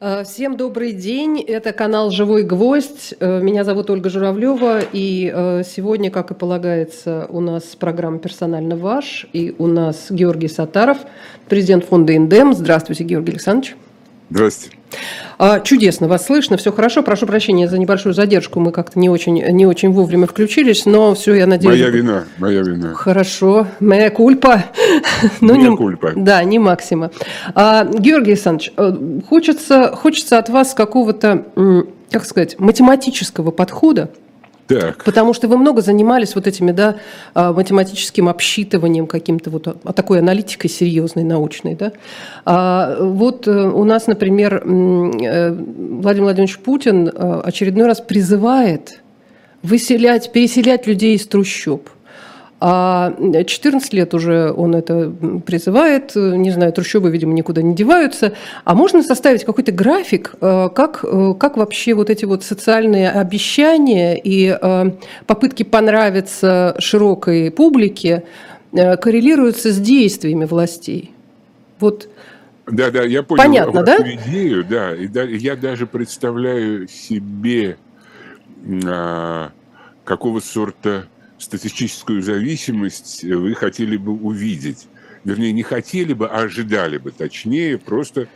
Э, 0.00 0.22
всем 0.22 0.56
добрый 0.56 0.92
день. 0.92 1.40
Это 1.40 1.72
канал 1.72 2.12
«Живой 2.12 2.44
гвоздь». 2.44 3.14
Э, 3.18 3.40
меня 3.40 3.64
зовут 3.64 3.90
Ольга 3.90 4.08
Журавлева. 4.10 4.82
И 4.92 5.32
э, 5.34 5.62
сегодня, 5.64 6.08
как 6.12 6.30
и 6.30 6.34
полагается, 6.34 7.26
у 7.30 7.40
нас 7.40 7.64
программа 7.74 8.20
«Персонально 8.20 8.76
ваш». 8.76 9.26
И 9.32 9.56
у 9.58 9.66
нас 9.66 10.06
Георгий 10.10 10.46
Сатаров, 10.46 10.98
президент 11.48 11.84
фонда 11.84 12.12
«Индем». 12.12 12.54
Здравствуйте, 12.54 13.02
Георгий 13.02 13.32
Александрович. 13.32 13.76
Здравствуйте. 14.30 14.76
А, 15.38 15.60
чудесно, 15.60 16.08
вас 16.08 16.26
слышно, 16.26 16.56
все 16.56 16.72
хорошо. 16.72 17.02
Прошу 17.02 17.26
прощения 17.26 17.68
за 17.68 17.78
небольшую 17.78 18.12
задержку, 18.12 18.58
мы 18.58 18.72
как-то 18.72 18.98
не 18.98 19.08
очень, 19.08 19.34
не 19.52 19.66
очень 19.66 19.92
вовремя 19.92 20.26
включились, 20.26 20.84
но 20.84 21.14
все, 21.14 21.34
я 21.34 21.46
надеюсь... 21.46 21.78
Моя 21.78 21.90
вина, 21.90 22.24
моя 22.38 22.62
вина. 22.62 22.94
Хорошо, 22.94 23.68
моя 23.78 24.10
кульпа. 24.10 24.64
ну, 25.40 25.54
не, 25.54 25.76
кульпа. 25.76 26.12
Да, 26.16 26.42
не 26.42 26.58
максима. 26.58 27.12
А, 27.54 27.84
Георгий 27.84 28.32
Александрович, 28.32 28.72
э, 28.76 29.20
хочется, 29.28 29.92
хочется 29.94 30.38
от 30.38 30.48
вас 30.48 30.74
какого-то, 30.74 31.46
как 32.10 32.24
сказать, 32.24 32.58
математического 32.58 33.52
подхода 33.52 34.10
так. 34.68 35.02
Потому 35.04 35.32
что 35.32 35.48
вы 35.48 35.56
много 35.56 35.80
занимались 35.80 36.34
вот 36.34 36.46
этими, 36.46 36.72
да, 36.72 36.96
а, 37.34 37.52
математическим 37.52 38.28
обсчитыванием 38.28 39.06
каким-то 39.06 39.50
вот, 39.50 39.66
а 39.66 39.92
такой 39.92 40.18
аналитикой 40.18 40.68
серьезной, 40.68 41.24
научной, 41.24 41.74
да. 41.74 41.92
А 42.44 42.98
вот 43.00 43.48
э, 43.48 43.50
у 43.50 43.84
нас, 43.84 44.06
например, 44.06 44.56
э, 44.56 44.60
Владимир 44.62 46.24
Владимирович 46.24 46.58
Путин 46.58 47.08
э, 47.08 47.40
очередной 47.44 47.86
раз 47.86 48.00
призывает 48.00 49.00
выселять, 49.62 50.30
переселять 50.32 50.86
людей 50.86 51.16
из 51.16 51.26
трущоб– 51.26 51.88
а 52.60 53.14
14 53.44 53.92
лет 53.92 54.14
уже 54.14 54.52
он 54.52 54.74
это 54.74 55.12
призывает, 55.46 56.16
не 56.16 56.50
знаю, 56.50 56.72
трущобы, 56.72 57.10
видимо, 57.10 57.32
никуда 57.32 57.62
не 57.62 57.74
деваются. 57.74 58.34
А 58.64 58.74
можно 58.74 59.02
составить 59.02 59.44
какой-то 59.44 59.70
график, 59.70 60.34
э, 60.40 60.68
как, 60.74 61.04
э, 61.04 61.34
как 61.38 61.56
вообще 61.56 61.94
вот 61.94 62.10
эти 62.10 62.24
вот 62.24 62.42
социальные 62.42 63.10
обещания 63.10 64.18
и 64.18 64.56
э, 64.60 64.90
попытки 65.26 65.62
понравиться 65.62 66.74
широкой 66.78 67.50
публике 67.50 68.24
коррелируются 68.72 69.72
с 69.72 69.78
действиями 69.78 70.44
властей? 70.44 71.12
Вот 71.80 72.08
да, 72.66 72.90
да, 72.90 73.02
я 73.02 73.22
понял 73.22 73.42
Понятно, 73.42 73.82
да? 73.82 73.96
идею, 73.98 74.64
да, 74.64 74.94
и 74.94 75.06
да, 75.06 75.22
я 75.22 75.56
даже 75.56 75.86
представляю 75.86 76.86
себе 76.86 77.78
а, 78.86 79.52
какого 80.04 80.40
сорта 80.40 81.06
статистическую 81.38 82.22
зависимость 82.22 83.24
вы 83.24 83.54
хотели 83.54 83.96
бы 83.96 84.12
увидеть. 84.12 84.86
Вернее, 85.24 85.52
не 85.52 85.62
хотели 85.62 86.12
бы, 86.12 86.26
а 86.26 86.42
ожидали 86.42 86.98
бы, 86.98 87.10
точнее, 87.10 87.78
просто 87.78 88.28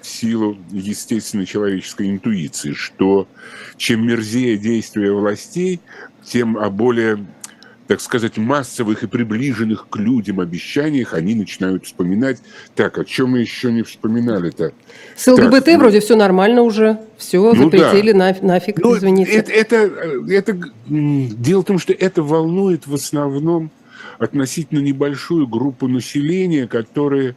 в 0.00 0.06
силу 0.06 0.56
естественной 0.70 1.46
человеческой 1.46 2.10
интуиции, 2.10 2.72
что 2.72 3.28
чем 3.76 4.06
мерзее 4.06 4.56
действия 4.56 5.12
властей, 5.12 5.80
тем 6.24 6.56
более 6.72 7.26
так 7.88 8.02
сказать, 8.02 8.36
массовых 8.36 9.02
и 9.02 9.06
приближенных 9.06 9.88
к 9.88 9.96
людям 9.96 10.40
обещаниях, 10.40 11.14
они 11.14 11.34
начинают 11.34 11.86
вспоминать. 11.86 12.38
Так, 12.76 12.98
о 12.98 13.04
чем 13.04 13.30
мы 13.30 13.40
еще 13.40 13.72
не 13.72 13.82
вспоминали-то? 13.82 14.72
С 15.16 15.26
ЛГБТ 15.26 15.64
так, 15.64 15.66
ну 15.66 15.78
вроде 15.78 15.96
ну, 15.96 16.02
все 16.02 16.16
нормально 16.16 16.62
уже, 16.62 17.00
все 17.16 17.38
ну, 17.54 17.64
запретили, 17.64 18.12
да. 18.12 18.18
на, 18.18 18.36
нафиг, 18.42 18.78
ну, 18.78 18.94
извините. 18.94 19.32
Это, 19.32 19.52
это, 19.52 19.76
это, 20.28 20.60
дело 20.86 21.62
в 21.62 21.64
том, 21.64 21.78
что 21.78 21.94
это 21.94 22.22
волнует 22.22 22.86
в 22.86 22.92
основном 22.92 23.70
относительно 24.18 24.80
небольшую 24.80 25.46
группу 25.46 25.88
населения, 25.88 26.68
которые 26.68 27.36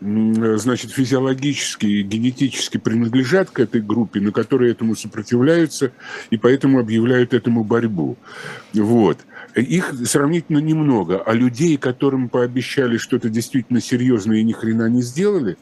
значит, 0.00 0.92
физиологически 0.92 1.86
и 1.86 2.02
генетически 2.02 2.76
принадлежат 2.76 3.50
к 3.50 3.58
этой 3.58 3.80
группе, 3.80 4.20
но 4.20 4.30
которые 4.30 4.70
этому 4.70 4.94
сопротивляются 4.94 5.90
и 6.30 6.36
поэтому 6.36 6.78
объявляют 6.78 7.34
этому 7.34 7.64
борьбу. 7.64 8.16
Вот. 8.74 9.18
Их 9.54 9.92
сравнительно 10.04 10.58
немного, 10.58 11.20
а 11.20 11.32
людей, 11.32 11.76
которым 11.76 12.28
пообещали 12.28 12.96
что-то 12.96 13.28
действительно 13.28 13.80
серьезное 13.80 14.38
и 14.38 14.44
ни 14.44 14.52
хрена 14.52 14.88
не 14.88 15.02
сделали, 15.02 15.56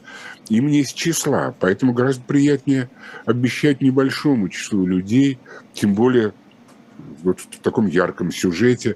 им 0.49 0.67
не 0.67 0.81
из 0.81 0.91
числа. 0.93 1.55
Поэтому 1.59 1.93
гораздо 1.93 2.23
приятнее 2.23 2.89
обещать 3.25 3.81
небольшому 3.81 4.49
числу 4.49 4.85
людей, 4.85 5.39
тем 5.73 5.93
более 5.93 6.33
вот 7.23 7.39
в 7.39 7.59
таком 7.59 7.87
ярком 7.87 8.31
сюжете, 8.31 8.95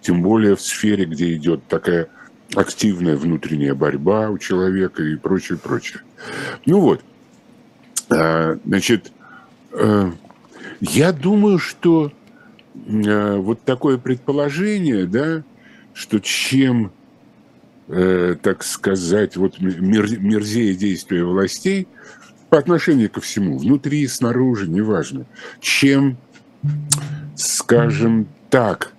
тем 0.00 0.22
более 0.22 0.56
в 0.56 0.60
сфере, 0.60 1.04
где 1.04 1.34
идет 1.34 1.66
такая 1.68 2.08
активная 2.54 3.16
внутренняя 3.16 3.74
борьба 3.74 4.30
у 4.30 4.38
человека 4.38 5.02
и 5.02 5.16
прочее, 5.16 5.58
прочее. 5.58 6.00
Ну 6.64 6.80
вот, 6.80 7.02
а, 8.10 8.58
значит, 8.64 9.12
э, 9.72 10.10
я 10.80 11.12
думаю, 11.12 11.58
что 11.58 12.12
вот 12.86 13.62
такое 13.62 13.98
предположение, 13.98 15.06
да, 15.06 15.42
что 15.94 16.18
чем, 16.20 16.92
э, 17.88 18.36
так 18.40 18.62
сказать, 18.62 19.36
вот 19.36 19.60
мерзее 19.60 20.74
действия 20.74 21.24
властей 21.24 21.88
по 22.48 22.58
отношению 22.58 23.10
ко 23.10 23.20
всему, 23.20 23.58
внутри, 23.58 24.06
снаружи, 24.06 24.68
неважно, 24.68 25.26
чем, 25.60 26.16
скажем 27.36 28.28
так, 28.50 28.92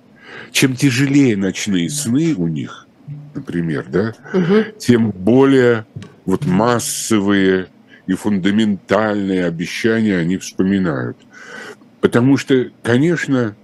чем 0.52 0.76
тяжелее 0.76 1.36
ночные 1.38 1.90
сны 1.90 2.34
у 2.36 2.48
них– 2.48 2.86
например, 3.34 3.86
да, 3.90 4.14
угу. 4.34 4.66
тем 4.78 5.12
более 5.12 5.86
вот 6.26 6.46
массовые 6.46 7.68
и 8.08 8.14
фундаментальные 8.14 9.46
обещания 9.46 10.18
они 10.18 10.38
вспоминают. 10.38 11.18
Потому 12.02 12.38
что, 12.38 12.70
конечно, 12.84 13.56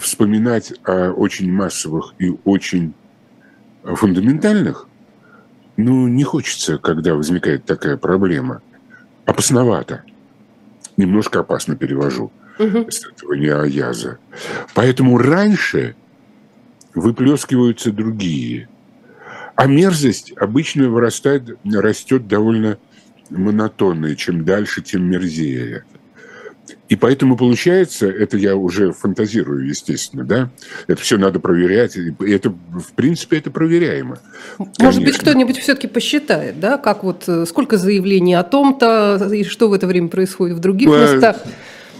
вспоминать 0.00 0.72
о 0.84 1.12
очень 1.12 1.50
массовых 1.52 2.14
и 2.18 2.34
очень 2.44 2.94
фундаментальных, 3.82 4.86
ну, 5.76 6.08
не 6.08 6.24
хочется, 6.24 6.78
когда 6.78 7.14
возникает 7.14 7.64
такая 7.64 7.96
проблема. 7.96 8.62
Опасновато. 9.24 10.02
Немножко 10.96 11.40
опасно 11.40 11.76
перевожу. 11.76 12.32
Угу. 12.58 12.90
С 12.90 13.06
этого 13.06 13.34
не 13.34 13.48
аяза. 13.48 14.18
Поэтому 14.74 15.18
раньше– 15.18 15.94
выплескиваются 16.98 17.92
другие. 17.92 18.68
А 19.54 19.66
мерзость 19.66 20.32
обычно 20.36 20.88
вырастает, 20.88 21.58
растет 21.64 22.28
довольно 22.28 22.78
монотонно, 23.30 24.06
и 24.06 24.16
чем 24.16 24.44
дальше, 24.44 24.82
тем 24.82 25.04
мерзее. 25.10 25.84
И 26.88 26.96
поэтому 26.96 27.36
получается, 27.36 28.08
это 28.08 28.38
я 28.38 28.56
уже 28.56 28.92
фантазирую, 28.92 29.66
естественно, 29.66 30.24
да, 30.24 30.50
это 30.86 31.02
все 31.02 31.18
надо 31.18 31.38
проверять, 31.38 31.96
и 31.96 32.14
это, 32.30 32.50
в 32.50 32.92
принципе, 32.94 33.36
это 33.38 33.50
проверяемо. 33.50 34.18
Может 34.58 34.76
конечно. 34.76 35.04
быть, 35.04 35.18
кто-нибудь 35.18 35.58
все-таки 35.58 35.86
посчитает, 35.86 36.60
да, 36.60 36.78
как 36.78 37.04
вот, 37.04 37.24
э, 37.28 37.44
сколько 37.46 37.76
заявлений 37.76 38.34
о 38.34 38.42
том-то, 38.42 39.28
и 39.32 39.44
что 39.44 39.68
в 39.68 39.74
это 39.74 39.86
время 39.86 40.08
происходит 40.08 40.56
в 40.56 40.60
других 40.60 40.88
а, 40.88 41.14
местах? 41.14 41.42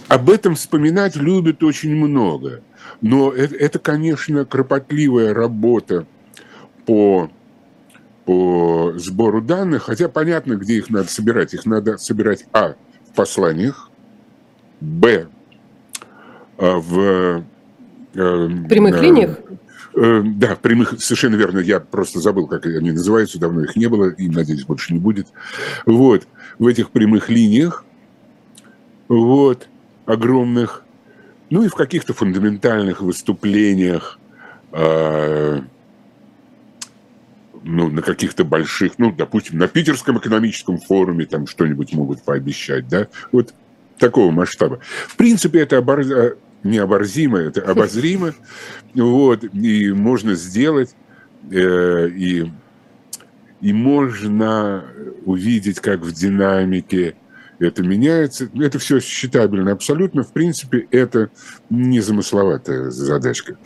Об 0.07 0.29
этом 0.31 0.55
вспоминать 0.55 1.15
любят 1.15 1.63
очень 1.63 1.95
много. 1.95 2.61
Но 3.01 3.31
это, 3.31 3.55
это 3.55 3.77
конечно, 3.77 4.43
кропотливая 4.43 5.35
работа 5.35 6.07
по, 6.87 7.29
по 8.25 8.93
сбору 8.95 9.41
данных, 9.41 9.83
хотя 9.83 10.09
понятно, 10.09 10.55
где 10.55 10.77
их 10.77 10.89
надо 10.89 11.09
собирать. 11.09 11.53
Их 11.53 11.67
надо 11.67 11.99
собирать, 11.99 12.45
а, 12.53 12.73
в 13.07 13.15
посланиях, 13.15 13.88
б, 14.81 15.27
а, 16.57 16.77
в... 16.77 17.43
Э, 18.13 18.49
прямых 18.69 18.97
э, 18.97 19.01
линиях? 19.01 19.39
Э, 19.95 20.21
да, 20.23 20.55
прямых, 20.55 20.95
совершенно 20.99 21.35
верно. 21.35 21.59
Я 21.59 21.79
просто 21.79 22.19
забыл, 22.19 22.47
как 22.47 22.65
они 22.65 22.91
называются, 22.91 23.39
давно 23.39 23.63
их 23.63 23.75
не 23.75 23.87
было, 23.87 24.09
и, 24.09 24.29
надеюсь, 24.29 24.65
больше 24.65 24.93
не 24.93 24.99
будет. 24.99 25.27
Вот, 25.85 26.27
в 26.57 26.67
этих 26.67 26.91
прямых 26.91 27.29
линиях, 27.29 27.85
вот, 29.07 29.67
огромных, 30.05 30.83
ну 31.49 31.63
и 31.63 31.67
в 31.67 31.75
каких-то 31.75 32.13
фундаментальных 32.13 33.01
выступлениях, 33.01 34.19
э, 34.71 35.61
ну, 37.63 37.89
на 37.89 38.01
каких-то 38.01 38.43
больших, 38.43 38.93
ну, 38.97 39.11
допустим, 39.11 39.57
на 39.57 39.67
Питерском 39.67 40.17
экономическом 40.17 40.77
форуме 40.77 41.25
там 41.25 41.47
что-нибудь 41.47 41.93
могут 41.93 42.21
пообещать, 42.23 42.87
да, 42.87 43.07
вот 43.31 43.53
такого 43.99 44.31
масштаба. 44.31 44.79
В 45.07 45.15
принципе, 45.15 45.59
это 45.59 45.77
обор... 45.77 45.99
Э, 46.01 46.35
не 46.63 46.77
оборзимо, 46.77 47.39
это 47.39 47.61
обозримо, 47.61 48.33
вот, 48.93 49.43
и 49.43 49.93
можно 49.93 50.35
сделать, 50.35 50.93
э, 51.49 52.09
и, 52.09 52.51
и 53.61 53.73
можно 53.73 54.83
увидеть, 55.25 55.79
как 55.79 56.01
в 56.01 56.11
динамике 56.11 57.15
это 57.59 57.83
меняется. 57.83 58.49
Это 58.55 58.79
все 58.79 58.99
считабельно 58.99 59.71
абсолютно. 59.71 60.23
В 60.23 60.31
принципе, 60.31 60.87
это 60.91 61.29
незамысловатая 61.69 62.89
задачка. 62.89 63.57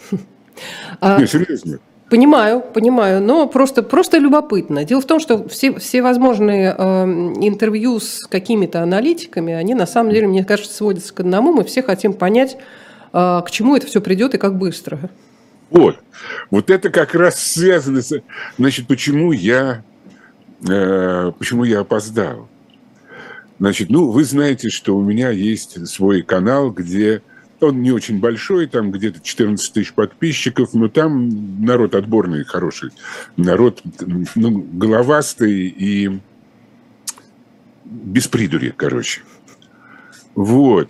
А... 1.00 1.20
Не, 1.20 1.28
серьезно. 1.28 1.80
Понимаю, 2.14 2.62
понимаю, 2.62 3.24
но 3.24 3.48
просто, 3.48 3.82
просто 3.82 4.20
любопытно. 4.20 4.86
Дело 4.86 5.02
в 5.02 5.06
том, 5.08 5.20
что 5.20 5.50
все, 5.50 5.74
все 5.80 6.04
возможные 6.04 6.76
э, 6.78 7.06
интервью 7.42 8.00
с 8.00 8.28
какими-то 8.28 8.84
аналитиками, 8.84 9.52
они 9.52 9.74
на 9.74 9.88
самом 9.88 10.14
деле, 10.14 10.28
мне 10.28 10.46
кажется, 10.46 10.72
сводятся 10.72 11.12
к 11.12 11.22
одному. 11.22 11.54
Мы 11.54 11.64
все 11.64 11.82
хотим 11.82 12.14
понять, 12.14 12.56
э, 13.14 13.42
к 13.44 13.48
чему 13.50 13.76
это 13.76 13.88
все 13.88 14.00
придет 14.00 14.36
и 14.36 14.38
как 14.38 14.60
быстро. 14.60 15.10
Вот. 15.72 15.98
Вот 16.52 16.70
это 16.70 16.92
как 16.92 17.16
раз 17.16 17.42
связано 17.42 18.04
с... 18.04 18.22
Значит, 18.60 18.86
почему 18.86 19.32
я, 19.32 19.84
э, 20.70 21.32
почему 21.40 21.64
я 21.64 21.80
опоздал? 21.80 22.48
Значит, 23.58 23.90
ну, 23.90 24.12
вы 24.12 24.24
знаете, 24.24 24.70
что 24.70 24.96
у 24.96 25.02
меня 25.02 25.32
есть 25.32 25.88
свой 25.88 26.22
канал, 26.22 26.70
где 26.70 27.24
он 27.64 27.82
не 27.82 27.92
очень 27.92 28.20
большой, 28.20 28.68
там 28.68 28.92
где-то 28.92 29.20
14 29.22 29.74
тысяч 29.74 29.94
подписчиков, 29.94 30.74
но 30.74 30.88
там 30.88 31.64
народ 31.64 31.96
отборный, 31.96 32.44
хороший. 32.44 32.92
Народ 33.38 33.82
ну, 34.36 34.52
головастый 34.74 35.68
и 35.68 36.20
без 37.86 38.28
придури, 38.28 38.74
короче. 38.76 39.22
Вот. 40.36 40.90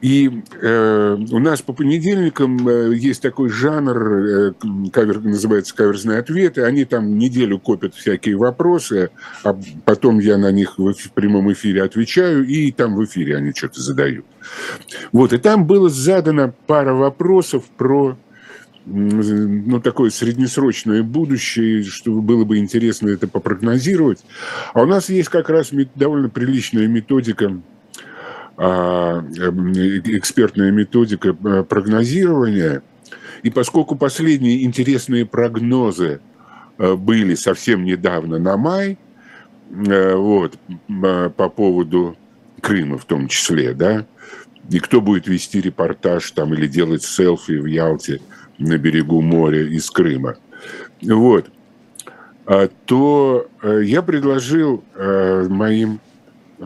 И 0.00 0.42
э, 0.60 1.16
у 1.30 1.38
нас 1.40 1.60
по 1.60 1.72
понедельникам 1.72 2.68
э, 2.68 2.94
есть 2.94 3.20
такой 3.20 3.48
жанр, 3.48 3.96
э, 3.96 4.52
кавер, 4.92 5.20
называется 5.20 5.74
«Каверзные 5.74 6.20
ответы». 6.20 6.62
Они 6.62 6.84
там 6.84 7.18
неделю 7.18 7.58
копят 7.58 7.94
всякие 7.94 8.36
вопросы, 8.36 9.10
а 9.42 9.58
потом 9.84 10.20
я 10.20 10.38
на 10.38 10.52
них 10.52 10.78
в, 10.78 10.92
в 10.92 11.10
прямом 11.12 11.52
эфире 11.52 11.82
отвечаю, 11.82 12.46
и 12.46 12.70
там 12.70 12.94
в 12.94 13.04
эфире 13.04 13.36
они 13.36 13.52
что-то 13.52 13.80
задают. 13.80 14.24
Вот, 15.10 15.32
и 15.32 15.38
там 15.38 15.66
было 15.66 15.88
задано 15.88 16.54
пара 16.66 16.94
вопросов 16.94 17.64
про 17.76 18.16
ну, 18.86 19.80
такое 19.80 20.10
среднесрочное 20.10 21.02
будущее, 21.02 21.82
что 21.82 22.12
было 22.12 22.44
бы 22.44 22.58
интересно 22.58 23.08
это 23.08 23.28
попрогнозировать. 23.28 24.20
А 24.72 24.82
у 24.82 24.86
нас 24.86 25.08
есть 25.10 25.28
как 25.28 25.50
раз 25.50 25.72
довольно 25.94 26.30
приличная 26.30 26.86
методика 26.86 27.60
экспертная 28.58 30.72
методика 30.72 31.36
э, 31.44 31.62
прогнозирования. 31.62 32.82
И 33.42 33.50
поскольку 33.50 33.94
последние 33.94 34.64
интересные 34.64 35.24
прогнозы 35.24 36.20
э, 36.78 36.94
были 36.94 37.36
совсем 37.36 37.84
недавно 37.84 38.38
на 38.38 38.56
май, 38.56 38.98
э, 39.70 40.14
вот, 40.14 40.58
по 41.36 41.48
поводу 41.48 42.16
Крыма 42.60 42.98
в 42.98 43.04
том 43.04 43.28
числе, 43.28 43.74
да, 43.74 44.04
и 44.68 44.80
кто 44.80 45.00
будет 45.00 45.28
вести 45.28 45.60
репортаж 45.60 46.28
там 46.32 46.52
или 46.54 46.66
делать 46.66 47.04
селфи 47.04 47.52
в 47.52 47.66
Ялте 47.66 48.20
на 48.58 48.76
берегу 48.76 49.22
моря 49.22 49.64
из 49.64 49.88
Крыма, 49.90 50.36
вот, 51.00 51.46
а, 52.44 52.68
то 52.86 53.48
я 53.62 54.02
предложил 54.02 54.82
моим 54.96 56.00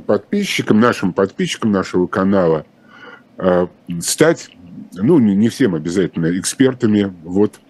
подписчикам, 0.00 0.80
нашим 0.80 1.12
подписчикам 1.12 1.72
нашего 1.72 2.06
канала 2.06 2.64
э, 3.38 3.66
стать, 4.00 4.50
ну, 4.94 5.18
не 5.18 5.48
всем 5.48 5.74
обязательно, 5.74 6.38
экспертами 6.38 7.12
вот 7.22 7.60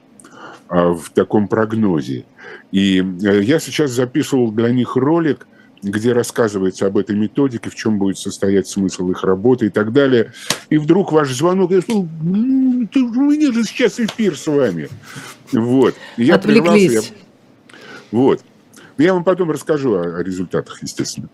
а, 0.68 0.94
в 0.94 1.10
таком 1.10 1.48
прогнозе. 1.48 2.24
И 2.70 3.00
э, 3.00 3.42
я 3.42 3.60
сейчас 3.60 3.90
записывал 3.90 4.50
для 4.52 4.70
них 4.70 4.96
ролик, 4.96 5.46
где 5.82 6.14
рассказывается 6.14 6.86
об 6.86 6.96
этой 6.96 7.14
методике, 7.14 7.68
в 7.68 7.74
чем 7.74 7.98
будет 7.98 8.16
состоять 8.16 8.68
смысл 8.68 9.10
их 9.10 9.22
работы 9.22 9.66
и 9.66 9.68
так 9.68 9.92
далее. 9.92 10.32
И 10.70 10.78
вдруг 10.78 11.12
ваш 11.12 11.30
звонок, 11.30 11.72
я 11.72 11.82
сказал, 11.82 12.02
у 12.02 12.06
меня 12.06 13.52
же 13.52 13.64
сейчас 13.64 14.00
эфир 14.00 14.34
с 14.34 14.46
вами. 14.46 14.88
Вот. 15.52 15.94
я 16.16 16.36
Отвлеклись. 16.36 16.92
Я... 16.92 17.02
Вот. 18.10 18.40
Я 18.96 19.12
вам 19.12 19.24
потом 19.24 19.50
расскажу 19.50 19.94
о 19.94 20.22
результатах, 20.22 20.82
естественно. 20.82 21.28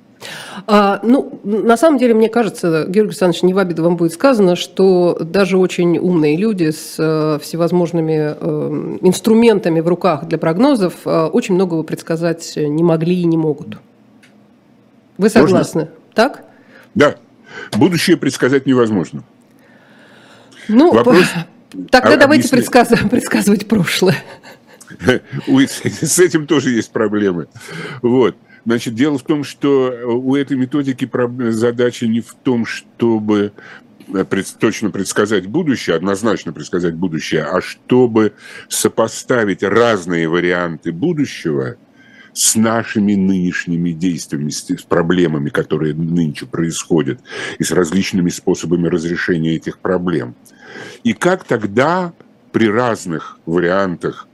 А, 0.66 1.00
ну, 1.02 1.40
на 1.44 1.76
самом 1.76 1.98
деле, 1.98 2.14
мне 2.14 2.28
кажется, 2.28 2.84
Георгий 2.88 3.10
Александрович, 3.10 3.42
не 3.42 3.54
в 3.54 3.58
обиду 3.58 3.84
вам 3.84 3.96
будет 3.96 4.12
сказано, 4.12 4.56
что 4.56 5.16
даже 5.20 5.56
очень 5.56 5.98
умные 5.98 6.36
люди 6.36 6.70
с 6.70 6.96
э, 6.98 7.38
всевозможными 7.42 8.36
э, 8.38 8.98
инструментами 9.02 9.80
в 9.80 9.88
руках 9.88 10.26
для 10.26 10.38
прогнозов 10.38 10.94
э, 11.04 11.26
очень 11.26 11.54
многого 11.54 11.82
предсказать 11.82 12.54
не 12.56 12.82
могли 12.82 13.20
и 13.20 13.24
не 13.24 13.36
могут. 13.36 13.78
Вы 15.16 15.30
согласны? 15.30 15.82
Можно? 15.82 15.94
Так? 16.14 16.44
Да. 16.94 17.14
Будущее 17.76 18.16
предсказать 18.16 18.66
невозможно. 18.66 19.22
Ну, 20.68 20.92
Вопрос... 20.92 21.26
тогда 21.90 22.14
а, 22.14 22.16
давайте 22.16 22.48
предсказ... 22.48 22.88
предсказывать 23.10 23.68
прошлое. 23.68 24.16
С 25.46 26.18
этим 26.18 26.46
тоже 26.46 26.70
есть 26.70 26.90
проблемы. 26.90 27.46
Вот. 28.02 28.36
Значит, 28.68 28.94
дело 28.94 29.16
в 29.16 29.22
том, 29.22 29.44
что 29.44 29.98
у 30.04 30.36
этой 30.36 30.58
методики 30.58 31.10
задача 31.50 32.06
не 32.06 32.20
в 32.20 32.34
том, 32.34 32.66
чтобы 32.66 33.52
э, 34.12 34.24
точно 34.60 34.90
предсказать 34.90 35.46
будущее, 35.46 35.96
однозначно 35.96 36.52
предсказать 36.52 36.94
будущее, 36.94 37.44
а 37.44 37.62
чтобы 37.62 38.34
сопоставить 38.68 39.62
разные 39.62 40.28
варианты 40.28 40.92
будущего 40.92 41.76
с 42.34 42.56
нашими 42.56 43.14
нынешними 43.14 43.92
действиями, 43.92 44.50
с 44.50 44.82
проблемами, 44.82 45.48
которые 45.48 45.94
нынче 45.94 46.44
происходят, 46.44 47.20
и 47.58 47.64
с 47.64 47.70
различными 47.70 48.28
способами 48.28 48.86
разрешения 48.86 49.56
этих 49.56 49.78
проблем. 49.78 50.34
И 51.04 51.14
как 51.14 51.44
тогда 51.44 52.12
при 52.52 52.68
разных 52.68 53.38
вариантах 53.46 54.28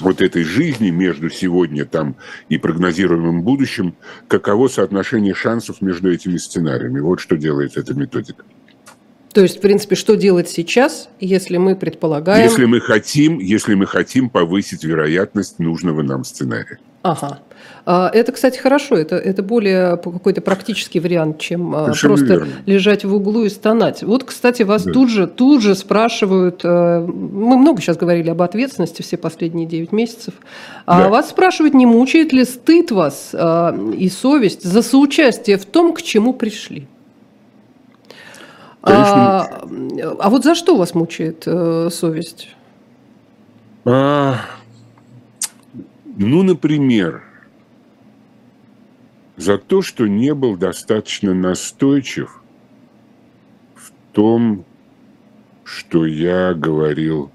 вот 0.00 0.20
этой 0.20 0.44
жизни 0.44 0.90
между 0.90 1.30
сегодня 1.30 1.84
там 1.84 2.16
и 2.48 2.58
прогнозируемым 2.58 3.42
будущим, 3.42 3.94
каково 4.28 4.68
соотношение 4.68 5.34
шансов 5.34 5.80
между 5.80 6.10
этими 6.10 6.36
сценариями. 6.36 7.00
Вот 7.00 7.20
что 7.20 7.36
делает 7.36 7.76
эта 7.76 7.94
методика. 7.94 8.44
То 9.32 9.42
есть, 9.42 9.58
в 9.58 9.60
принципе, 9.60 9.94
что 9.94 10.16
делать 10.16 10.48
сейчас, 10.48 11.10
если 11.20 11.58
мы 11.58 11.76
предполагаем... 11.76 12.42
Если 12.42 12.64
мы 12.64 12.80
хотим, 12.80 13.38
если 13.38 13.74
мы 13.74 13.86
хотим 13.86 14.30
повысить 14.30 14.84
вероятность 14.84 15.58
нужного 15.58 16.02
нам 16.02 16.24
сценария. 16.24 16.78
Ага. 17.02 17.40
А, 17.90 18.10
это, 18.12 18.32
кстати, 18.32 18.58
хорошо. 18.58 18.96
Это, 18.96 19.16
это 19.16 19.42
более 19.42 19.96
какой-то 19.96 20.42
практический 20.42 21.00
вариант, 21.00 21.38
чем 21.38 21.74
а, 21.74 21.84
Совершенно 21.84 22.14
просто 22.16 22.34
верно. 22.34 22.52
лежать 22.66 23.04
в 23.06 23.14
углу 23.14 23.44
и 23.44 23.48
стонать. 23.48 24.02
Вот, 24.02 24.24
кстати, 24.24 24.62
вас 24.62 24.84
да. 24.84 24.92
тут 24.92 25.08
же, 25.08 25.26
тут 25.26 25.62
же 25.62 25.74
спрашивают, 25.74 26.60
э, 26.64 27.00
мы 27.00 27.56
много 27.56 27.80
сейчас 27.80 27.96
говорили 27.96 28.28
об 28.28 28.42
ответственности 28.42 29.00
все 29.00 29.16
последние 29.16 29.66
9 29.66 29.92
месяцев, 29.92 30.34
а 30.84 31.04
да. 31.04 31.08
вас 31.08 31.30
спрашивают, 31.30 31.72
не 31.72 31.86
мучает 31.86 32.34
ли 32.34 32.44
стыд 32.44 32.90
вас 32.90 33.30
а, 33.32 33.74
и 33.96 34.10
совесть 34.10 34.64
за 34.64 34.82
соучастие 34.82 35.56
в 35.56 35.64
том, 35.64 35.94
к 35.94 36.02
чему 36.02 36.34
пришли? 36.34 36.86
А, 38.82 39.46
а 40.18 40.28
вот 40.28 40.44
за 40.44 40.54
что 40.54 40.76
вас 40.76 40.94
мучает 40.94 41.44
э, 41.46 41.88
совесть? 41.90 42.50
А, 43.86 44.40
ну, 46.04 46.42
например, 46.42 47.22
за 49.38 49.56
то, 49.56 49.82
что 49.82 50.06
не 50.06 50.34
был 50.34 50.56
достаточно 50.56 51.32
настойчив 51.32 52.42
в 53.76 53.92
том, 54.12 54.64
что 55.62 56.04
я 56.04 56.52
говорил 56.54 57.30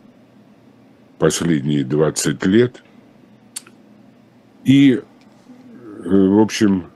последние 1.17 1.85
20 1.85 2.45
лет. 2.45 2.83
И, 4.65 4.95
э, 4.95 5.01
в 6.03 6.39
общем, 6.39 6.87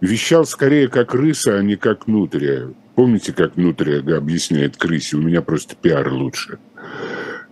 вещал 0.00 0.46
скорее 0.46 0.88
как 0.88 1.14
рыса, 1.14 1.58
а 1.58 1.62
не 1.62 1.76
как 1.76 2.06
нутрия. 2.06 2.72
Помните, 2.94 3.34
как 3.34 3.58
нутрия 3.58 4.00
объясняет 4.16 4.78
крысе? 4.78 5.18
У 5.18 5.22
меня 5.22 5.42
просто 5.42 5.76
пиар 5.76 6.10
лучше. 6.10 6.58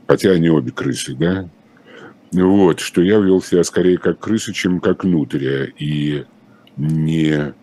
Хотя 0.06 0.30
они 0.30 0.48
обе 0.48 0.72
крысы, 0.72 1.14
да? 1.14 1.50
Вот, 2.32 2.80
что 2.80 3.02
я 3.02 3.18
вел 3.18 3.42
себя 3.42 3.62
скорее 3.62 3.98
как 3.98 4.18
крыса, 4.20 4.54
чем 4.54 4.80
как 4.80 5.04
нутрия. 5.04 5.64
И 5.78 6.24
не 6.76 7.54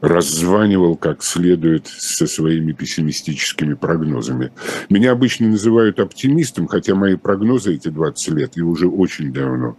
раззванивал 0.00 0.96
как 0.96 1.22
следует 1.22 1.86
со 1.86 2.26
своими 2.26 2.72
пессимистическими 2.72 3.74
прогнозами. 3.74 4.52
Меня 4.90 5.12
обычно 5.12 5.48
называют 5.48 5.98
оптимистом, 6.00 6.66
хотя 6.68 6.94
мои 6.94 7.16
прогнозы 7.16 7.74
эти 7.74 7.88
20 7.88 8.28
лет 8.34 8.56
и 8.56 8.62
уже 8.62 8.88
очень 8.88 9.32
давно 9.32 9.76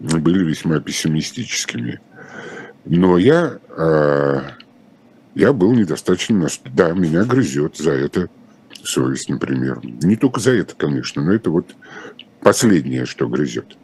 были 0.00 0.44
весьма 0.44 0.80
пессимистическими. 0.80 2.00
Но 2.84 3.16
я, 3.16 3.58
э, 3.76 4.40
я 5.34 5.52
был 5.52 5.72
недостаточно... 5.72 6.48
Да, 6.74 6.90
меня 6.92 7.24
грызет 7.24 7.76
за 7.76 7.92
это 7.92 8.28
совесть, 8.82 9.28
например. 9.28 9.80
Не 9.82 10.16
только 10.16 10.40
за 10.40 10.52
это, 10.52 10.74
конечно, 10.74 11.22
но 11.22 11.32
это 11.32 11.50
вот 11.50 11.74
последнее, 12.40 13.06
что 13.06 13.28
грызет. 13.28 13.76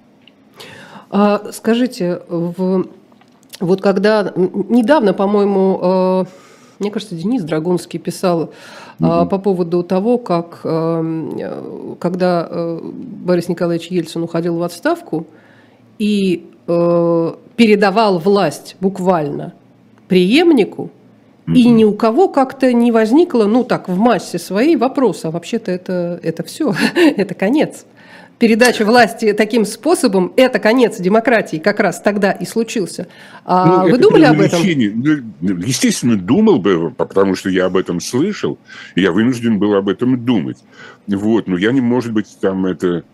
А, 1.11 1.51
скажите, 1.53 2.23
в 2.29 2.89
вот 3.61 3.81
когда 3.81 4.33
недавно, 4.35 5.13
по-моему, 5.13 5.79
э, 5.83 6.25
мне 6.79 6.91
кажется, 6.91 7.15
Денис 7.15 7.43
Драгунский 7.43 7.99
писал 7.99 8.53
mm-hmm. 8.99 9.29
по 9.29 9.39
поводу 9.39 9.83
того, 9.83 10.19
как 10.19 10.61
э, 10.65 11.97
когда 11.99 12.49
Борис 12.83 13.49
Николаевич 13.49 13.89
Ельцин 13.89 14.23
уходил 14.23 14.57
в 14.57 14.63
отставку 14.63 15.27
и 15.99 16.47
передавал 16.67 18.19
власть 18.19 18.77
буквально 18.81 19.55
преемнику, 20.07 20.91
mm-hmm. 21.47 21.55
и 21.55 21.69
ни 21.69 21.85
у 21.85 21.95
кого 21.95 22.29
как-то 22.29 22.73
не 22.73 22.93
возникло, 22.93 23.45
ну 23.45 23.65
так, 23.65 23.89
в 23.89 23.99
массе 23.99 24.39
своей 24.39 24.77
вопроса, 24.77 25.29
а 25.29 25.31
вообще-то 25.31 25.73
это, 25.73 26.21
это 26.23 26.43
все, 26.45 26.73
это 26.95 27.35
конец 27.35 27.87
передача 28.41 28.87
власти 28.87 29.35
таким 29.35 29.65
способом, 29.67 30.33
это 30.35 30.59
конец 30.59 30.99
демократии 30.99 31.59
как 31.59 31.79
раз 31.79 32.01
тогда 32.01 32.33
и 32.33 32.47
случился. 32.47 33.07
А 33.45 33.85
ну, 33.85 33.91
вы 33.91 33.99
думали 33.99 34.25
об 34.25 34.41
этом? 34.41 34.61
Ну, 34.63 35.57
естественно, 35.59 36.17
думал 36.17 36.59
бы, 36.59 36.91
потому 36.91 37.37
что 37.37 37.51
я 37.51 37.67
об 37.67 37.77
этом 37.77 38.01
слышал, 38.01 38.59
и 38.95 39.03
я 39.03 39.13
вынужден 39.13 39.59
был 39.59 39.75
об 39.75 39.89
этом 39.91 40.25
думать. 40.25 40.57
Вот, 41.07 41.49
но 41.49 41.59
я 41.59 41.71
не, 41.71 41.83
может 41.83 42.13
быть, 42.13 42.39
там 42.41 42.65
это, 42.65 43.05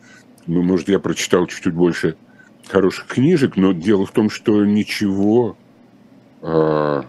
ну, 0.47 0.63
может, 0.63 0.89
я 0.89 1.01
прочитал 1.01 1.47
чуть-чуть 1.49 1.75
больше 1.75 2.15
хороших 2.69 3.07
книжек, 3.07 3.57
но 3.57 3.73
дело 3.73 4.07
в 4.07 4.13
том, 4.13 4.31
что 4.31 4.65
ничего 4.65 5.57
э, 6.41 7.03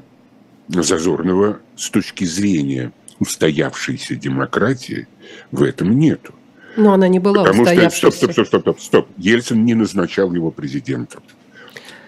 зазорного 0.70 1.60
с 1.76 1.90
точки 1.92 2.26
зрения 2.26 2.92
устоявшейся 3.20 4.16
демократии 4.16 5.08
в 5.52 5.62
этом 5.62 6.00
нету. 6.00 6.34
Но 6.78 6.94
она 6.94 7.08
не 7.08 7.20
была 7.20 7.44
Потому. 7.44 7.66
Что, 7.90 8.12
стоп, 8.12 8.32
стоп, 8.32 8.48
стоп, 8.48 8.62
стоп, 8.62 8.80
стоп. 8.80 9.08
Ельцин 9.18 9.66
не 9.66 9.74
назначал 9.74 10.34
его 10.34 10.52
президентом. 10.52 11.24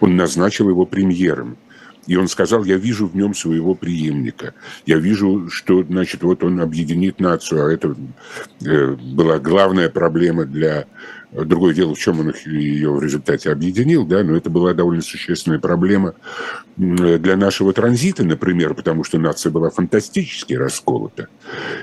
Он 0.00 0.16
назначил 0.16 0.70
его 0.70 0.86
премьером. 0.86 1.58
И 2.06 2.16
он 2.16 2.28
сказал, 2.28 2.64
я 2.64 2.76
вижу 2.76 3.06
в 3.06 3.14
нем 3.14 3.34
своего 3.34 3.74
преемника. 3.74 4.54
Я 4.86 4.98
вижу, 4.98 5.48
что, 5.50 5.82
значит, 5.84 6.22
вот 6.22 6.42
он 6.42 6.60
объединит 6.60 7.20
нацию. 7.20 7.66
А 7.66 7.72
это 7.72 7.94
э, 8.64 8.96
была 8.96 9.38
главная 9.38 9.90
проблема 9.90 10.44
для 10.44 10.86
Другое 11.32 11.74
дело, 11.74 11.94
в 11.94 11.98
чем 11.98 12.18
он 12.20 12.30
их, 12.30 12.44
ее 12.44 12.92
в 12.92 13.00
результате 13.00 13.52
объединил, 13.52 14.04
да, 14.04 14.24
но 14.24 14.36
это 14.36 14.50
была 14.50 14.74
довольно 14.74 15.00
существенная 15.00 15.60
проблема 15.60 16.14
для 16.76 17.36
нашего 17.36 17.72
транзита, 17.72 18.24
например, 18.24 18.74
потому 18.74 19.04
что 19.04 19.18
нация 19.18 19.52
была 19.52 19.70
фантастически 19.70 20.54
расколота. 20.54 21.28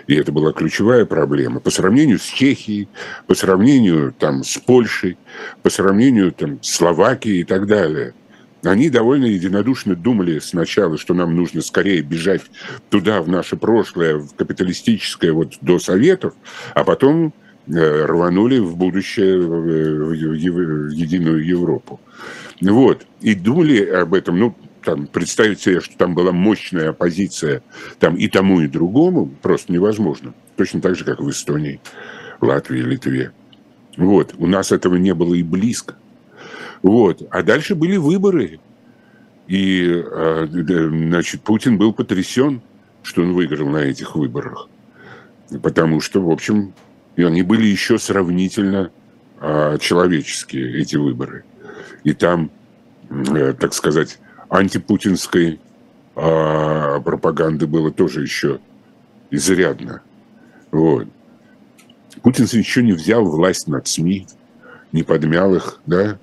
И 0.06 0.16
это 0.16 0.34
была 0.34 0.52
ключевая 0.52 1.06
проблема 1.06 1.62
по 1.62 1.70
сравнению 1.70 2.20
с 2.20 2.26
Чехией, 2.26 2.90
по 3.26 3.36
сравнению 3.36 4.14
там, 4.18 4.44
с 4.44 4.58
Польшей, 4.58 5.18
по 5.64 5.70
сравнению 5.70 6.34
там, 6.34 6.62
с 6.62 6.70
Словакией 6.72 7.42
и 7.42 7.44
так 7.46 7.68
далее. 7.68 8.16
Они 8.64 8.90
довольно 8.90 9.26
единодушно 9.26 9.96
думали 9.96 10.40
сначала, 10.40 10.98
что 10.98 11.14
нам 11.14 11.38
нужно 11.38 11.62
скорее 11.62 12.02
бежать 12.02 12.42
туда, 12.90 13.22
в 13.22 13.30
наше 13.30 13.56
прошлое, 13.56 14.18
в 14.18 14.36
капиталистическое, 14.36 15.32
вот 15.32 15.54
до 15.62 15.80
Советов, 15.80 16.34
а 16.74 16.84
потом 16.84 17.34
рванули 17.70 18.60
в 18.60 18.76
будущее, 18.76 19.40
в 19.40 20.12
единую 20.12 21.46
Европу. 21.46 22.00
Вот. 22.62 23.06
И 23.22 23.36
думали 23.36 23.84
об 23.86 24.14
этом, 24.14 24.40
ну, 24.40 24.56
там, 24.84 25.08
представить 25.08 25.60
себе, 25.60 25.82
что 25.82 25.98
там 25.98 26.16
была 26.16 26.32
мощная 26.32 26.90
оппозиция 26.90 27.62
там, 28.00 28.16
и 28.16 28.28
тому, 28.28 28.62
и 28.62 28.68
другому, 28.68 29.30
просто 29.42 29.74
невозможно. 29.74 30.34
Точно 30.56 30.82
так 30.82 30.96
же, 30.96 31.04
как 31.04 31.20
в 31.20 31.30
Эстонии, 31.30 31.82
Латвии, 32.40 32.80
Литве. 32.80 33.32
Вот. 33.98 34.34
У 34.38 34.48
нас 34.48 34.72
этого 34.72 34.96
не 34.96 35.14
было 35.14 35.34
и 35.34 35.44
близко. 35.44 35.96
Вот. 36.82 37.22
А 37.32 37.44
дальше 37.44 37.76
были 37.76 37.98
выборы. 37.98 38.60
И, 39.48 40.04
а, 40.06 40.48
значит, 40.50 41.42
Путин 41.42 41.78
был 41.78 41.94
потрясен, 41.94 42.62
что 43.04 43.22
он 43.22 43.34
выиграл 43.34 43.68
на 43.68 43.78
этих 43.78 44.16
выборах. 44.16 44.70
Потому 45.62 46.02
что, 46.02 46.22
в 46.22 46.30
общем, 46.30 46.74
и 47.18 47.24
они 47.24 47.42
были 47.42 47.66
еще 47.66 47.98
сравнительно 47.98 48.92
а, 49.42 49.78
человеческие, 49.80 50.80
эти 50.80 50.96
выборы. 50.96 51.44
И 52.04 52.14
там, 52.14 52.52
э, 53.10 53.54
так 53.60 53.74
сказать, 53.74 54.20
антипутинской 54.50 55.60
а, 56.16 57.00
пропаганды 57.02 57.66
было 57.66 57.92
тоже 57.92 58.22
еще 58.22 58.60
изрядно. 59.32 60.02
Вот. 60.72 61.08
Путин 62.22 62.46
еще 62.52 62.84
не 62.84 62.94
взял 62.94 63.26
власть 63.26 63.68
над 63.68 63.88
СМИ, 63.88 64.28
не 64.92 65.04
подмял 65.04 65.56
их, 65.56 65.80
да. 65.88 66.20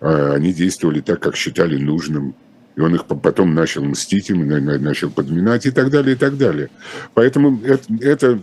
А 0.00 0.32
они 0.34 0.52
действовали 0.52 1.00
так, 1.00 1.20
как 1.20 1.36
считали 1.36 1.76
нужным. 1.76 2.34
И 2.74 2.80
он 2.80 2.94
их 2.94 3.04
потом 3.04 3.54
начал 3.54 3.84
мстить 3.84 4.30
им, 4.30 4.46
начал 4.48 5.10
подминать 5.10 5.66
и 5.66 5.70
так 5.70 5.90
далее, 5.90 6.14
и 6.14 6.18
так 6.18 6.36
далее. 6.36 6.68
Поэтому 7.14 7.62
это, 7.64 7.84
это 8.00 8.40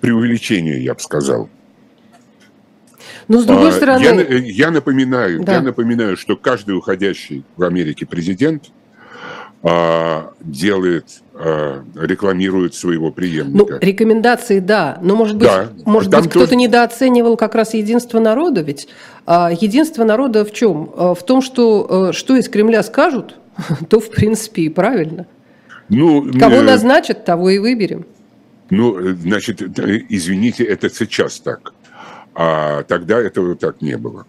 преувеличение, 0.00 0.82
я 0.82 0.94
бы 0.94 1.00
сказал. 1.00 1.48
Но 3.28 3.38
с 3.38 3.44
другой 3.44 3.68
а, 3.68 3.72
стороны... 3.72 4.02
Я, 4.02 4.38
я, 4.38 4.70
напоминаю, 4.70 5.44
да. 5.44 5.54
я 5.54 5.62
напоминаю, 5.62 6.16
что 6.16 6.36
каждый 6.36 6.76
уходящий 6.76 7.44
в 7.56 7.62
Америке 7.62 8.04
президент 8.04 8.72
а, 9.62 10.32
делает, 10.40 11.22
а, 11.34 11.84
рекламирует 11.94 12.74
своего 12.74 13.12
преемника. 13.12 13.74
Ну, 13.74 13.78
рекомендации, 13.80 14.58
да. 14.58 14.98
Но, 15.02 15.14
может 15.14 15.36
быть, 15.36 15.48
да. 15.48 15.68
может 15.84 16.10
быть 16.10 16.28
кто-то 16.28 16.46
тоже... 16.46 16.56
недооценивал 16.56 17.36
как 17.36 17.54
раз 17.54 17.74
единство 17.74 18.18
народа. 18.18 18.62
Ведь 18.62 18.88
а, 19.26 19.50
единство 19.52 20.02
народа 20.04 20.44
в 20.44 20.52
чем? 20.52 20.90
А, 20.96 21.14
в 21.14 21.22
том, 21.22 21.42
что 21.42 22.08
а, 22.08 22.12
что 22.12 22.36
из 22.36 22.48
Кремля 22.48 22.82
скажут, 22.82 23.36
то, 23.88 24.00
в 24.00 24.10
принципе, 24.10 24.62
и 24.62 24.68
правильно. 24.70 25.26
Ну, 25.88 26.32
Кого 26.38 26.56
э... 26.56 26.62
назначат, 26.62 27.24
того 27.24 27.50
и 27.50 27.58
выберем. 27.58 28.06
Ну, 28.70 28.98
э, 28.98 29.14
значит, 29.14 29.60
э, 29.60 30.02
извините, 30.08 30.64
это 30.64 30.88
сейчас 30.88 31.40
так. 31.40 31.72
А 32.34 32.82
тогда 32.84 33.18
этого 33.20 33.56
так 33.56 33.82
не 33.82 33.96
было. 33.96 34.26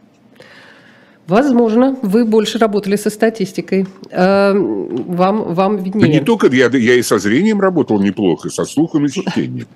Возможно, 1.27 1.95
вы 2.01 2.25
больше 2.25 2.57
работали 2.57 2.95
со 2.95 3.09
статистикой. 3.09 3.85
Э, 4.09 4.53
вам, 4.53 5.53
вам 5.53 5.77
виднее. 5.77 6.07
Да 6.07 6.07
не 6.07 6.19
только, 6.19 6.47
я, 6.47 6.67
я 6.67 6.95
и 6.95 7.01
со 7.01 7.19
зрением 7.19 7.61
работал 7.61 7.99
неплохо, 7.99 8.49
со 8.49 8.65
слухом, 8.65 9.05
и 9.05 9.07
с 9.07 9.13
чтением. 9.13 9.67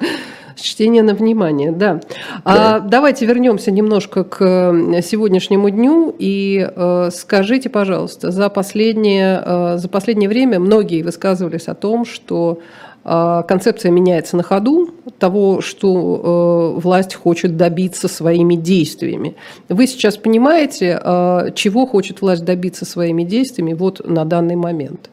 Чтение 0.56 1.02
на 1.02 1.14
внимание, 1.14 1.72
да. 1.72 1.94
да. 1.94 2.00
А, 2.44 2.80
давайте 2.80 3.26
вернемся 3.26 3.70
немножко 3.70 4.22
к 4.22 4.38
сегодняшнему 5.02 5.70
дню 5.70 6.14
и 6.16 6.68
э, 6.74 7.10
скажите, 7.12 7.68
пожалуйста, 7.68 8.30
за 8.30 8.48
последнее, 8.48 9.42
э, 9.44 9.78
за 9.78 9.88
последнее 9.88 10.28
время 10.28 10.60
многие 10.60 11.02
высказывались 11.02 11.68
о 11.68 11.74
том, 11.74 12.04
что 12.04 12.60
а, 12.60 12.81
концепция 13.04 13.90
меняется 13.90 14.36
на 14.36 14.44
ходу 14.44 14.94
того, 15.18 15.60
что 15.60 16.76
э, 16.76 16.80
власть 16.80 17.14
хочет 17.14 17.56
добиться 17.56 18.06
своими 18.06 18.54
действиями. 18.54 19.34
Вы 19.68 19.88
сейчас 19.88 20.16
понимаете, 20.16 21.00
а, 21.02 21.50
чего 21.50 21.86
хочет 21.86 22.20
власть 22.20 22.44
добиться 22.44 22.84
своими 22.84 23.24
действиями 23.24 23.74
вот 23.74 24.06
на 24.06 24.24
данный 24.24 24.54
момент? 24.54 25.10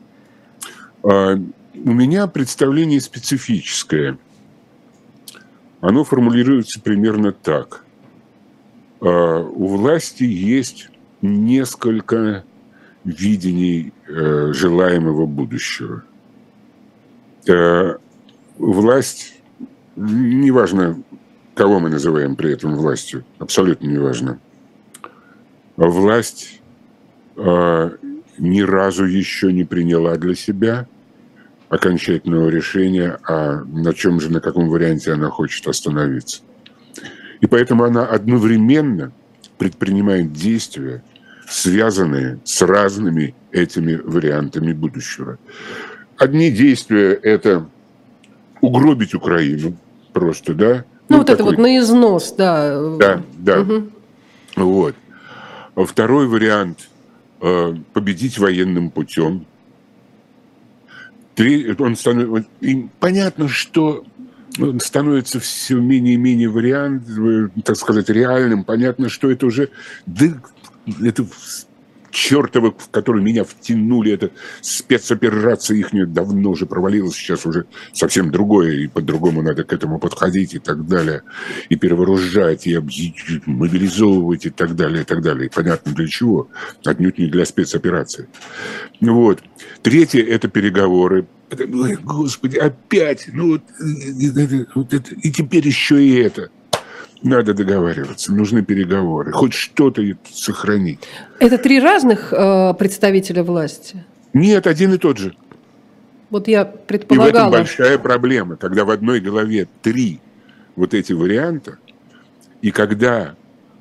А, 1.02 1.34
у 1.34 1.92
меня 1.92 2.28
представление 2.28 3.02
специфическое. 3.02 4.20
Оно 5.82 6.04
формулируется 6.04 6.80
примерно 6.82 7.32
так. 7.32 7.86
У 9.00 9.68
власти 9.68 10.24
есть 10.24 10.90
несколько 11.22 12.44
видений 13.06 13.94
э, 14.10 14.52
желаемого 14.52 15.26
будущего– 15.26 16.04
Э, 16.09 16.09
власть, 18.58 19.42
неважно, 19.96 21.02
кого 21.54 21.80
мы 21.80 21.90
называем 21.90 22.36
при 22.36 22.54
этом 22.54 22.76
властью, 22.76 23.26
абсолютно 23.38 23.88
неважно, 23.88 24.40
власть 25.76 26.62
э, 27.36 27.90
ни 28.38 28.62
разу 28.62 29.06
еще 29.06 29.52
не 29.52 29.64
приняла 29.64 30.16
для 30.16 30.36
себя 30.36 30.88
окончательного 31.70 32.50
решения, 32.50 33.20
а 33.28 33.62
на 33.64 33.94
чем 33.94 34.20
же, 34.20 34.32
на 34.32 34.42
каком 34.42 34.70
варианте 34.70 35.14
она 35.14 35.30
хочет 35.30 35.68
остановиться. 35.68 36.42
И 37.42 37.48
поэтому 37.48 37.84
она 37.84 38.06
одновременно 38.06 39.12
предпринимает 39.58 40.34
действия, 40.34 41.04
связанные 41.48 42.40
с 42.44 42.62
разными 42.62 43.36
этими 43.52 43.96
вариантами 43.96 44.74
будущего. 44.74 45.38
Одни 46.20 46.52
действия– 46.52 47.14
это 47.24 47.70
угробить 48.62 49.14
Украину 49.14 49.78
просто, 50.12 50.54
да? 50.54 50.86
Ну, 51.08 51.16
ну 51.16 51.18
вот 51.20 51.28
такой... 51.28 51.36
это 51.36 51.44
вот 51.46 51.58
на 51.58 51.78
износ, 51.80 52.34
да. 52.38 52.98
Да, 52.98 53.24
да. 53.38 53.62
Угу. 53.62 53.90
Вот. 54.58 54.96
Второй 55.76 56.28
вариант 56.28 56.90
э,– 57.42 57.74
победить 57.94 58.38
военным 58.38 58.92
путем. 58.92 59.46
Три, 61.36 61.74
он 61.80 61.96
становится, 61.96 62.50
и 62.60 62.88
понятно, 63.00 63.48
что 63.48 64.04
он 64.60 64.82
становится 64.82 65.40
все 65.40 65.76
менее 65.76 66.16
и 66.16 66.18
менее 66.18 66.50
вариант, 66.50 67.08
э, 67.10 67.48
так 67.64 67.78
сказать, 67.78 68.10
реальным. 68.10 68.66
Понятно, 68.66 69.08
что 69.08 69.32
это 69.32 69.46
уже 69.46 69.70
да, 70.06 70.34
это 71.02 71.26
чертова, 72.12 72.72
в 72.72 72.90
которую 72.90 73.24
меня 73.24 73.44
втянули, 73.44 74.12
эта 74.12 74.32
спецоперация 74.62 75.78
их 75.78 75.90
давно 76.12 76.52
уже 76.52 76.66
провалилась, 76.66 77.16
сейчас 77.16 77.46
уже 77.46 77.66
совсем 77.94 78.32
другое, 78.32 78.72
и 78.74 78.88
по-другому 78.88 79.42
надо 79.42 79.64
к 79.64 79.74
этому 79.74 80.00
подходить 80.00 80.54
и 80.54 80.60
так 80.60 80.88
далее, 80.88 81.24
и 81.70 81.76
перевооружать, 81.76 82.68
и 82.68 82.78
мобилизовывать 83.46 84.46
и 84.46 84.50
так 84.50 84.76
далее, 84.76 85.02
и 85.02 85.06
так 85.06 85.22
далее. 85.22 85.48
И 85.48 85.50
понятно 85.50 85.94
для 85.94 86.08
чего, 86.08 86.50
отнюдь 86.86 87.18
не 87.18 87.28
для 87.28 87.46
спецоперации. 87.46 88.28
Вот. 89.02 89.42
Третье– 89.82 90.24
это 90.28 90.48
переговоры. 90.48 91.28
Господи, 92.04 92.58
опять, 92.58 93.28
ну 93.34 93.54
вот, 93.54 93.64
вот 94.76 94.94
это, 94.94 95.16
и 95.16 95.32
теперь 95.32 95.66
еще 95.66 96.04
и 96.04 96.14
это– 96.16 96.50
надо 97.22 97.54
договариваться, 97.54 98.34
нужны 98.34 98.64
переговоры, 98.64 99.32
хоть 99.32 99.54
что-то 99.54 100.02
сохранить. 100.32 101.00
Это 101.40 101.58
три 101.58 101.80
разных 101.80 102.32
э, 102.32 102.74
представителя 102.76 103.44
власти? 103.44 104.06
Нет, 104.34 104.68
один 104.68 104.94
и 104.94 104.98
тот 104.98 105.18
же. 105.18 105.36
Вот 106.30 106.48
я 106.48 106.66
предполагала... 106.66 107.30
И 107.30 107.32
в 107.32 107.36
этом 107.36 107.52
большая 107.52 107.98
проблема, 107.98 108.56
когда 108.56 108.86
в 108.86 108.92
одной 108.92 109.20
голове 109.20 109.68
три 109.82 110.20
вот 110.76 110.94
эти 110.94 111.14
варианта, 111.14 111.78
и 112.62 112.72
когда 112.72 113.36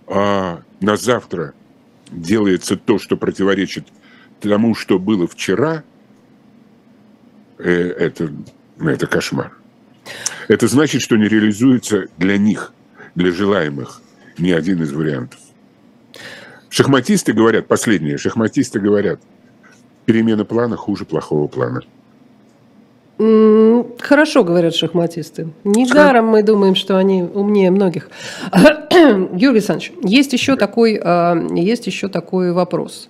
э, 0.06 0.56
на 0.80 0.96
завтра 0.96 1.52
делается 2.10 2.76
то, 2.76 2.98
что 2.98 3.16
противоречит 3.16 3.86
тому, 4.40 4.74
что 4.74 4.98
было 4.98 5.28
вчера, 5.28 5.84
э, 7.58 7.70
это, 7.70 8.32
это 8.80 9.06
кошмар. 9.06 9.52
Это 10.48 10.66
значит, 10.66 11.02
что 11.02 11.16
не 11.16 11.28
реализуется 11.28 12.06
для 12.16 12.36
них– 12.38 12.72
для 13.18 13.32
желаемых 13.32 14.00
ни 14.38 14.52
один 14.52 14.82
из 14.82 14.92
вариантов. 14.92 15.40
Шахматисты 16.70 17.32
говорят, 17.32 17.66
последние, 17.66 18.16
шахматисты 18.16 18.78
говорят, 18.78 19.20
перемена 20.06 20.44
плана 20.44 20.76
хуже 20.76 21.04
плохого 21.04 21.48
плана. 21.48 21.82
Хорошо 23.98 24.44
говорят 24.44 24.76
шахматисты. 24.76 25.48
Недаром 25.64 26.26
мы 26.26 26.44
думаем, 26.44 26.76
что 26.76 26.96
они 26.96 27.24
умнее 27.24 27.72
многих. 27.72 28.08
Юрий 28.92 29.48
Александрович, 29.48 29.92
есть 30.04 30.32
еще 30.32 30.54
такой, 30.54 31.00
а, 31.02 31.36
есть 31.52 31.88
еще 31.88 32.06
такой 32.08 32.52
вопрос. 32.52 33.08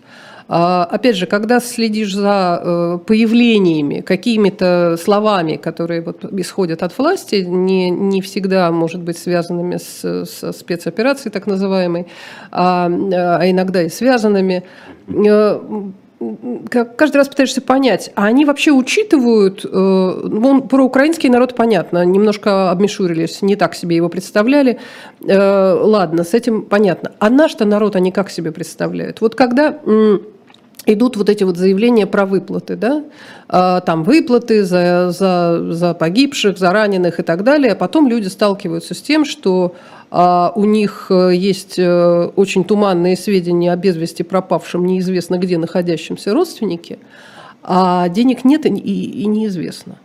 А, 0.50 0.84
опять 0.84 1.16
же, 1.16 1.26
когда 1.26 1.60
следишь 1.60 2.14
за 2.14 2.60
э, 2.62 2.98
появлениями, 3.06 4.00
какими-то 4.00 4.96
словами, 4.96 5.56
которые 5.56 6.00
вот 6.00 6.24
исходят 6.32 6.82
от 6.82 6.96
власти, 6.96 7.44
не, 7.46 7.90
не 7.90 8.22
всегда, 8.22 8.70
может 8.72 9.02
быть, 9.02 9.18
связанными 9.18 9.76
с, 9.76 10.24
со 10.24 10.52
спецоперацией 10.52 11.32
так 11.32 11.46
называемой, 11.46 12.06
а, 12.50 12.86
а 12.86 13.50
иногда 13.50 13.82
и 13.82 13.90
связанными, 13.90 14.64
э, 15.06 15.60
каждый 16.70 17.16
раз 17.18 17.28
пытаешься 17.28 17.60
понять, 17.60 18.10
а 18.14 18.24
они 18.24 18.46
вообще 18.46 18.72
учитывают, 18.72 19.66
э, 19.66 19.68
ну, 19.68 20.62
про 20.62 20.82
украинский 20.82 21.28
народ 21.28 21.56
понятно, 21.56 22.06
немножко 22.06 22.70
обмешурились, 22.70 23.42
не 23.42 23.54
так 23.54 23.74
себе 23.74 23.96
его 23.96 24.08
представляли, 24.08 24.78
ладно, 25.20 26.24
с 26.24 26.32
этим 26.32 26.62
понятно. 26.62 27.12
А 27.18 27.28
наш-то 27.28 27.66
народ 27.66 27.96
они 27.96 28.12
как 28.12 28.30
себе 28.30 28.50
представляют? 28.50 29.20
Вот 29.20 29.34
когда 29.34 29.78
идут 30.92 31.16
вот 31.16 31.28
эти 31.28 31.44
вот 31.44 31.56
заявления 31.56 32.06
про 32.06 32.26
выплаты, 32.26 32.76
да, 32.76 33.04
а, 33.48 33.80
там 33.80 34.04
выплаты 34.04 34.64
за, 34.64 35.10
за, 35.10 35.72
за 35.72 35.94
погибших, 35.94 36.58
за 36.58 36.72
раненых 36.72 37.20
и 37.20 37.22
так 37.22 37.44
далее, 37.44 37.72
а 37.72 37.76
потом 37.76 38.08
люди 38.08 38.28
сталкиваются 38.28 38.94
с 38.94 39.02
тем, 39.02 39.24
что 39.24 39.74
а, 40.10 40.52
у 40.54 40.64
них 40.64 41.08
э, 41.10 41.34
есть 41.34 41.78
э, 41.78 42.30
очень 42.34 42.64
туманные 42.64 43.16
сведения 43.16 43.72
о 43.72 43.76
без 43.76 43.96
вести 43.96 44.22
пропавшем, 44.22 44.86
неизвестно 44.86 45.36
где 45.36 45.58
находящемся 45.58 46.32
родственнике, 46.32 46.98
а 47.62 48.08
денег 48.08 48.44
нет 48.44 48.64
и, 48.64 48.70
и 48.70 49.26
неизвестно. 49.26 49.96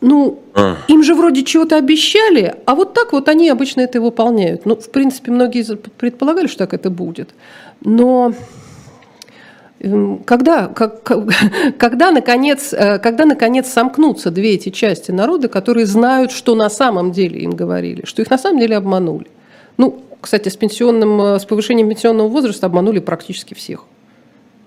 Ну, 0.00 0.40
а. 0.54 0.76
им 0.88 1.02
же 1.02 1.14
вроде 1.14 1.44
чего-то 1.44 1.76
обещали, 1.76 2.54
а 2.64 2.74
вот 2.74 2.94
так 2.94 3.12
вот 3.12 3.28
они 3.28 3.50
обычно 3.50 3.82
это 3.82 4.00
выполняют. 4.00 4.64
Ну, 4.64 4.76
в 4.76 4.90
принципе, 4.90 5.30
многие 5.30 5.76
предполагали, 5.76 6.46
что 6.46 6.60
так 6.60 6.72
это 6.72 6.88
будет. 6.88 7.34
Но 7.82 8.32
когда, 10.26 10.68
как, 10.68 11.02
когда, 11.78 12.10
наконец, 12.10 12.72
э, 12.72 12.98
когда, 12.98 13.24
наконец, 13.24 13.68
сомкнутся 13.72 14.30
две 14.30 14.54
эти 14.54 14.68
части 14.68 15.10
народа, 15.10 15.48
которые 15.48 15.86
знают, 15.86 16.32
что 16.32 16.54
на 16.54 16.68
самом 16.68 17.12
деле 17.12 17.40
им 17.40 17.52
говорили, 17.52 18.04
что 18.04 18.20
их 18.20 18.30
на 18.30 18.38
самом 18.38 18.60
деле 18.60 18.76
обманули. 18.76 19.26
Ну, 19.78 20.02
кстати, 20.20 20.50
с, 20.50 20.56
пенсионным, 20.56 21.20
э, 21.22 21.38
с 21.38 21.46
повышением 21.46 21.88
пенсионного 21.88 22.28
возраста 22.28 22.66
обманули 22.66 22.98
практически 22.98 23.54
всех. 23.54 23.86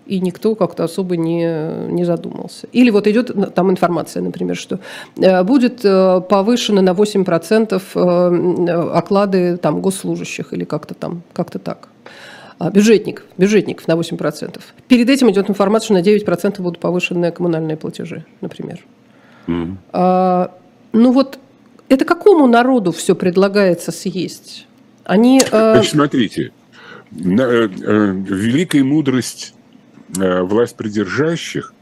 И 0.08 0.20
никто 0.20 0.56
как-то 0.56 0.84
особо 0.84 1.16
не, 1.16 1.48
не 1.90 2.06
задумался. 2.06 2.68
Или 2.74 2.90
вот 2.90 3.08
идет 3.08 3.54
там 3.54 3.70
информация, 3.70 4.24
например, 4.24 4.56
что 4.58 4.80
э, 5.18 5.44
будет 5.44 5.82
повышены 5.82 6.82
на 6.82 6.94
8% 6.94 8.92
оклады 8.98 9.58
там, 9.58 9.80
госслужащих 9.80 10.54
или 10.54 10.64
как-то 10.64 10.96
там, 10.96 11.22
как-то 11.34 11.60
так. 11.60 11.93
А, 12.64 12.72
бюджетник, 12.72 13.24
бюджетников 13.38 13.90
на 13.90 13.94
8%. 13.94 14.62
Перед 14.88 15.10
этим 15.10 15.30
идет 15.30 15.50
информация, 15.50 15.86
что 15.86 15.94
на 15.96 16.02
9% 16.02 16.62
будут 16.62 16.80
повышенные 16.80 17.34
коммунальные 17.34 17.76
платежи, 17.76 18.26
например. 18.40 18.80
Mm-hmm. 19.48 19.76
А, 19.92 20.58
ну 20.94 21.12
вот, 21.12 21.40
это 21.90 22.06
какому 22.06 22.48
народу 22.48 22.94
все 22.94 23.16
предлагается 23.16 23.92
съесть? 23.92 24.66
Они, 25.04 25.42
а, 25.52 25.74
Значит, 25.74 25.92
смотрите, 25.92 26.52
э, 27.12 27.18
э, 27.18 27.68
великая 27.68 28.86
мудрость 28.86 29.56
э, 30.18 30.42
власть 30.44 30.78
придержащих 30.78 31.74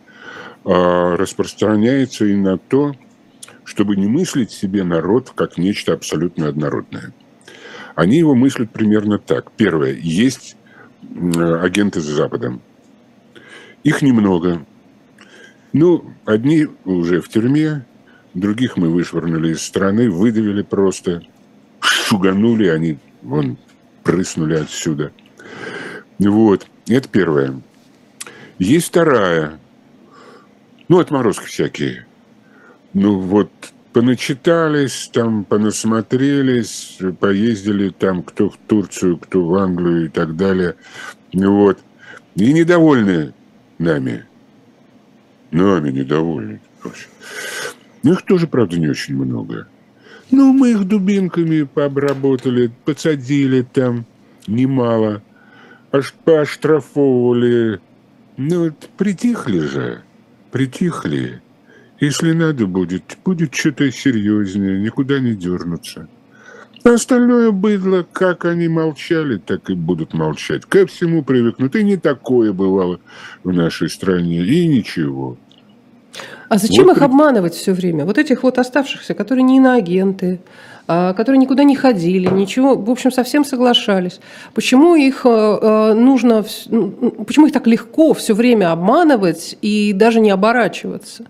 э, 0.66 1.16
распространяется 1.16 2.26
и 2.26 2.36
на 2.36 2.58
то, 2.58 2.96
чтобы 3.66 3.98
не 3.98 4.08
мыслить 4.08 4.50
себе 4.50 4.84
народ 4.84 5.32
как 5.36 5.60
нечто 5.60 5.94
абсолютно 5.94 6.48
однородное. 6.48 7.14
Они 7.94 8.18
его 8.18 8.34
мыслят 8.34 8.72
примерно 8.72 9.20
так. 9.20 9.52
Первое. 9.52 9.94
Есть 9.94 10.56
агенты 11.62 12.00
с 12.02 12.06
Западом. 12.06 12.62
Их 13.84 14.02
немного. 14.02 14.66
Ну, 15.74 16.14
одни 16.26 16.68
уже 16.86 17.22
в 17.22 17.30
тюрьме, 17.30 17.86
других 18.34 18.78
мы 18.78 18.90
вышвырнули 18.90 19.54
из 19.54 19.62
страны, 19.62 20.10
выдавили 20.10 20.62
просто, 20.62 21.24
шуганули, 21.80 22.68
они 22.68 23.00
вон 23.22 23.58
прыснули 24.04 24.56
отсюда. 24.56 25.12
Вот, 26.20 26.68
это 26.88 27.08
первое. 27.08 27.62
Есть 28.60 28.90
вторая. 28.90 29.60
Ну, 30.88 31.00
отморозки 31.00 31.46
всякие. 31.46 32.06
Ну, 32.94 33.20
вот 33.20 33.50
поначитались, 33.94 35.10
там 35.14 35.44
понасмотрелись, 35.44 37.00
поездили 37.20 37.90
там 37.90 38.24
кто 38.24 38.50
в 38.50 38.58
Турцию, 38.68 39.18
кто 39.18 39.46
в 39.46 39.56
Англию 39.56 40.06
и 40.06 40.10
так 40.10 40.36
далее. 40.36 40.76
Вот. 41.34 41.80
И 42.36 42.54
недовольны 42.54 43.34
нами. 43.78 44.26
Нами 45.52 45.92
недовольны. 45.92 46.62
Ну, 48.04 48.14
их 48.14 48.22
тоже, 48.24 48.48
правда, 48.48 48.80
не 48.80 48.88
очень 48.88 49.16
много. 49.16 49.68
Ну, 50.32 50.54
мы 50.54 50.72
их 50.72 50.86
дубинками 50.86 51.64
пообработали, 51.64 52.72
подсадили 52.86 53.64
там 53.64 54.06
немало, 54.48 55.22
аж 55.92 56.14
поштрафовывали. 56.24 57.82
Ну, 58.38 58.66
вот 58.66 58.90
притихли 58.98 59.60
же, 59.60 60.02
притихли. 60.52 61.42
Если 62.02 62.32
надо 62.32 62.66
будет, 62.66 63.20
будет 63.24 63.54
что-то 63.54 63.92
серьезнее, 63.92 64.80
никуда 64.80 65.20
не 65.20 65.36
дернуться. 65.36 66.08
А 66.84 66.94
остальное 66.96 67.52
быдло, 67.52 68.04
как 68.12 68.46
они 68.46 68.68
молчали, 68.68 69.38
так 69.38 69.70
и 69.70 69.76
будут 69.76 70.16
молчать. 70.16 70.66
Ко 70.66 70.88
всему 70.88 71.24
привыкнут. 71.24 71.76
И 71.76 71.84
не 71.84 71.98
такое 71.98 72.54
бывало 72.54 73.00
в 73.44 73.54
нашей 73.54 73.88
стране, 73.88 74.44
и 74.44 74.66
ничего. 74.66 75.38
А 76.50 76.58
зачем 76.58 76.86
вот 76.86 76.94
их 76.94 76.98
при... 76.98 77.06
обманывать 77.06 77.54
все 77.54 77.72
время? 77.72 78.06
Вот 78.06 78.18
этих 78.18 78.42
вот 78.42 78.58
оставшихся, 78.58 79.14
которые 79.14 79.44
не 79.44 79.58
иноагенты, 79.58 80.42
а, 80.88 81.14
которые 81.14 81.38
никуда 81.38 81.64
не 81.64 81.76
ходили, 81.76 82.28
ничего, 82.28 82.76
в 82.76 82.90
общем, 82.90 83.12
совсем 83.12 83.46
соглашались. 83.46 84.20
Почему 84.56 84.96
их 84.96 85.22
э, 85.24 85.30
э, 85.30 85.94
нужно, 85.94 86.44
ну, 86.66 87.12
почему 87.28 87.46
их 87.46 87.54
так 87.54 87.68
легко 87.68 88.16
все 88.16 88.34
время 88.34 88.72
обманывать 88.72 89.56
и 89.62 89.94
даже 89.94 90.20
не 90.20 90.32
оборачиваться? 90.32 91.26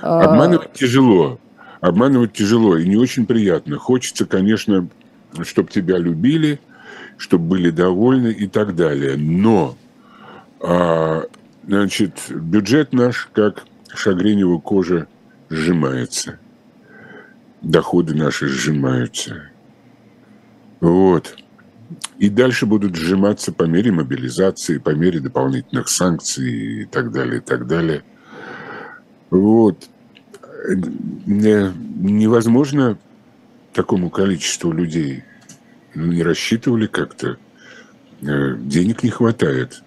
Обманывать 0.00 0.72
тяжело. 0.72 1.38
Обманывать 1.80 2.32
тяжело 2.32 2.76
и 2.76 2.88
не 2.88 2.96
очень 2.96 3.26
приятно. 3.26 3.78
Хочется, 3.78 4.26
конечно, 4.26 4.88
чтобы 5.42 5.70
тебя 5.70 5.98
любили, 5.98 6.60
чтобы 7.16 7.44
были 7.44 7.70
довольны 7.70 8.28
и 8.28 8.46
так 8.46 8.74
далее. 8.74 9.16
Но, 9.16 9.76
а, 10.60 11.24
значит, 11.66 12.18
бюджет 12.30 12.92
наш, 12.92 13.28
как 13.32 13.64
шагренева 13.94 14.58
кожа, 14.58 15.06
сжимается. 15.50 16.38
Доходы 17.62 18.14
наши 18.14 18.48
сжимаются. 18.48 19.50
Вот. 20.80 21.36
и 22.18 22.28
дальше 22.28 22.66
будут 22.66 22.94
сжиматься 22.96 23.52
по 23.52 23.64
мере 23.64 23.90
мобилизации, 23.90 24.78
по 24.78 24.90
мере 24.90 25.20
дополнительных 25.20 25.88
санкций 25.88 26.82
и 26.82 26.84
так 26.84 27.10
далее, 27.12 27.38
и 27.38 27.40
так 27.40 27.66
далее. 27.66 28.04
Вот. 29.30 29.88
Невозможно 31.26 32.98
такому 33.72 34.10
количеству 34.10 34.72
людей. 34.72 35.24
Не 35.94 36.22
рассчитывали 36.22 36.86
как-то. 36.86 37.38
Э, 38.22 38.56
денег 38.58 39.02
не 39.02 39.10
хватает. 39.10 39.82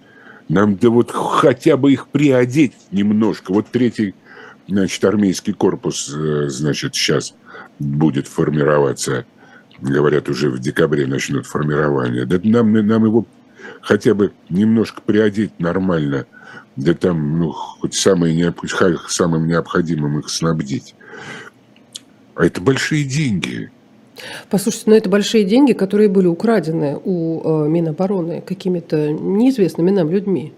Нам 0.48 0.76
да 0.76 0.90
вот 0.90 1.10
хотя 1.10 1.76
бы 1.76 1.92
их 1.92 2.08
приодеть 2.08 2.72
немножко. 2.90 3.52
Вот 3.52 3.68
третий, 3.68 4.14
значит, 4.68 5.04
армейский 5.04 5.52
корпус, 5.52 6.12
э, 6.14 6.48
значит, 6.48 6.94
сейчас 6.94 7.34
будет 7.78 8.26
формироваться. 8.26 9.26
Говорят, 9.80 10.28
уже 10.28 10.50
в 10.50 10.58
декабре 10.58 11.06
начнут 11.06 11.46
формирование. 11.46 12.24
Да 12.24 12.40
нам, 12.42 12.72
нам 12.72 13.04
его 13.04 13.26
хотя 13.80 14.14
бы 14.14 14.32
немножко 14.48 15.02
приодеть 15.02 15.58
нормально. 15.58 16.26
Да 16.76 16.94
там, 16.94 17.38
ну, 17.38 17.52
хоть 17.52 17.94
самое 17.94 18.34
необ... 18.34 18.58
самым 19.08 19.46
необходимым 19.46 20.20
их 20.20 20.30
снабдить. 20.30 20.94
А 22.34 22.46
это 22.46 22.60
большие 22.60 23.04
деньги. 23.04 23.70
Послушайте, 24.48 24.90
но 24.90 24.96
это 24.96 25.08
большие 25.08 25.44
деньги, 25.44 25.72
которые 25.72 26.08
были 26.08 26.26
украдены 26.26 26.98
у 27.02 27.64
э, 27.64 27.68
Минобороны 27.68 28.40
какими-то 28.40 29.10
неизвестными 29.10 29.90
нам 29.90 30.10
людьми. 30.10 30.54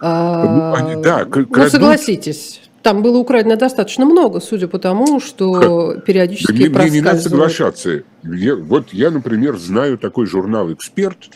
А, 0.00 0.44
ну, 0.44 0.74
они, 0.74 1.02
да, 1.02 1.24
крадут... 1.24 1.56
ну, 1.56 1.68
согласитесь, 1.68 2.60
там 2.82 3.02
было 3.02 3.18
украдено 3.18 3.56
достаточно 3.56 4.06
много, 4.06 4.40
судя 4.40 4.66
по 4.66 4.78
тому, 4.78 5.20
что 5.20 5.96
периодически 6.06 6.52
мне, 6.52 6.68
мне 6.70 6.90
не 6.90 7.00
надо 7.02 7.20
соглашаться. 7.20 8.02
Я, 8.22 8.56
вот 8.56 8.92
я, 8.92 9.10
например, 9.10 9.58
знаю 9.58 9.98
такой 9.98 10.26
журнал 10.26 10.72
«Эксперт», 10.72 11.28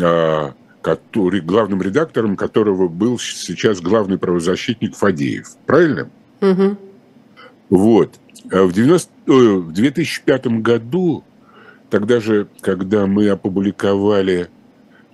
а, 0.00 0.54
который, 0.82 1.40
главным 1.40 1.80
редактором 1.80 2.36
которого 2.36 2.88
был 2.88 3.18
сейчас 3.18 3.80
главный 3.80 4.18
правозащитник 4.18 4.96
Фадеев. 4.96 5.48
Правильно? 5.64 6.10
Угу. 6.40 6.76
Вот. 7.70 8.18
А 8.50 8.64
в, 8.64 8.72
90, 8.72 9.10
в 9.26 9.72
2005 9.72 10.46
году, 10.60 11.24
тогда 11.88 12.20
же, 12.20 12.48
когда 12.60 13.06
мы 13.06 13.28
опубликовали 13.28 14.48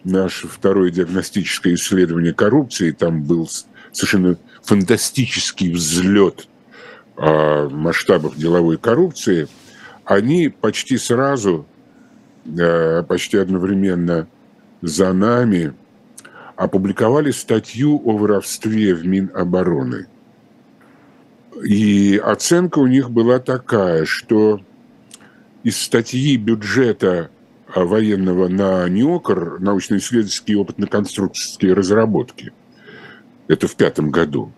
наше 0.05 0.49
второе 0.49 0.91
диагностическое 0.91 1.75
исследование 1.75 2.33
коррупции, 2.33 2.91
там 2.93 3.23
был 3.23 3.49
совершенно 3.93 4.39
фантастический 4.63 5.73
взлет 5.73 6.49
о 7.17 7.69
масштабах 7.69 8.37
деловой 8.37 8.79
коррупции, 8.79 9.49
они 10.05 10.49
почти 10.49 10.97
сразу, 10.97 11.67
э, 12.47 13.03
почти 13.03 13.37
одновременно 13.37 14.29
за 14.83 15.13
нами 15.13 15.75
опубликовали 16.57 17.31
статью 17.31 18.01
о 18.05 18.17
воровстве 18.17 18.95
в 18.95 19.07
Минобороны– 19.07 20.07
и 21.65 22.21
оценка 22.23 22.79
у 22.79 22.87
них 22.87 23.11
была 23.11 23.39
такая, 23.39 24.05
что 24.05 24.61
из 25.63 25.81
статьи 25.81 26.37
бюджета 26.37 27.31
а, 27.75 27.85
военного 27.85 28.49
на 28.49 28.89
НИОКР, 28.89 29.59
научно-исследовательские 29.61 30.59
опытно-конструкторские 30.59 31.75
разработки, 31.75 32.53
это 33.49 33.67
в 33.67 33.75
пятом 33.77 34.11
году, 34.11 34.53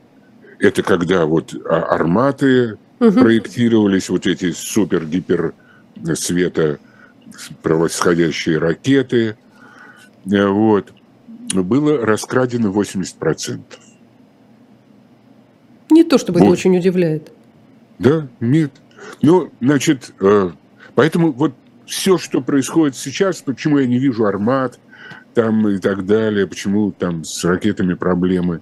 это 0.58 0.82
когда 0.82 1.24
вот 1.26 1.54
а, 1.54 1.82
арматы 1.94 2.78
угу. 2.98 3.12
проектировались, 3.12 4.08
вот 4.08 4.26
эти 4.26 4.52
супер-гипер 4.52 5.54
света 6.14 6.78
превосходящие 7.62 8.58
ракеты, 8.58 9.36
вот, 10.24 10.92
было 11.54 12.04
раскрадено 12.04 12.68
80%. 12.68 13.60
Не 15.90 16.04
то, 16.04 16.18
чтобы 16.18 16.38
вот. 16.38 16.44
это 16.44 16.52
очень 16.52 16.76
удивляет. 16.76 17.32
Да, 17.98 18.28
нет. 18.38 18.72
Ну, 19.22 19.50
значит, 19.60 20.12
э, 20.20 20.50
поэтому 20.94 21.32
вот 21.32 21.54
все, 21.86 22.18
что 22.18 22.40
происходит 22.40 22.96
сейчас, 22.96 23.42
почему 23.42 23.78
я 23.78 23.86
не 23.86 23.98
вижу 23.98 24.24
армат 24.24 24.78
там 25.34 25.68
и 25.68 25.78
так 25.78 26.06
далее, 26.06 26.46
почему 26.46 26.92
там 26.92 27.24
с 27.24 27.44
ракетами 27.44 27.94
проблемы, 27.94 28.60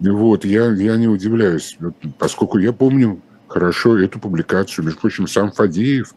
вот, 0.00 0.44
я, 0.44 0.72
я 0.72 0.96
не 0.96 1.08
удивляюсь, 1.08 1.76
поскольку 2.18 2.58
я 2.58 2.72
помню 2.72 3.20
хорошо 3.48 3.98
эту 3.98 4.18
публикацию. 4.18 4.84
Между 4.84 5.00
прочим, 5.00 5.26
сам 5.26 5.52
Фадеев 5.52 6.14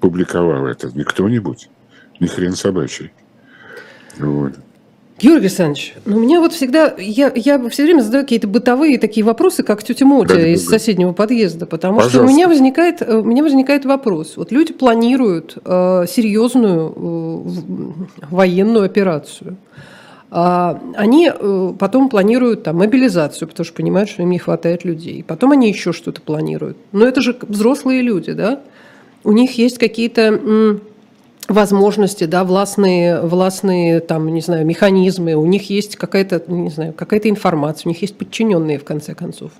публиковал 0.00 0.66
это, 0.66 0.88
не 0.88 1.04
кто-нибудь, 1.04 1.68
не 2.20 2.26
хрен 2.26 2.54
собачий. 2.54 3.12
Вот. 4.18 4.54
Юрий 5.20 5.40
Александрович, 5.40 5.94
ну 6.04 6.16
у 6.16 6.20
меня 6.20 6.38
вот 6.40 6.52
всегда, 6.52 6.94
я, 6.96 7.32
я 7.34 7.68
все 7.70 7.82
время 7.82 8.02
задаю 8.02 8.22
какие-то 8.22 8.46
бытовые 8.46 8.98
такие 8.98 9.26
вопросы, 9.26 9.64
как 9.64 9.82
тетя 9.82 10.06
Мотя 10.06 10.34
да, 10.36 10.46
из 10.46 10.64
да, 10.64 10.70
соседнего 10.70 11.12
подъезда, 11.12 11.66
потому 11.66 11.96
Пожалуйста. 11.96 12.18
что 12.18 12.26
у 12.26 12.28
меня 12.28 12.46
возникает, 12.46 13.02
у 13.02 13.24
меня 13.24 13.42
возникает 13.42 13.84
вопрос. 13.84 14.36
Вот 14.36 14.52
люди 14.52 14.72
планируют 14.72 15.58
э, 15.64 16.04
серьезную 16.08 16.94
э, 16.94 18.26
военную 18.30 18.84
операцию. 18.84 19.56
А 20.30 20.80
они 20.94 21.32
э, 21.34 21.72
потом 21.78 22.10
планируют 22.10 22.62
там, 22.62 22.76
мобилизацию, 22.76 23.48
потому 23.48 23.64
что 23.64 23.74
понимают, 23.74 24.10
что 24.10 24.22
им 24.22 24.30
не 24.30 24.38
хватает 24.38 24.84
людей. 24.84 25.24
Потом 25.26 25.50
они 25.50 25.68
еще 25.68 25.92
что-то 25.92 26.20
планируют. 26.20 26.76
Но 26.92 27.06
это 27.06 27.22
же 27.22 27.36
взрослые 27.42 28.02
люди, 28.02 28.32
да? 28.32 28.60
У 29.24 29.32
них 29.32 29.58
есть 29.58 29.78
какие-то 29.78 30.80
возможности, 31.48 32.24
да, 32.24 32.44
властные, 32.44 33.20
властные 33.22 34.00
там, 34.00 34.28
не 34.28 34.42
знаю, 34.42 34.66
механизмы, 34.66 35.34
у 35.34 35.46
них 35.46 35.70
есть 35.70 35.96
какая-то, 35.96 36.42
не 36.46 36.70
знаю, 36.70 36.92
какая-то 36.92 37.30
информация, 37.30 37.88
у 37.88 37.88
них 37.90 38.02
есть 38.02 38.16
подчиненные, 38.16 38.78
в 38.78 38.84
конце 38.84 39.14
концов. 39.14 39.50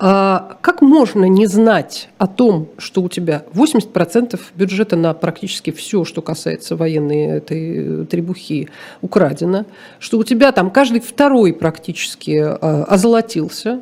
А 0.00 0.58
как 0.60 0.80
можно 0.80 1.24
не 1.24 1.46
знать 1.46 2.08
о 2.18 2.28
том, 2.28 2.68
что 2.78 3.02
у 3.02 3.08
тебя 3.08 3.42
80% 3.52 4.38
бюджета 4.54 4.94
на 4.94 5.12
практически 5.12 5.72
все, 5.72 6.04
что 6.04 6.22
касается 6.22 6.76
военной 6.76 7.38
этой 7.38 8.06
требухи, 8.06 8.68
украдено, 9.00 9.64
что 9.98 10.18
у 10.18 10.24
тебя 10.24 10.52
там 10.52 10.70
каждый 10.70 11.00
второй 11.00 11.52
практически 11.52 12.38
а, 12.38 12.84
озолотился, 12.84 13.80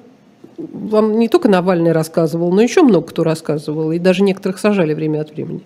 вам 0.58 1.18
не 1.18 1.28
только 1.28 1.48
Навальный 1.48 1.92
рассказывал, 1.92 2.52
но 2.52 2.62
еще 2.62 2.82
много 2.82 3.08
кто 3.08 3.24
рассказывал, 3.24 3.92
и 3.92 3.98
даже 3.98 4.22
некоторых 4.22 4.58
сажали 4.58 4.94
время 4.94 5.20
от 5.20 5.32
времени, 5.32 5.62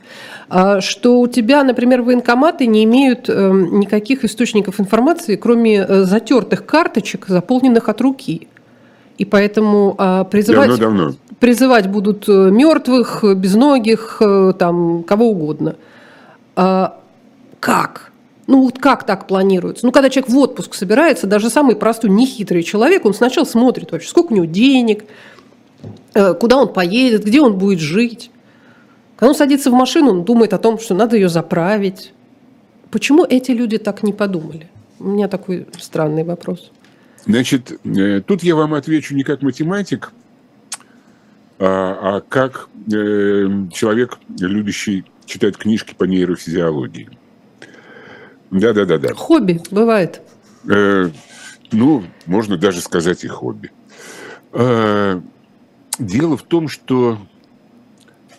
а, 0.48 0.80
что 0.80 1.20
у 1.20 1.26
тебя, 1.26 1.62
например, 1.64 2.02
военкоматы 2.02 2.66
не 2.66 2.84
имеют 2.84 3.28
эм, 3.28 3.80
никаких 3.80 4.24
источников 4.24 4.80
информации, 4.80 5.36
кроме 5.36 5.76
э, 5.76 6.02
затертых 6.04 6.66
карточек, 6.66 7.26
заполненных 7.28 7.88
от 7.88 8.00
руки. 8.00 8.48
И 9.18 9.24
поэтому 9.24 9.94
а, 9.98 10.24
призывать, 10.24 10.68
давно, 10.70 10.84
давно. 10.84 11.14
призывать 11.38 11.86
будут 11.88 12.28
э, 12.28 12.50
мертвых, 12.50 13.22
безногих, 13.36 14.16
э, 14.20 14.54
там, 14.58 15.02
кого 15.02 15.30
угодно. 15.30 15.76
А, 16.56 16.98
как? 17.60 18.09
Ну 18.50 18.62
вот 18.64 18.80
как 18.80 19.06
так 19.06 19.28
планируется? 19.28 19.86
Ну 19.86 19.92
когда 19.92 20.10
человек 20.10 20.28
в 20.28 20.36
отпуск 20.36 20.74
собирается, 20.74 21.28
даже 21.28 21.50
самый 21.50 21.76
простой, 21.76 22.10
нехитрый 22.10 22.64
человек, 22.64 23.04
он 23.04 23.14
сначала 23.14 23.44
смотрит 23.44 23.92
вообще, 23.92 24.08
сколько 24.08 24.32
у 24.32 24.34
него 24.34 24.44
денег, 24.44 25.04
э, 26.14 26.34
куда 26.34 26.56
он 26.56 26.72
поедет, 26.72 27.24
где 27.24 27.40
он 27.40 27.58
будет 27.58 27.78
жить. 27.78 28.32
Когда 29.14 29.30
он 29.30 29.36
садится 29.36 29.70
в 29.70 29.74
машину, 29.74 30.10
он 30.10 30.24
думает 30.24 30.52
о 30.52 30.58
том, 30.58 30.80
что 30.80 30.96
надо 30.96 31.14
ее 31.14 31.28
заправить. 31.28 32.12
Почему 32.90 33.24
эти 33.24 33.52
люди 33.52 33.78
так 33.78 34.02
не 34.02 34.12
подумали? 34.12 34.68
У 34.98 35.04
меня 35.04 35.28
такой 35.28 35.68
странный 35.78 36.24
вопрос. 36.24 36.72
Значит, 37.26 37.78
э, 37.84 38.20
тут 38.20 38.42
я 38.42 38.56
вам 38.56 38.74
отвечу 38.74 39.14
не 39.14 39.22
как 39.22 39.42
математик, 39.42 40.12
а, 41.60 42.16
а 42.16 42.20
как 42.20 42.68
э, 42.92 43.46
человек, 43.72 44.18
любящий 44.40 45.04
читать 45.24 45.56
книжки 45.56 45.94
по 45.96 46.02
нейрофизиологии. 46.02 47.10
Да, 48.50 48.72
да, 48.72 48.84
да, 48.84 48.98
да. 48.98 49.14
Хобби 49.14 49.60
бывает. 49.70 50.20
Э, 50.68 51.10
ну, 51.72 52.04
можно 52.26 52.56
даже 52.56 52.80
сказать 52.80 53.24
и 53.24 53.28
хобби. 53.28 53.72
Э, 54.52 55.20
дело 55.98 56.36
в 56.36 56.42
том, 56.42 56.68
что 56.68 57.18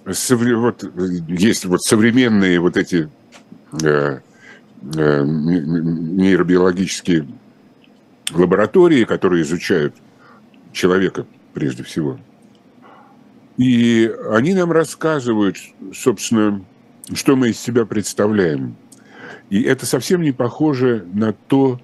вот, 0.06 0.84
есть 1.28 1.66
вот 1.66 1.82
современные 1.82 2.60
вот 2.60 2.78
эти 2.78 3.10
э, 3.82 4.20
э, 4.96 5.24
нейробиологические 5.24 7.28
лаборатории, 8.32 9.06
которые 9.06 9.44
изучают 9.44 9.96
человека 10.74 11.26
прежде 11.54 11.84
всего. 11.84 12.20
И 13.58 14.12
они 14.30 14.54
нам 14.54 14.72
рассказывают, 14.72 15.58
собственно, 15.94 16.64
что 17.14 17.36
мы 17.36 17.50
из 17.50 17.60
себя 17.60 17.86
представляем 17.86 18.78
и 19.52 19.62
это 19.64 19.86
совсем 19.86 20.22
не 20.22 20.32
похоже 20.32 21.06
на 21.14 21.34
то, 21.34 21.80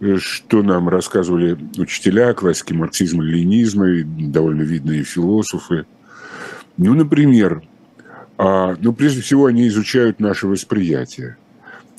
э, 0.00 0.16
что 0.18 0.62
нам 0.62 0.88
рассказывали 0.88 1.58
учителя 1.76 2.32
классики 2.32 2.72
марксизма, 2.72 3.24
ленизма, 3.24 3.88
и 3.88 4.04
довольно 4.04 4.62
видные 4.62 5.02
философы. 5.02 5.84
Ну, 6.78 6.94
например, 6.94 7.62
А, 8.38 8.76
ну, 8.80 8.92
прежде 8.92 9.20
всего, 9.20 9.46
они 9.46 9.68
изучают 9.68 10.18
наше 10.18 10.46
восприятие. 10.48 11.36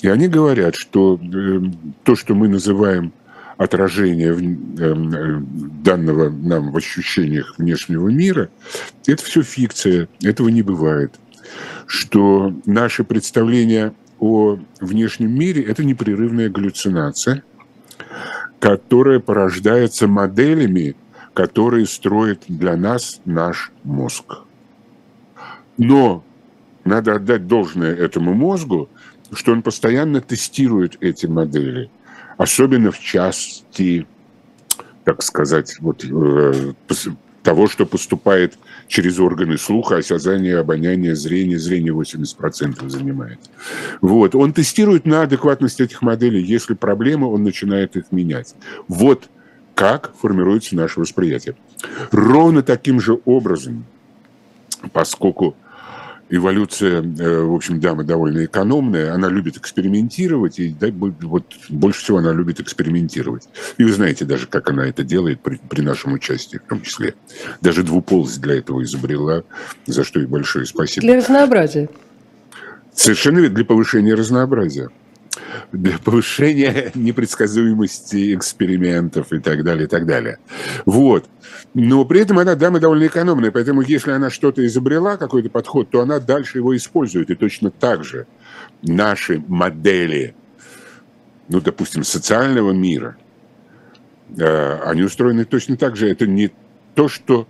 И 0.02 0.08
они 0.10 0.28
говорят, 0.28 0.76
что 0.76 1.18
э, 1.22 1.62
то, 2.04 2.16
что 2.16 2.34
мы 2.34 2.48
называем 2.48 3.14
отражение 3.58 4.34
э, 4.34 5.42
данного 5.84 6.30
нам 6.30 6.72
в 6.72 6.78
ощущениях 6.78 7.56
внешнего 7.58 8.10
мира, 8.10 8.50
это 9.06 9.24
все 9.24 9.42
фикция, 9.42 10.08
этого 10.22 10.50
не 10.50 10.64
бывает. 10.64 11.14
Что 11.86 12.54
наше 12.66 13.04
представление 13.04 13.94
о 14.24 14.58
внешнем 14.80 15.38
мире– 15.38 15.64
это 15.68 15.84
непрерывная 15.84 16.50
галлюцинация, 16.50 17.44
которая 18.60 19.20
порождается 19.20 20.08
моделями, 20.08 20.96
которые 21.34 21.86
строит 21.86 22.44
для 22.48 22.78
нас 22.78 23.20
наш 23.26 23.74
мозг. 23.84 24.44
Но 25.78 26.24
надо 26.86 27.16
отдать 27.16 27.48
должное 27.48 27.94
этому 27.94 28.34
мозгу, 28.34 28.90
что 29.34 29.52
он 29.52 29.62
постоянно 29.62 30.22
тестирует 30.22 30.96
эти 31.02 31.26
модели, 31.26 31.90
особенно 32.38 32.92
в 32.92 33.00
части, 33.00 34.08
так 35.04 35.22
сказать, 35.22 35.76
вот, 35.82 36.06
э, 36.06 36.74
того, 37.44 37.68
что 37.68 37.86
поступает 37.86 38.58
через 38.88 39.20
органы 39.20 39.58
слуха, 39.58 39.98
осязания, 39.98 40.60
обоняния, 40.60 41.14
зрения. 41.14 41.60
Зрение 41.60 41.94
80% 41.94 42.90
занимает. 42.90 43.40
Вот. 44.02 44.34
Он 44.34 44.54
тестирует 44.54 45.06
на 45.06 45.24
адекватность 45.24 45.82
этих 45.82 46.02
моделей. 46.02 46.42
Если 46.42 46.74
проблемы, 46.74 47.32
он 47.32 47.44
начинает 47.44 47.96
их 47.96 48.12
менять. 48.12 48.56
Вот 48.88 49.30
как 49.76 50.16
формируется 50.16 50.76
наше 50.76 51.00
восприятие. 51.00 51.56
Ровно 52.12 52.64
таким 52.64 53.00
же 53.00 53.20
образом, 53.26 53.86
поскольку 54.92 55.56
эволюция, 56.36 57.02
э, 57.02 57.42
в 57.44 57.54
общем, 57.54 57.80
дама 57.80 58.04
довольно 58.04 58.46
экономная, 58.46 59.14
она 59.14 59.30
любит 59.30 59.58
экспериментировать, 59.58 60.60
и 60.60 60.76
вот 61.22 61.44
больше 61.70 62.02
всего 62.02 62.18
она 62.18 62.34
любит 62.34 62.60
экспериментировать. 62.60 63.48
И 63.78 63.84
вы 63.84 63.92
знаете 63.94 64.26
даже, 64.26 64.48
как 64.48 64.70
она 64.70 64.88
это 64.88 65.04
делает 65.04 65.42
при, 65.42 65.58
при 65.58 65.82
нашем 65.82 66.14
участии 66.14 66.58
в 66.58 66.68
том 66.68 66.82
числе. 66.82 67.14
Даже 67.62 67.84
двуполость 67.84 68.42
для 68.42 68.58
этого 68.58 68.84
изобрела, 68.84 69.44
за 69.86 70.04
что 70.04 70.20
ей 70.20 70.26
большое 70.26 70.66
спасибо. 70.66 71.06
Для 71.06 71.18
разнообразия. 71.18 71.90
Совершенно 72.96 73.48
для 73.48 73.66
повышения 73.66 74.16
разнообразия 74.16 74.90
для 75.72 75.98
повышения 76.00 76.92
непредсказуемости 76.96 78.36
экспериментов 78.36 79.32
и 79.34 79.40
так 79.40 79.64
далее, 79.64 79.86
и 79.86 79.88
так 79.88 80.06
далее. 80.06 80.40
Вот. 80.86 81.26
Но 81.74 82.06
при 82.06 82.22
этом 82.22 82.40
она 82.40 82.56
дама 82.56 82.80
довольно 82.80 83.08
экономная, 83.08 83.52
поэтому 83.52 83.82
если 83.82 84.12
она 84.12 84.30
что-то 84.30 84.66
изобрела, 84.66 85.18
какой-то 85.18 85.50
подход, 85.50 85.90
то 85.90 86.02
она 86.02 86.20
дальше 86.20 86.60
его 86.60 86.76
использует. 86.76 87.30
И 87.30 87.36
точно 87.36 87.72
так 87.72 88.04
же 88.04 88.28
наши 88.82 89.44
модели, 89.48 90.36
ну, 91.48 91.62
допустим, 91.62 92.04
социального 92.04 92.72
мира, 92.72 93.18
э, 94.38 94.80
они 94.86 95.02
устроены 95.02 95.46
точно 95.46 95.78
так 95.78 95.96
же. 95.96 96.10
Это 96.10 96.28
не 96.28 96.52
то, 96.96 97.08
что 97.08 97.48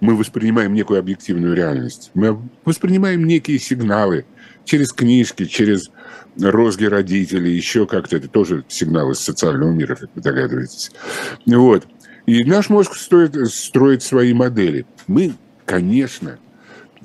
мы 0.00 0.16
воспринимаем 0.16 0.74
некую 0.74 0.98
объективную 0.98 1.54
реальность. 1.54 2.10
Мы 2.14 2.38
воспринимаем 2.64 3.24
некие 3.24 3.58
сигналы 3.58 4.26
через 4.64 4.92
книжки, 4.92 5.46
через 5.46 5.90
розги 6.40 6.84
родителей, 6.84 7.54
еще 7.54 7.86
как-то. 7.86 8.16
Это 8.16 8.28
тоже 8.28 8.64
сигнал 8.68 9.10
из 9.10 9.18
социального 9.20 9.70
мира, 9.70 9.94
как 9.94 10.10
вы 10.14 10.22
догадываетесь. 10.22 10.90
Вот. 11.46 11.86
И 12.26 12.44
наш 12.44 12.68
мозг 12.68 12.94
стоит, 12.96 13.36
строит 13.48 14.02
свои 14.02 14.34
модели. 14.34 14.84
Мы, 15.06 15.34
конечно, 15.64 16.38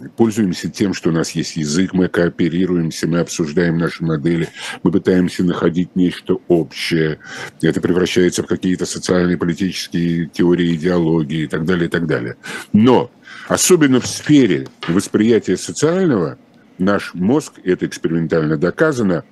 пользуемся 0.10 0.70
тем, 0.70 0.94
что 0.94 1.10
у 1.10 1.14
нас 1.14 1.32
есть 1.32 1.56
язык, 1.56 1.94
мы 1.94 2.08
кооперируемся, 2.08 3.08
мы 3.08 3.20
обсуждаем 3.20 3.78
наши 3.78 4.04
модели, 4.04 4.50
мы 4.84 4.92
пытаемся 4.92 5.44
находить 5.44 5.96
нечто 5.96 6.38
общее. 6.48 7.20
Это 7.62 7.82
превращается 7.82 8.44
в 8.44 8.48
какие-то 8.48 8.86
социальные, 8.86 9.38
политические 9.38 10.28
теории, 10.28 10.76
идеологии 10.76 11.44
и 11.44 11.48
так 11.48 11.66
далее, 11.66 11.88
и 11.88 11.90
так 11.90 12.08
далее. 12.08 12.36
Но 12.74 13.12
особенно 13.48 14.00
в 14.00 14.08
сфере 14.08 14.68
восприятия 14.88 15.58
социального– 15.58 16.38
наш 16.82 17.14
мозг, 17.14 17.54
это 17.64 17.86
экспериментально 17.86 18.58
доказано, 18.58 19.24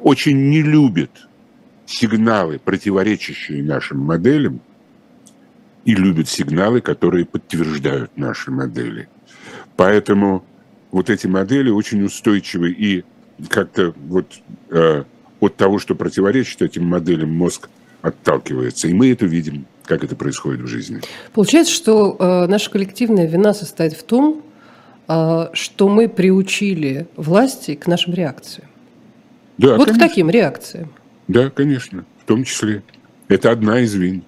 очень 0.00 0.50
не 0.50 0.62
любит 0.62 1.10
сигналы, 1.86 2.58
противоречащие 2.58 3.62
нашим 3.62 3.98
моделям, 3.98 4.60
и 5.88 5.94
любит 5.94 6.28
сигналы, 6.28 6.82
которые 6.82 7.24
подтверждают 7.24 8.10
наши 8.14 8.50
модели. 8.50 9.08
Поэтому 9.74 10.44
вот 10.90 11.08
эти 11.08 11.26
модели 11.26 11.70
очень 11.70 12.04
устойчивы 12.04 12.72
и 12.72 13.04
как-то 13.48 13.94
вот 13.96 14.26
э, 14.68 15.04
от 15.40 15.56
того, 15.56 15.78
что 15.78 15.94
противоречит 15.94 16.60
этим 16.60 16.84
моделям, 16.84 17.34
мозг 17.34 17.70
отталкивается. 18.02 18.88
И 18.88 18.92
мы 18.92 19.10
это 19.12 19.24
видим, 19.24 19.64
как 19.86 20.04
это 20.04 20.14
происходит 20.14 20.60
в 20.60 20.66
жизни. 20.66 21.00
Получается, 21.32 21.72
что 21.72 22.16
э, 22.18 22.46
наша 22.48 22.70
коллективная 22.70 23.26
вина 23.26 23.54
состоит 23.54 23.94
в 23.94 24.02
том, 24.02 24.42
а, 25.06 25.48
что 25.54 25.88
мы 25.88 26.06
приучили 26.10 27.06
власти 27.16 27.76
к 27.76 27.86
нашим 27.86 28.12
реакциям. 28.12 28.68
Да, 29.56 29.76
вот 29.76 29.86
конечно. 29.86 30.06
к 30.06 30.08
таким 30.10 30.28
реакциям. 30.28 30.92
Да, 31.28 31.48
конечно, 31.48 32.04
в 32.22 32.26
том 32.26 32.44
числе. 32.44 32.82
Это 33.28 33.50
одна 33.50 33.80
из 33.80 33.94
вин. 33.94 34.22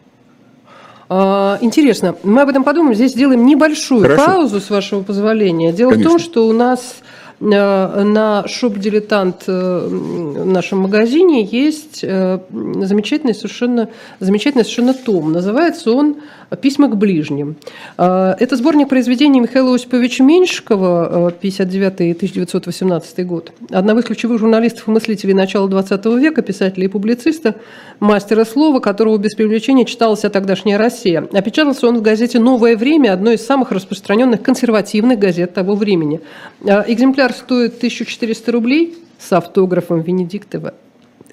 А, 1.13 1.59
интересно, 1.61 2.15
мы 2.23 2.43
об 2.43 2.49
этом 2.49 2.63
подумаем. 2.63 2.95
Здесь 2.95 3.13
сделаем 3.13 3.45
небольшую 3.45 4.03
Хорошо. 4.03 4.25
паузу, 4.25 4.61
с 4.61 4.71
вашего 4.71 5.03
позволения. 5.03 5.73
Дело 5.73 5.91
конечно. 5.91 6.09
в 6.09 6.13
том, 6.13 6.21
что 6.21 6.47
у 6.47 6.53
нас 6.53 7.03
Э, 7.41 8.03
на 8.03 8.47
шоп-дилетант 8.47 9.45
э, 9.47 9.87
в 9.89 10.45
нашем 10.45 10.81
магазине 10.81 11.43
есть 11.43 12.01
э, 12.03 12.39
замечательный 12.51 13.35
совершенно, 13.35 13.89
замечательный 14.19 14.63
совершенно 14.63 14.93
том. 14.93 15.33
Называется 15.33 15.93
он 15.93 16.17
«Письма 16.61 16.89
к 16.89 16.97
ближним». 16.97 17.57
Это 17.97 18.57
сборник 18.57 18.89
произведений 18.89 19.41
Михаила 19.41 19.75
Осиповича 19.75 20.25
Меньшикова, 20.25 21.35
59-1918 21.41 23.25
год. 23.25 23.53
Одного 23.71 24.01
из 24.01 24.07
ключевых 24.07 24.41
журналистов 24.41 24.89
и 24.89 24.91
мыслителей 24.91 25.35
начала 25.35 25.69
XX 25.69 26.19
века, 26.19 26.43
писателя 26.43 26.87
и 26.87 26.89
публициста, 26.89 27.55
мастера 28.01 28.45
слова, 28.45 28.81
которого 28.81 29.19
без 29.19 29.35
привлечения 29.35 29.85
читала 29.85 30.17
вся 30.17 30.31
тогдашняя 30.31 30.79
Россия. 30.79 31.29
Опечатался 31.33 31.87
он 31.87 31.99
в 31.99 32.03
газете 32.03 32.39
«Новое 32.39 32.77
время», 32.77 33.13
одной 33.13 33.35
из 33.35 33.45
самых 33.45 33.73
распространенных 33.73 34.43
консервативных 34.43 35.19
газет 35.19 35.53
того 35.53 35.75
времени. 35.75 36.21
Экземпляр 36.63 37.11
Экземпляр 37.11 37.33
стоит 37.33 37.77
1400 37.79 38.53
рублей 38.53 38.97
с 39.19 39.33
автографом 39.33 40.01
Венедиктова, 40.01 40.75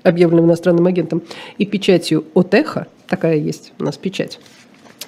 объявленным 0.01 0.45
иностранным 0.45 0.87
агентом, 0.87 1.21
и 1.57 1.65
печатью 1.65 2.25
Отеха, 2.33 2.87
такая 3.07 3.37
есть 3.37 3.73
у 3.77 3.83
нас 3.83 3.95
печать. 3.97 4.39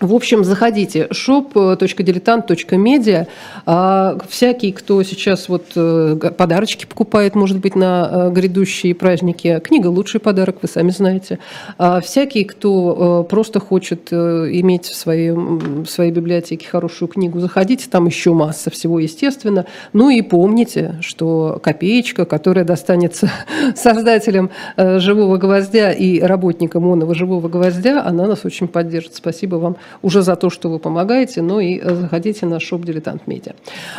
В 0.01 0.15
общем, 0.15 0.43
заходите 0.45 1.09
shop.diletant.media. 1.11 3.27
А, 3.65 4.17
всякий, 4.29 4.71
кто 4.71 5.03
сейчас 5.03 5.49
вот 5.49 5.65
э, 5.75 6.15
подарочки 6.37 6.85
покупает, 6.85 7.35
может 7.35 7.59
быть, 7.59 7.75
на 7.75 8.09
э, 8.09 8.31
грядущие 8.31 8.95
праздники, 8.95 9.59
книга 9.61 9.87
лучший 9.87 10.21
подарок, 10.21 10.59
вы 10.61 10.69
сами 10.69 10.91
знаете. 10.91 11.39
А, 11.77 11.99
всякий, 11.99 12.45
кто 12.45 13.25
э, 13.25 13.29
просто 13.29 13.59
хочет 13.59 14.13
иметь 14.13 14.85
в 14.85 14.95
своей, 14.95 15.31
в 15.31 15.87
своей 15.87 16.11
библиотеке 16.11 16.65
хорошую 16.65 17.09
книгу, 17.09 17.41
заходите, 17.41 17.89
там 17.89 18.05
еще 18.05 18.31
масса 18.31 18.69
всего, 18.69 18.99
естественно. 18.99 19.65
Ну 19.91 20.09
и 20.09 20.21
помните, 20.21 20.95
что 21.01 21.59
копеечка, 21.61 22.23
которая 22.23 22.63
достанется 22.63 23.29
создателям 23.75 24.49
«Живого 24.77 25.35
гвоздя» 25.35 25.91
и 25.91 26.21
работникам 26.21 26.89
«Онного 26.89 27.13
живого 27.13 27.49
гвоздя», 27.49 28.01
она 28.01 28.27
нас 28.27 28.45
очень 28.45 28.69
поддержит. 28.69 29.15
Спасибо 29.15 29.57
вам 29.57 29.75
уже 30.01 30.21
за 30.21 30.35
то, 30.35 30.49
что 30.49 30.69
вы 30.69 30.79
помогаете, 30.79 31.41
но 31.41 31.59
и 31.59 31.79
э, 31.79 31.95
заходите 31.95 32.45
на 32.45 32.59
шоп 32.59 32.85
«Дилетант 32.85 33.27
Медиа». 33.27 33.53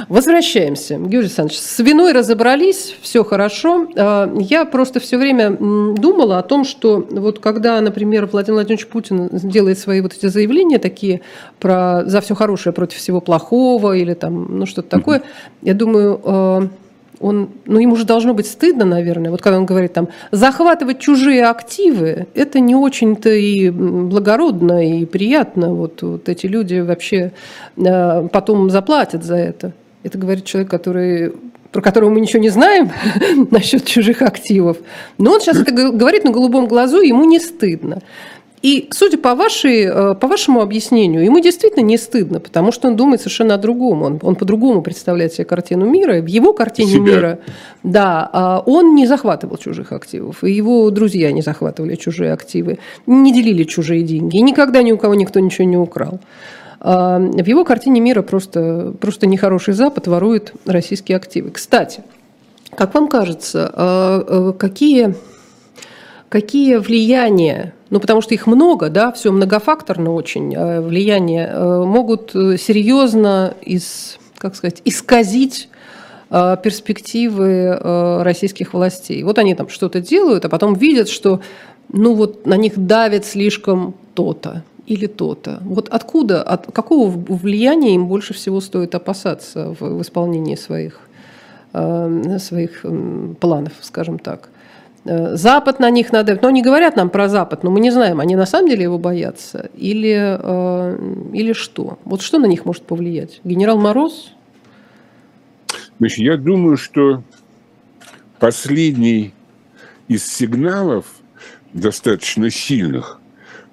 Возвращаемся. 0.09 0.95
Георгий 0.95 1.19
Александрович, 1.19 1.59
с 1.59 1.79
виной 1.79 2.13
разобрались, 2.13 2.95
все 3.03 3.25
хорошо. 3.25 3.89
А, 3.97 4.33
я 4.39 4.65
просто 4.65 5.01
все 5.01 5.19
время 5.19 5.51
думала 5.51 6.39
о 6.39 6.43
том, 6.43 6.65
что 6.65 7.07
вот 7.11 7.39
когда, 7.39 7.81
например, 7.81 8.27
Владимир 8.27 8.55
Владимирович 8.57 8.87
Путин 8.87 9.29
делает 9.33 9.79
свои 9.79 10.01
вот 10.01 10.15
эти 10.15 10.27
заявления 10.27 10.79
такие 10.79 11.21
про 11.59 12.05
«за 12.07 12.21
все 12.21 12.35
хорошее 12.35 12.73
против 12.73 12.99
всего 12.99 13.21
плохого» 13.21 13.97
или 13.97 14.15
там, 14.15 14.59
ну, 14.59 14.67
что-то 14.67 14.89
такое, 14.89 15.23
я 15.63 15.75
думаю, 15.75 16.21
э, 16.25 16.69
он, 17.21 17.51
ну, 17.67 17.79
ему 17.79 17.97
же 17.97 18.05
должно 18.05 18.33
быть 18.33 18.47
стыдно, 18.47 18.87
наверное, 18.87 19.31
вот 19.31 19.43
когда 19.43 19.59
он 19.59 19.67
говорит 19.67 19.93
там, 19.93 20.09
захватывать 20.31 21.01
чужие 21.01 21.47
активы, 21.47 22.27
это 22.35 22.61
не 22.61 22.75
очень-то 22.75 23.29
и 23.29 23.69
благородно, 23.69 25.01
и 25.01 25.05
приятно. 25.05 25.75
Вот, 25.75 26.01
вот 26.03 26.29
эти 26.31 26.47
люди 26.47 26.81
вообще 26.81 27.33
э, 27.77 28.29
потом 28.33 28.71
заплатят 28.71 29.23
за 29.23 29.37
это. 29.37 29.73
Это 30.03 30.17
говорит 30.17 30.45
человек, 30.45 30.71
который 30.71 31.35
про 31.73 31.83
которого 31.83 32.11
мы 32.11 32.21
ничего 32.21 32.43
не 32.43 32.49
знаем 32.49 32.91
насчет 33.51 33.85
чужих 33.85 34.23
активов. 34.23 34.79
Но 35.19 35.33
он 35.35 35.41
сейчас 35.41 35.59
это 35.59 35.73
говорит 35.73 36.25
на 36.25 36.31
голубом 36.33 36.67
глазу, 36.67 37.01
ему 37.01 37.25
не 37.25 37.39
стыдно. 37.39 38.03
И, 38.63 38.89
судя 38.91 39.17
по, 39.17 39.35
вашей, 39.35 39.85
э, 39.85 40.15
по 40.15 40.29
вашему 40.29 40.61
объяснению, 40.61 41.25
ему 41.25 41.41
действительно 41.41 41.83
не 41.83 41.97
стыдно, 41.97 42.41
потому 42.41 42.73
что 42.73 42.89
он 42.89 42.97
думает 42.97 43.21
совершенно 43.21 43.55
о 43.55 43.59
другом. 43.59 44.03
Он, 44.03 44.21
он 44.23 44.37
по-другому 44.37 44.83
представляет 44.83 45.33
себе 45.33 45.47
картину 45.47 45.87
мира. 45.87 46.21
В 46.21 46.27
его 46.27 46.53
картине 46.53 46.93
Себя. 46.93 47.03
мира, 47.03 47.39
да, 47.83 48.29
а 48.31 48.63
он 48.67 48.95
не 48.95 49.07
захватывал 49.07 49.57
чужих 49.57 49.93
активов. 49.93 50.45
И 50.45 50.53
его 50.53 50.91
друзья 50.91 51.33
не 51.33 51.41
захватывали 51.41 51.95
чужие 51.95 52.35
активы, 52.35 52.79
не 53.07 53.33
делили 53.33 53.65
чужие 53.65 54.03
деньги. 54.03 54.37
И 54.37 54.43
никогда 54.43 54.83
ни 54.83 54.93
у 54.93 54.99
кого 54.99 55.15
никто 55.15 55.41
ничего 55.41 55.65
не 55.67 55.79
украл. 55.79 56.21
А, 56.81 57.19
в 57.19 57.47
его 57.47 57.65
картине 57.65 58.01
мира 58.01 58.21
просто, 58.21 58.93
просто 59.01 59.27
нехороший 59.27 59.73
Запад 59.73 60.07
ворует 60.07 60.53
российские 60.67 61.17
активы. 61.17 61.51
Кстати, 61.51 62.03
как 62.75 62.93
вам 62.93 63.09
кажется, 63.09 63.71
а, 63.73 64.53
какие, 64.53 65.15
какие 66.31 66.77
влияния 66.77 67.75
ну, 67.91 67.99
потому 67.99 68.21
что 68.21 68.35
их 68.35 68.47
много, 68.47 68.89
да, 68.89 69.11
все 69.11 69.33
многофакторно 69.33 70.13
очень, 70.13 70.55
а 70.57 70.81
влияние, 70.81 71.49
э, 71.49 71.85
могут 71.85 72.31
серьезно 72.31 73.55
из, 73.61 74.17
как 74.39 74.55
сказать, 74.55 74.81
исказить 74.85 75.69
э, 76.31 76.57
перспективы 76.63 77.47
э, 77.47 78.23
российских 78.23 78.75
властей. 78.75 79.23
Вот 79.25 79.39
они 79.39 79.57
там 79.57 79.69
что-то 79.69 80.01
делают, 80.01 80.45
а 80.45 80.49
потом 80.49 80.75
видят, 80.75 81.09
что 81.09 81.41
ну 81.93 82.15
вот 82.15 82.47
на 82.47 82.57
них 82.57 82.75
давит 82.87 83.25
слишком 83.25 83.95
то-то 84.15 84.63
или 84.87 85.09
то-то. 85.09 85.59
Вот 85.63 85.89
откуда, 85.89 86.45
от 86.45 86.71
какого 86.73 87.11
влияния 87.11 87.97
им 87.97 88.07
больше 88.07 88.35
всего 88.35 88.61
стоит 88.61 88.95
опасаться 88.95 89.75
в, 89.81 89.99
в 89.99 90.03
исполнении 90.03 90.55
своих, 90.55 91.01
своих 91.73 92.85
планов, 93.41 93.73
скажем 93.81 94.19
так? 94.19 94.49
Э, 95.05 95.37
Запад 95.37 95.81
на 95.81 95.91
них 95.91 96.13
надо, 96.13 96.39
но 96.41 96.49
они 96.49 96.63
говорят 96.63 96.97
нам 96.97 97.11
про 97.11 97.29
Запад, 97.29 97.63
но 97.63 97.71
мы 97.71 97.81
не 97.81 97.91
знаем, 97.91 98.21
они 98.21 98.37
на 98.37 98.47
самом 98.47 98.69
деле 98.69 98.83
его 98.83 98.99
боятся 98.99 99.71
или, 99.75 100.39
э, 100.39 101.31
или 101.33 101.53
что? 101.53 101.99
Вот 102.05 102.21
что 102.23 102.39
на 102.39 102.47
них 102.47 102.65
может 102.65 102.85
повлиять? 102.85 103.41
Генерал 103.45 103.79
Мороз? 103.79 104.33
Значит, 105.99 106.19
я 106.19 106.37
думаю, 106.37 106.77
что 106.77 107.23
последний 108.39 109.33
из 110.09 110.27
сигналов, 110.27 111.07
достаточно 111.73 112.51
сильных, 112.51 113.21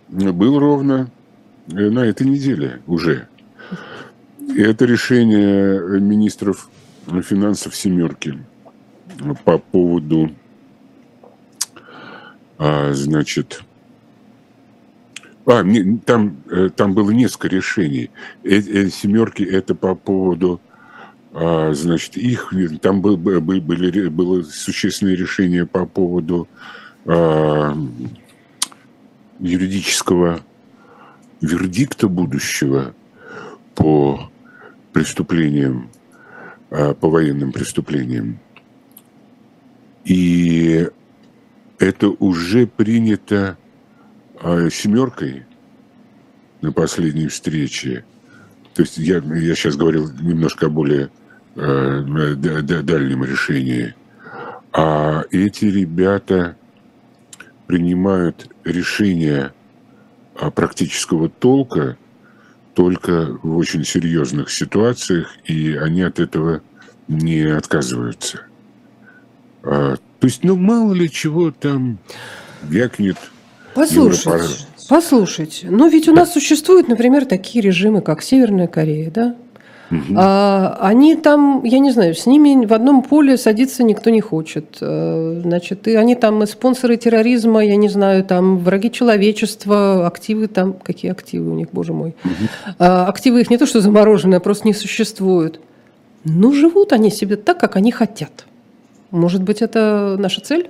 был 0.07 0.59
ровно 0.59 1.09
э, 1.69 1.73
на 1.73 2.05
этой 2.05 2.25
неделе 2.25 2.81
уже. 2.87 3.27
И 4.39 4.61
это 4.61 4.85
решение 4.85 5.99
министров 5.99 6.69
финансов 7.21 7.75
«семерки» 7.75 8.37
по 9.43 9.57
поводу 9.57 10.31
а, 12.57 12.93
значит, 12.93 13.63
а, 15.45 15.63
там, 16.05 16.37
э, 16.51 16.69
там 16.75 16.93
было 16.93 17.11
несколько 17.11 17.47
решений. 17.47 18.09
Эти 18.43 18.69
э, 18.69 18.89
семерки 18.89 19.43
это 19.43 19.75
по 19.75 19.95
поводу, 19.95 20.59
а, 21.31 21.73
значит, 21.73 22.17
их, 22.17 22.53
там 22.81 23.01
был, 23.01 23.15
были, 23.17 24.09
было 24.09 24.43
существенное 24.43 25.15
решение 25.15 25.65
по 25.65 25.85
поводу 25.85 26.47
а, 27.05 27.77
юридического 29.39 30.41
вердикта 31.39 32.07
будущего 32.07 32.93
по 33.75 34.29
преступлениям, 34.91 35.89
а, 36.71 36.93
по 36.93 37.09
военным 37.09 37.51
преступлениям. 37.51 38.39
И 40.03 40.89
это 41.79 42.09
уже 42.09 42.67
принято 42.67 43.57
э, 44.41 44.69
семеркой 44.71 45.45
на 46.61 46.71
последней 46.71 47.27
встрече. 47.27 48.03
То 48.73 48.83
есть 48.83 48.97
я, 48.97 49.17
я 49.17 49.55
сейчас 49.55 49.75
говорил 49.75 50.11
немножко 50.21 50.67
о 50.67 50.69
более 50.69 51.09
э, 51.55 52.35
дальнем 52.35 53.23
решении. 53.23 53.95
А 54.73 55.23
эти 55.31 55.65
ребята 55.65 56.55
принимают 57.67 58.49
решения 58.63 59.53
практического 60.55 61.29
толка 61.29 61.97
только 62.75 63.37
в 63.41 63.57
очень 63.57 63.83
серьезных 63.83 64.51
ситуациях, 64.51 65.35
и 65.45 65.73
они 65.73 66.03
от 66.03 66.19
этого 66.19 66.61
не 67.07 67.41
отказываются. 67.41 68.41
А, 70.17 70.21
то 70.21 70.27
есть, 70.27 70.43
ну, 70.43 70.55
мало 70.55 70.93
ли 70.93 71.09
чего 71.09 71.51
там 71.51 71.99
вякнет. 72.63 73.17
Послушайте, 73.75 74.65
послушайте, 74.89 75.67
ну 75.69 75.87
ведь 75.87 76.07
у 76.07 76.13
нас 76.13 76.33
существуют, 76.33 76.87
например, 76.87 77.25
такие 77.25 77.61
режимы, 77.61 78.01
как 78.01 78.23
Северная 78.23 78.67
Корея, 78.67 79.11
да? 79.11 79.35
Угу. 79.91 80.15
А, 80.17 80.77
они 80.81 81.15
там, 81.15 81.63
я 81.63 81.79
не 81.79 81.91
знаю, 81.91 82.15
с 82.15 82.25
ними 82.25 82.65
в 82.65 82.73
одном 82.73 83.03
поле 83.03 83.37
садиться 83.37 83.83
никто 83.83 84.09
не 84.09 84.19
хочет. 84.19 84.77
Э, 84.81 85.39
значит, 85.43 85.87
и 85.87 85.95
они 85.95 86.15
там 86.15 86.45
спонсоры 86.45 86.97
терроризма, 86.97 87.63
я 87.63 87.77
не 87.77 87.87
знаю, 87.87 88.23
там 88.25 88.57
враги 88.57 88.91
человечества, 88.91 90.05
активы 90.07 90.47
там, 90.47 90.73
какие 90.73 91.11
активы 91.11 91.51
у 91.51 91.53
них, 91.53 91.67
боже 91.71 91.93
мой. 91.93 92.15
Угу. 92.25 92.75
А, 92.79 93.05
активы 93.07 93.41
их 93.41 93.49
не 93.49 93.57
то 93.57 93.65
что 93.65 93.79
замороженные, 93.79 94.37
а 94.37 94.41
просто 94.41 94.67
не 94.67 94.73
существуют. 94.73 95.61
Ну, 96.25 96.51
живут 96.51 96.91
они 96.91 97.09
себе 97.09 97.37
так, 97.37 97.59
как 97.59 97.77
они 97.77 97.91
хотят. 97.91 98.45
Может 99.11 99.43
быть, 99.43 99.61
это 99.61 100.15
наша 100.19 100.41
цель? 100.41 100.69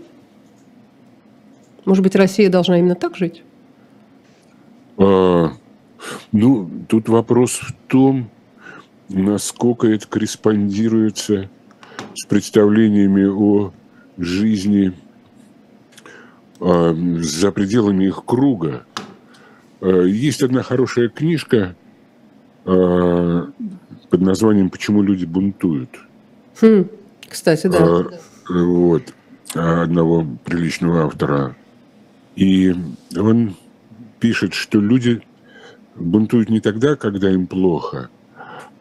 Может 1.85 2.03
быть, 2.03 2.15
Россия 2.15 2.49
должна 2.49 2.77
именно 2.79 2.95
так 2.95 3.15
жить? 3.15 3.43
А, 4.97 5.51
ну, 6.31 6.69
тут 6.87 7.09
вопрос 7.09 7.53
в 7.53 7.73
том, 7.87 8.29
насколько 9.09 9.87
это 9.87 10.07
корреспондируется 10.07 11.49
с 12.13 12.25
представлениями 12.25 13.25
о 13.25 13.71
жизни 14.17 14.93
а, 16.59 16.95
за 17.19 17.51
пределами 17.51 18.05
их 18.05 18.23
круга. 18.25 18.85
А, 19.81 20.01
есть 20.03 20.41
одна 20.41 20.63
хорошая 20.63 21.09
книжка 21.09 21.75
а, 22.65 23.49
под 24.09 24.21
названием 24.21 24.69
«Почему 24.69 25.01
люди 25.01 25.25
бунтуют». 25.25 25.89
Хм, 26.59 26.87
кстати, 27.29 27.67
да. 27.67 27.79
А, 27.79 28.09
вот, 28.49 29.13
одного 29.53 30.25
приличного 30.45 31.05
автора. 31.05 31.55
И 32.35 32.75
он 33.15 33.55
пишет, 34.19 34.53
что 34.53 34.79
люди 34.79 35.21
бунтуют 35.95 36.49
не 36.49 36.59
тогда, 36.59 36.95
когда 36.95 37.31
им 37.31 37.47
плохо, 37.47 38.09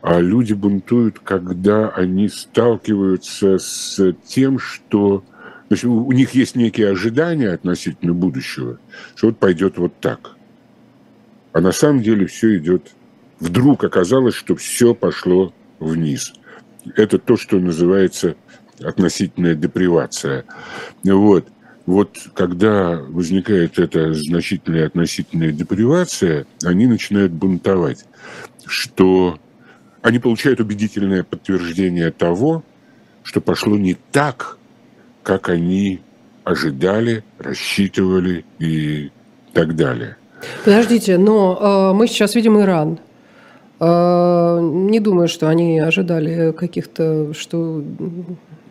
а 0.03 0.21
люди 0.21 0.53
бунтуют, 0.53 1.19
когда 1.19 1.89
они 1.89 2.29
сталкиваются 2.29 3.59
с 3.59 4.15
тем, 4.27 4.59
что 4.59 5.25
значит, 5.69 5.87
у 5.87 6.13
них 6.13 6.33
есть 6.35 6.55
некие 6.55 6.91
ожидания 6.91 7.51
относительно 7.51 8.13
будущего, 8.13 8.79
что 9.15 9.29
вот 9.29 9.39
пойдет 9.39 9.79
вот 9.79 9.99
так. 10.01 10.37
А 11.53 11.61
на 11.61 11.73
самом 11.73 12.03
деле 12.03 12.27
все 12.27 12.57
идет... 12.59 12.93
Вдруг 13.39 13.85
оказалось, 13.85 14.35
что 14.35 14.57
все 14.57 14.95
пошло 14.95 15.53
вниз. 15.79 16.33
Это 16.95 17.19
то, 17.19 17.37
что 17.37 17.59
называется 17.59 18.37
относительная 18.81 19.55
депривация. 19.55 20.45
Вот. 21.05 21.49
Вот 21.87 22.17
когда 22.35 23.01
возникает 23.09 23.79
эта 23.79 24.13
значительная 24.13 24.87
относительная 24.87 25.53
депривация, 25.53 26.47
они 26.65 26.87
начинают 26.87 27.33
бунтовать, 27.33 28.05
что 28.67 29.39
они 30.03 30.19
получают 30.19 30.61
убедительное 30.61 31.23
подтверждение 31.23 32.11
того, 32.11 32.65
что 33.23 33.41
пошло 33.41 33.77
не 33.77 33.97
так, 34.11 34.59
как 35.23 35.49
они 35.49 36.01
ожидали, 36.45 37.25
рассчитывали 37.39 38.45
и 38.59 39.11
так 39.53 39.75
далее. 39.75 40.17
Подождите, 40.65 41.19
но 41.19 41.91
э, 41.93 41.97
мы 41.97 42.07
сейчас 42.07 42.35
видим 42.35 42.61
Иран. 42.61 42.99
Э, 43.79 44.59
не 44.61 45.01
думаю, 45.01 45.29
что 45.29 45.49
они 45.49 45.79
ожидали 45.79 46.53
каких-то, 46.53 47.33
что 47.35 47.83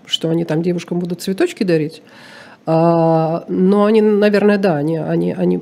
что 0.08 0.30
они 0.30 0.46
там 0.46 0.62
девушкам 0.62 1.00
будут 1.00 1.22
цветочки 1.22 1.64
дарить. 1.64 2.02
А, 2.66 3.46
но 3.48 3.86
они, 3.86 4.02
наверное, 4.02 4.58
да, 4.58 4.78
они, 4.78 4.98
они, 4.98 5.34
они, 5.34 5.62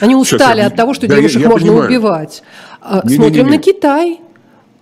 они 0.00 0.14
устали 0.14 0.60
Сейчас, 0.60 0.72
от 0.72 0.76
того, 0.76 0.94
что 0.94 1.06
да, 1.06 1.16
девушек 1.16 1.36
я, 1.38 1.42
я 1.42 1.48
можно 1.50 1.68
понимаю. 1.68 1.88
убивать. 1.88 2.42
А, 2.80 3.02
не, 3.04 3.16
Смотрим 3.16 3.32
не, 3.34 3.42
не, 3.42 3.50
не. 3.50 3.56
на 3.56 3.62
Китай, 3.62 4.20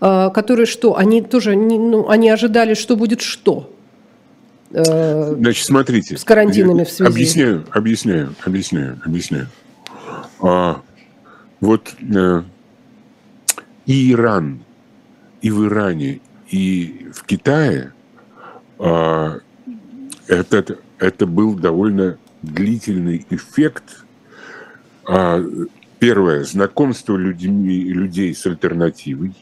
а, 0.01 0.31
который 0.31 0.67
что? 0.67 0.97
Они 0.97 1.23
тоже, 1.23 1.57
ну, 1.57 2.09
они 2.09 2.31
ожидали, 2.31 2.75
что 2.75 2.97
будет 2.97 3.21
что. 3.21 3.73
Э, 4.71 5.35
Значит, 5.37 5.67
смотрите. 5.67 6.17
С 6.17 6.25
карантинами 6.25 6.85
в 6.85 6.91
связи. 6.91 7.11
Объясняю, 7.11 7.65
объясняю, 7.71 8.35
объясняю, 8.45 9.01
объясняю. 9.05 9.47
А, 10.41 10.81
вот 11.61 11.95
э, 12.01 12.43
и 13.87 14.13
Иран, 14.13 14.61
и 15.41 15.51
в 15.51 15.67
Иране, 15.67 16.21
и 16.51 17.07
в 17.15 17.25
Китае 17.25 17.93
а, 18.79 19.39
это, 20.27 20.79
это 20.99 21.27
был 21.27 21.55
довольно 21.55 22.19
длительный 22.43 23.27
эффект 23.31 24.05
А, 25.09 25.41
первое, 26.01 26.45
знакомство 26.45 27.17
людьми, 27.17 27.79
людей 27.79 28.35
с 28.35 28.45
альтернативой. 28.45 29.33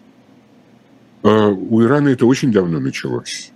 А, 1.23 1.49
у 1.49 1.83
Ирана 1.83 2.09
это 2.09 2.27
очень 2.27 2.53
давно 2.53 2.81
началось. 2.81 3.51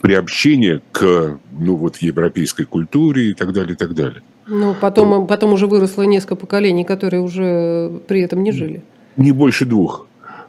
Приобщение 0.00 0.82
к 0.92 1.38
ну, 1.52 1.76
вот, 1.76 1.96
европейской 1.98 2.64
культуре 2.64 3.30
и 3.30 3.34
так 3.34 3.52
далее, 3.52 3.74
и 3.74 3.76
так 3.76 3.94
далее. 3.94 4.22
Ну, 4.46 4.74
потом, 4.80 5.26
потом 5.26 5.52
уже 5.52 5.66
выросло 5.66 6.02
несколько 6.02 6.36
поколений, 6.36 6.84
которые 6.84 7.22
уже 7.22 8.00
при 8.06 8.20
этом 8.20 8.42
не 8.42 8.52
жили. 8.52 8.82
Не 9.16 9.32
больше 9.32 9.64
двух. 9.64 10.06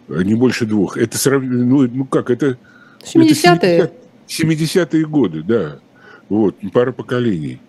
Не 0.07 0.35
больше 0.35 0.65
двух. 0.65 0.97
Это 0.97 1.17
ну, 1.39 1.87
ну 1.87 2.05
как, 2.05 2.29
это... 2.29 2.57
70-е? 3.03 3.91
70-е 4.27 5.05
годы, 5.05 5.43
да. 5.43 5.79
Вот, 6.29 6.55
пара 6.73 6.91
поколений. 6.91 7.61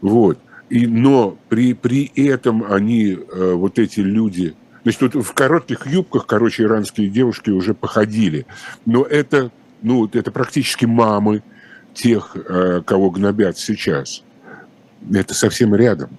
Вот. 0.00 0.38
И, 0.68 0.86
но 0.86 1.36
при, 1.48 1.74
при 1.74 2.10
этом 2.14 2.64
они, 2.70 3.12
э, 3.12 3.52
вот 3.54 3.78
эти 3.78 4.00
люди, 4.00 4.54
значит, 4.82 5.14
вот 5.14 5.24
в 5.24 5.32
коротких 5.32 5.86
юбках, 5.86 6.26
короче, 6.26 6.62
иранские 6.62 7.08
девушки 7.08 7.50
уже 7.50 7.74
походили. 7.74 8.46
Но 8.86 9.02
это, 9.02 9.50
ну, 9.82 10.08
это 10.12 10.30
практически 10.30 10.84
мамы 10.84 11.42
тех, 11.94 12.36
э, 12.36 12.82
кого 12.84 13.10
гнобят 13.10 13.58
сейчас. 13.58 14.22
Это 15.12 15.34
совсем 15.34 15.74
рядом. 15.74 16.10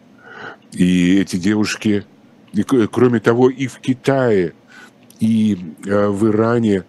И 0.73 1.17
эти 1.17 1.37
девушки, 1.37 2.05
и, 2.53 2.63
кроме 2.63 3.19
того, 3.19 3.49
и 3.49 3.67
в 3.67 3.79
Китае, 3.79 4.53
и 5.19 5.57
э, 5.85 6.07
в 6.07 6.27
Иране 6.27 6.83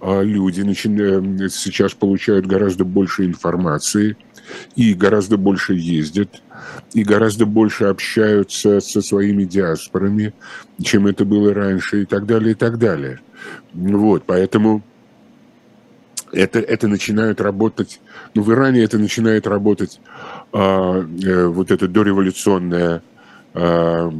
люди 0.00 0.62
начи- 0.62 1.48
сейчас 1.48 1.92
получают 1.92 2.46
гораздо 2.46 2.84
больше 2.84 3.24
информации– 3.24 4.16
и 4.76 4.94
гораздо 4.94 5.36
больше 5.36 5.74
ездят, 5.74 6.42
и 6.94 7.02
гораздо 7.02 7.46
больше 7.46 7.84
общаются 7.84 8.80
со 8.80 9.02
своими 9.02 9.44
диаспорами, 9.44 10.34
чем 10.82 11.06
это 11.06 11.24
было 11.24 11.54
раньше, 11.54 12.02
и 12.02 12.04
так 12.04 12.26
далее, 12.26 12.52
и 12.52 12.54
так 12.54 12.78
далее. 12.78 13.20
Вот, 13.72 14.24
поэтому 14.26 14.82
это, 16.32 16.58
это 16.60 16.88
начинает 16.88 17.40
работать, 17.40 18.00
ну, 18.34 18.42
в 18.42 18.52
Иране 18.52 18.82
это 18.82 18.98
начинает 18.98 19.46
работать 19.46 20.00
а, 20.52 21.00
э, 21.00 21.46
вот 21.46 21.70
это 21.70 21.88
дореволюционное 21.88 23.02
а, 23.02 23.02
Э, 23.54 24.10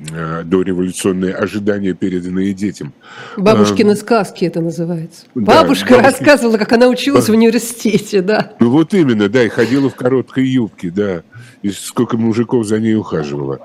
дореволюционные 0.00 1.34
ожидания, 1.34 1.92
переданные 1.92 2.52
детям. 2.52 2.92
Бабушкины 3.36 3.92
а, 3.92 3.96
сказки 3.96 4.44
это 4.44 4.60
называется. 4.60 5.26
Да, 5.34 5.62
Бабушка 5.62 5.94
бабушки... 5.94 6.06
рассказывала, 6.06 6.58
как 6.58 6.72
она 6.72 6.88
училась 6.88 7.28
в 7.28 7.32
университете, 7.32 8.22
да. 8.22 8.52
Ну 8.60 8.70
вот 8.70 8.94
именно, 8.94 9.28
да, 9.28 9.44
и 9.44 9.48
ходила 9.48 9.90
в 9.90 9.94
короткой 9.94 10.46
юбке, 10.46 10.90
да, 10.90 11.22
и 11.62 11.70
сколько 11.70 12.16
мужиков 12.16 12.66
за 12.66 12.78
ней 12.78 12.94
ухаживало. 12.94 13.60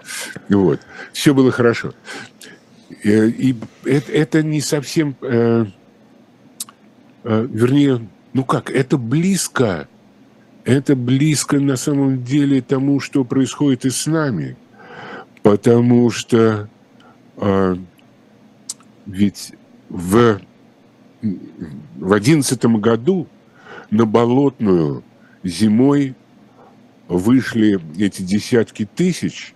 Вот, 0.49 0.79
все 1.13 1.33
было 1.33 1.51
хорошо. 1.51 1.93
Э, 3.03 3.27
и 3.27 3.55
это, 3.85 4.11
это 4.11 4.43
не 4.43 4.61
совсем, 4.61 5.15
э, 5.21 5.65
э, 7.23 7.47
вернее, 7.51 8.07
ну 8.33 8.43
как, 8.43 8.69
это 8.69 8.97
близко, 8.97 9.87
это 10.65 10.95
близко 10.95 11.59
на 11.59 11.77
самом 11.77 12.23
деле 12.23 12.61
тому, 12.61 12.99
что 12.99 13.23
происходит 13.23 13.85
и 13.85 13.89
с 13.89 14.05
нами– 14.05 14.57
потому 15.45 16.09
что 16.09 16.67
э, 17.37 17.75
ведь 19.05 19.53
в 19.89 20.41
в 21.21 22.13
одиннадцатом 22.13 22.81
году 22.81 23.27
на 23.91 24.07
Болотную 24.07 25.03
зимой 25.43 26.15
вышли 27.07 27.79
эти 28.03 28.23
десятки 28.23 28.85
тысяч, 28.85 29.53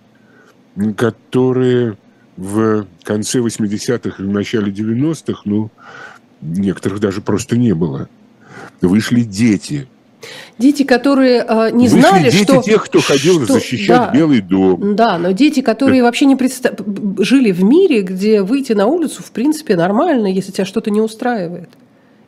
которые 0.96 1.98
в 2.36 2.86
конце 3.02 3.40
80-х 3.40 4.22
и 4.22 4.26
в 4.26 4.30
начале 4.30 4.70
90-х, 4.70 5.42
ну, 5.44 5.72
некоторых 6.40 7.00
даже 7.00 7.20
просто 7.20 7.58
не 7.58 7.74
было. 7.74 8.08
Вышли 8.80 9.22
дети– 9.22 9.88
Дети, 10.58 10.82
которые 10.82 11.44
э, 11.46 11.70
не 11.72 11.88
Вышли 11.88 12.00
знали, 12.00 12.30
дети 12.30 12.44
что... 12.44 12.62
тех, 12.62 12.84
кто 12.84 13.00
ходил 13.00 13.42
что, 13.44 13.54
защищать 13.54 13.88
да, 13.88 14.10
Белый 14.12 14.40
дом. 14.40 14.94
Да, 14.94 15.18
но 15.18 15.30
дети, 15.32 15.60
которые 15.60 16.02
да. 16.02 16.06
вообще 16.06 16.26
не 16.26 16.36
представ... 16.36 16.74
жили 17.18 17.50
в 17.52 17.62
мире, 17.62 18.02
где 18.02 18.42
выйти 18.42 18.72
на 18.72 18.86
улицу, 18.86 19.22
в 19.22 19.30
принципе, 19.30 19.76
нормально, 19.76 20.26
если 20.26 20.52
тебя 20.52 20.64
что-то 20.64 20.90
не 20.90 21.00
устраивает. 21.00 21.70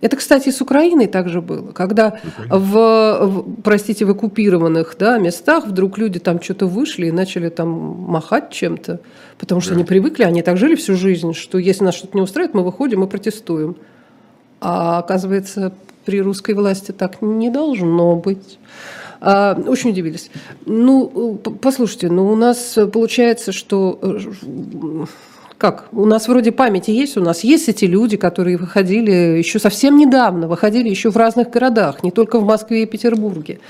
Это, 0.02 0.16
кстати, 0.16 0.50
с 0.50 0.60
Украиной 0.60 1.06
также 1.06 1.40
было, 1.40 1.70
когда 1.70 2.18
ну, 2.50 2.58
в, 2.58 3.26
в, 3.26 3.62
простите, 3.62 4.04
в 4.04 4.10
оккупированных 4.10 4.96
да, 4.98 5.18
местах 5.18 5.64
вдруг 5.64 5.96
люди 5.96 6.18
там 6.18 6.42
что-то 6.42 6.66
вышли 6.66 7.06
и 7.06 7.12
начали 7.12 7.50
там 7.50 7.68
махать 7.68 8.50
чем-то, 8.50 8.98
потому 9.38 9.60
что 9.60 9.70
да. 9.70 9.76
они 9.76 9.84
привыкли, 9.84 10.24
они 10.24 10.42
так 10.42 10.56
жили 10.56 10.74
всю 10.74 10.96
жизнь, 10.96 11.34
что 11.34 11.56
если 11.56 11.84
нас 11.84 11.94
что-то 11.94 12.16
не 12.16 12.22
устраивает, 12.22 12.52
мы 12.52 12.64
выходим 12.64 13.04
и 13.04 13.06
протестуем. 13.06 13.76
А 14.60 14.98
оказывается, 14.98 15.72
при 16.04 16.20
русской 16.20 16.54
власти 16.54 16.92
так 16.92 17.22
не 17.22 17.50
должно 17.50 18.16
быть. 18.16 18.58
А, 19.20 19.54
очень 19.66 19.90
удивились. 19.90 20.30
Ну, 20.66 21.38
послушайте, 21.60 22.08
ну 22.08 22.30
у 22.30 22.36
нас 22.36 22.76
получается, 22.92 23.52
что 23.52 23.98
э, 24.02 24.18
как? 25.58 25.86
У 25.92 26.06
нас 26.06 26.26
вроде 26.26 26.50
памяти 26.50 26.90
есть, 26.90 27.16
у 27.16 27.20
нас 27.20 27.44
есть 27.44 27.68
эти 27.68 27.84
люди, 27.84 28.16
которые 28.16 28.56
выходили 28.56 29.38
еще 29.38 29.60
совсем 29.60 29.96
недавно, 29.96 30.48
выходили 30.48 30.88
еще 30.88 31.10
в 31.10 31.16
разных 31.16 31.50
городах, 31.50 32.02
не 32.02 32.10
только 32.10 32.40
в 32.40 32.44
Москве 32.44 32.82
и 32.82 32.86
Петербурге, 32.86 33.60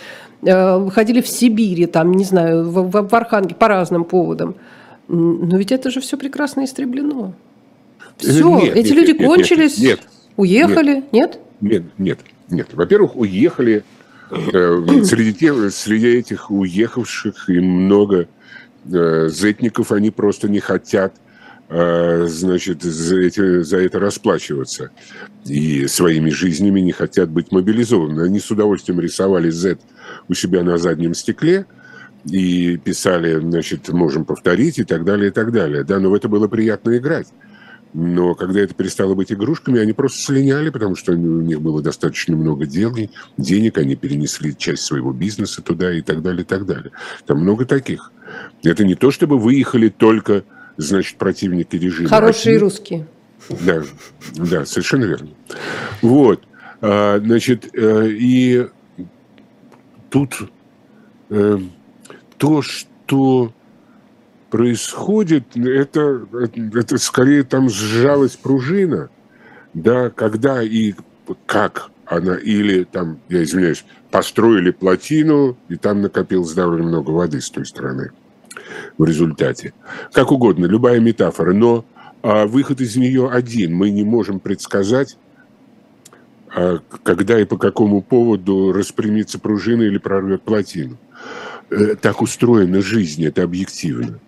э, 0.43 0.79
выходили 0.79 1.21
в 1.21 1.29
Сибири, 1.29 1.85
там, 1.85 2.13
не 2.13 2.25
знаю, 2.25 2.65
в, 2.65 3.09
в 3.09 3.15
Архангеле 3.15 3.55
по 3.55 3.69
разным 3.69 4.05
поводам. 4.05 4.55
Но 5.09 5.59
ведь 5.59 5.71
это 5.71 5.91
же 5.91 6.01
все 6.01 6.17
прекрасно 6.17 6.65
истреблено. 6.65 7.35
Все, 8.17 8.59
нет, 8.59 8.75
эти 8.75 8.89
нет, 8.89 8.97
люди 8.97 9.11
нет, 9.11 9.27
кончились, 9.27 9.77
нет, 9.77 9.99
нет, 9.99 10.01
уехали, 10.39 10.95
нет? 10.95 11.13
нет? 11.13 11.39
Нет, 11.63 11.85
нет, 11.97 12.19
нет. 12.51 12.75
Во-первых, 12.75 13.17
уехали 13.17 13.85
э, 14.31 15.05
среди, 15.05 15.33
тех, 15.33 15.73
среди 15.73 16.09
этих 16.09 16.51
уехавших 16.51 17.49
и 17.49 17.61
много 17.61 18.29
э, 18.93 19.29
зетников, 19.31 19.93
они 19.93 20.11
просто 20.11 20.49
не 20.49 20.59
хотят 20.59 21.15
э, 21.69 22.27
значит, 22.27 22.83
за, 22.83 23.21
эти, 23.21 23.63
за 23.63 23.79
это 23.79 24.01
расплачиваться. 24.01 24.91
И 25.47 25.87
своими 25.87 26.31
жизнями 26.31 26.81
не 26.81 26.93
хотят 26.93 27.31
быть 27.31 27.53
мобилизованы. 27.53 28.23
Они 28.23 28.41
с 28.41 28.51
удовольствием 28.51 29.01
рисовали 29.01 29.49
Z 29.49 29.79
у 30.29 30.35
себя 30.35 30.65
на 30.65 30.79
заднем 30.79 31.15
стекле 31.15 31.67
и 32.25 32.77
писали, 32.77 33.39
значит, 33.39 33.89
можем 33.91 34.25
повторить 34.25 34.81
и 34.81 34.85
так 34.85 35.05
далее, 35.05 35.29
и 35.29 35.33
так 35.33 35.53
далее. 35.53 35.85
Да, 35.85 36.01
но 36.01 36.11
в 36.11 36.15
это 36.15 36.29
было 36.29 36.49
приятно 36.49 36.97
играть. 36.97 37.29
Но 37.95 38.35
когда 38.35 38.61
это 38.61 38.75
перестало 38.75 39.15
быть 39.15 39.33
игрушками, 39.33 39.79
они 39.79 39.93
просто 39.93 40.19
слиняли, 40.23 40.71
потому 40.71 40.97
что 40.97 41.13
у 41.13 41.17
них 41.17 41.61
было 41.61 41.83
достаточно 41.83 42.35
много 42.37 42.65
дел, 42.65 42.95
денег, 43.37 43.79
они 43.79 43.97
перенесли 43.97 44.57
часть 44.57 44.83
своего 44.83 45.13
бизнеса 45.13 45.63
туда 45.63 45.93
и 45.93 46.01
так 46.01 46.23
далее, 46.23 46.43
и 46.43 46.47
так 46.47 46.65
далее. 46.65 46.93
Там 47.27 47.41
много 47.41 47.67
таких. 47.67 48.11
Это 48.65 48.85
не 48.85 48.95
то, 48.95 49.11
чтобы 49.11 49.39
выехали 49.39 49.91
только, 49.91 50.45
значит, 50.79 51.19
противники 51.19 51.77
режима. 51.77 52.09
Хорошие 52.09 52.57
а 52.57 52.61
русские. 52.61 53.07
Да, 53.49 53.83
да, 54.37 54.65
совершенно 54.65 55.05
верно. 55.05 55.31
Вот, 56.01 56.45
а, 56.81 57.19
значит, 57.19 57.75
э, 57.75 58.09
и 58.09 58.69
тут 60.11 60.35
э, 61.31 61.59
то, 62.39 62.63
что 62.63 63.53
происходит, 64.53 65.57
это, 65.57 66.27
это 66.75 66.99
скорее 66.99 67.43
там 67.43 67.71
сжалась 67.71 68.37
пружина, 68.37 69.09
да, 69.73 70.11
когда 70.11 70.63
и 70.63 70.93
как 71.47 71.91
она, 72.05 72.35
или 72.35 72.85
там, 72.85 73.19
я 73.31 73.45
извиняюсь, 73.45 73.87
построили 74.11 74.71
плотину, 74.71 75.57
и 75.71 75.77
там 75.77 76.03
накопилось 76.03 76.53
довольно 76.53 76.87
много 76.87 77.13
воды 77.13 77.41
с 77.41 77.49
той 77.49 77.65
стороны 77.65 78.13
в 78.99 79.05
результате. 79.05 79.73
Как 80.13 80.31
угодно, 80.31 80.67
любая 80.67 81.01
метафора, 81.01 81.55
но 81.55 81.87
а, 82.21 82.47
выход 82.47 82.83
из 82.83 82.95
нее 82.95 83.31
один. 83.31 83.75
Мы 83.75 83.89
не 83.89 84.05
можем 84.05 84.39
предсказать, 84.39 85.17
а, 86.55 86.81
когда 87.05 87.41
и 87.41 87.47
по 87.47 87.57
какому 87.57 88.03
поводу 88.03 88.71
распрямится 88.71 89.39
пружина 89.39 89.85
или 89.85 89.97
прорвет 89.97 90.43
плотину. 90.43 90.99
Э, 91.71 91.97
так 91.99 92.21
устроена 92.21 92.83
жизнь, 92.83 93.25
это 93.25 93.45
объективно. 93.45 94.21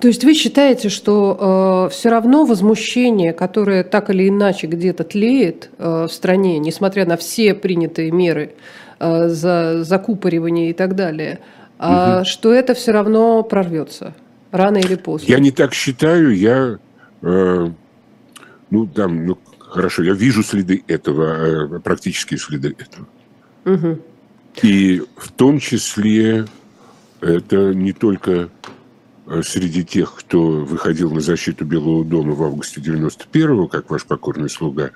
То 0.00 0.08
есть 0.08 0.24
вы 0.24 0.34
считаете, 0.34 0.88
что 0.88 1.88
э, 1.88 1.92
все 1.92 2.08
равно 2.10 2.44
возмущение, 2.44 3.32
которое 3.32 3.82
так 3.82 4.10
или 4.10 4.28
иначе 4.28 4.66
где-то 4.66 5.04
тлеет 5.04 5.70
э, 5.78 6.06
в 6.08 6.12
стране, 6.12 6.58
несмотря 6.58 7.04
на 7.06 7.16
все 7.16 7.54
принятые 7.54 8.10
меры 8.10 8.54
э, 9.00 9.28
за 9.28 9.82
закупоривание 9.84 10.70
и 10.70 10.72
так 10.72 10.94
далее, 10.94 11.40
э, 11.78 12.18
угу. 12.18 12.24
что 12.24 12.52
это 12.52 12.74
все 12.74 12.92
равно 12.92 13.42
прорвется 13.42 14.14
рано 14.52 14.78
или 14.78 14.94
поздно? 14.94 15.26
Я 15.30 15.38
не 15.40 15.50
так 15.50 15.74
считаю, 15.74 16.36
я, 16.36 16.78
э, 17.22 17.68
ну 18.70 18.86
там, 18.86 19.26
ну 19.26 19.38
хорошо, 19.58 20.02
я 20.02 20.12
вижу 20.12 20.42
следы 20.42 20.84
этого, 20.86 21.76
э, 21.76 21.80
практические 21.80 22.38
следы 22.38 22.76
этого. 22.78 23.06
Угу. 23.64 23.98
И 24.62 25.02
в 25.16 25.32
том 25.32 25.58
числе 25.58 26.46
это 27.20 27.74
не 27.74 27.92
только 27.92 28.48
среди 29.42 29.84
тех, 29.84 30.14
кто 30.14 30.40
выходил 30.42 31.10
на 31.10 31.20
защиту 31.20 31.64
Белого 31.64 32.04
дома 32.04 32.32
в 32.34 32.42
августе 32.42 32.80
91-го, 32.80 33.68
как 33.68 33.90
ваш 33.90 34.04
покорный 34.04 34.48
слуга. 34.48 34.90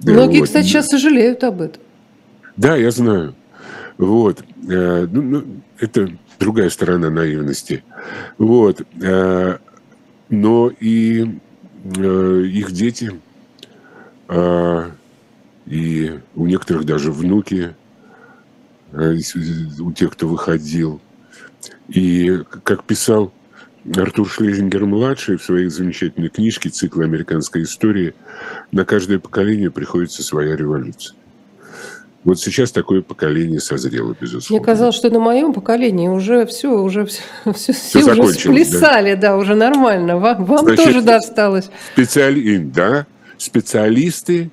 Многие, 0.00 0.38
вот. 0.40 0.46
кстати, 0.46 0.66
сейчас 0.66 0.88
сожалеют 0.88 1.42
об 1.44 1.60
этом. 1.60 1.82
Да, 2.56 2.76
я 2.76 2.90
знаю. 2.90 3.34
Вот. 3.98 4.44
Ну, 4.62 5.06
ну, 5.22 5.44
это 5.78 6.08
другая 6.38 6.70
сторона 6.70 7.10
наивности. 7.10 7.82
Вот. 8.38 8.82
Но 10.28 10.70
и 10.80 11.28
их 11.96 12.72
дети, 12.72 13.12
и 15.66 16.20
у 16.34 16.46
некоторых 16.46 16.84
даже 16.84 17.10
внуки, 17.10 17.74
у 18.92 19.92
тех, 19.92 20.12
кто 20.12 20.28
выходил. 20.28 21.00
И, 21.88 22.40
как 22.62 22.84
писал 22.84 23.32
Артур 23.94 24.28
Шлезингер-младший 24.28 25.36
в 25.36 25.42
своей 25.42 25.68
замечательной 25.68 26.30
книжке 26.30 26.70
«Цикл 26.70 27.02
американской 27.02 27.62
истории», 27.62 28.14
на 28.72 28.84
каждое 28.84 29.18
поколение 29.18 29.70
приходится 29.70 30.22
своя 30.22 30.56
революция. 30.56 31.14
Вот 32.24 32.40
сейчас 32.40 32.72
такое 32.72 33.02
поколение 33.02 33.60
созрело, 33.60 34.16
безусловно. 34.18 34.58
Мне 34.58 34.64
казалось, 34.64 34.94
что 34.94 35.10
на 35.10 35.20
моем 35.20 35.52
поколении 35.52 36.08
уже 36.08 36.46
все, 36.46 36.70
уже 36.70 37.04
все, 37.04 37.22
все, 37.52 37.72
все, 37.74 38.00
все 38.00 38.22
уже 38.22 38.32
сплясали, 38.32 39.14
да? 39.14 39.32
да, 39.32 39.36
уже 39.36 39.54
нормально. 39.54 40.16
Вам, 40.16 40.44
вам 40.46 40.64
Значит, 40.64 40.84
тоже 40.84 41.02
досталось. 41.02 41.70
Специали... 41.92 42.56
Да, 42.56 43.06
специалисты, 43.36 44.50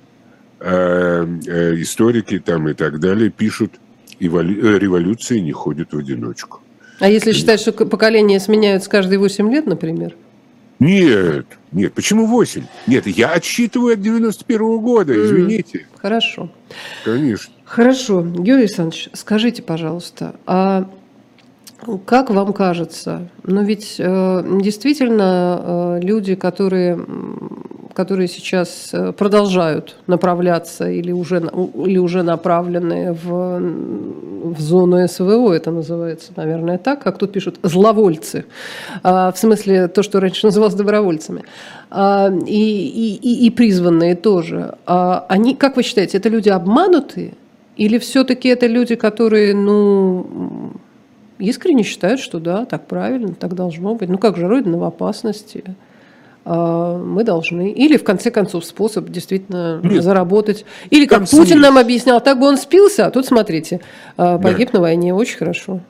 э, 0.60 1.26
э, 1.46 1.80
историки 1.80 2.38
там 2.38 2.68
и 2.68 2.74
так 2.74 3.00
далее 3.00 3.30
пишут, 3.30 3.72
и 4.18 4.26
э, 4.26 4.78
революции 4.78 5.38
не 5.38 5.52
ходят 5.52 5.94
в 5.94 5.98
одиночку. 5.98 6.60
А 6.98 7.08
если 7.08 7.32
считать, 7.32 7.60
что 7.60 7.72
поколения 7.72 8.38
сменяются 8.40 8.88
каждые 8.88 9.18
8 9.18 9.50
лет, 9.50 9.66
например? 9.66 10.14
Нет, 10.78 11.46
нет, 11.70 11.92
почему 11.92 12.26
8? 12.26 12.64
Нет, 12.86 13.06
я 13.06 13.30
отсчитываю 13.32 13.94
от 13.94 14.00
91 14.00 14.60
-го 14.60 14.80
года, 14.80 15.12
извините. 15.14 15.86
Хорошо. 15.96 16.50
Конечно. 17.04 17.52
Хорошо. 17.64 18.20
Юрий 18.20 18.62
Александрович, 18.62 19.08
скажите, 19.12 19.62
пожалуйста, 19.62 20.34
а 20.46 20.90
как 22.04 22.30
вам 22.30 22.52
кажется, 22.52 23.28
ну 23.44 23.64
ведь 23.64 23.96
э, 23.98 24.58
действительно 24.62 25.98
э, 25.98 26.00
люди, 26.02 26.34
которые, 26.34 26.98
которые 27.94 28.28
сейчас 28.28 28.90
э, 28.92 29.12
продолжают 29.12 29.96
направляться 30.06 30.90
или 30.90 31.12
уже, 31.12 31.36
или 31.86 31.98
уже 31.98 32.22
направлены 32.22 33.12
в, 33.12 33.60
в 34.54 34.60
зону 34.60 35.06
СВО, 35.08 35.52
это 35.52 35.70
называется, 35.70 36.32
наверное, 36.36 36.78
так, 36.78 37.02
как 37.02 37.18
тут 37.18 37.32
пишут, 37.32 37.58
зловольцы, 37.62 38.44
э, 39.02 39.08
в 39.08 39.34
смысле 39.36 39.88
то, 39.88 40.02
что 40.02 40.20
раньше 40.20 40.46
называлось 40.46 40.74
добровольцами, 40.74 41.42
э, 41.90 42.38
и, 42.46 43.18
и, 43.22 43.46
и 43.46 43.50
призванные 43.50 44.14
тоже, 44.14 44.74
э, 44.86 45.20
они, 45.28 45.54
как 45.54 45.76
вы 45.76 45.82
считаете, 45.82 46.18
это 46.18 46.28
люди 46.28 46.48
обманутые? 46.48 47.34
Или 47.76 47.98
все-таки 47.98 48.48
это 48.48 48.66
люди, 48.66 48.96
которые, 48.96 49.54
ну, 49.54 50.72
искренне 51.38 51.82
считают, 51.82 52.20
что 52.20 52.38
да, 52.38 52.64
так 52.64 52.86
правильно, 52.86 53.34
так 53.34 53.54
должно 53.54 53.94
быть. 53.94 54.08
Ну 54.08 54.18
как 54.18 54.36
же, 54.36 54.46
Родина 54.46 54.78
в 54.78 54.84
опасности, 54.84 55.64
а, 55.66 55.72
мы 56.44 57.22
должны. 57.24 57.70
Или, 57.70 57.96
в 57.96 58.04
конце 58.04 58.30
концов, 58.30 58.64
способ 58.64 59.08
действительно 59.08 59.80
Нет. 59.82 60.02
заработать. 60.02 60.64
Или, 60.90 61.06
как, 61.06 61.20
как 61.20 61.30
Путин 61.30 61.60
нам 61.60 61.78
объяснял, 61.78 62.20
так 62.20 62.40
бы 62.40 62.46
он 62.46 62.56
спился, 62.56 63.06
а 63.06 63.10
тут, 63.10 63.26
смотрите, 63.26 63.80
а, 64.16 64.38
погиб 64.38 64.70
да. 64.72 64.78
на 64.78 64.82
войне. 64.82 65.14
Очень 65.14 65.38
хорошо. 65.38 65.80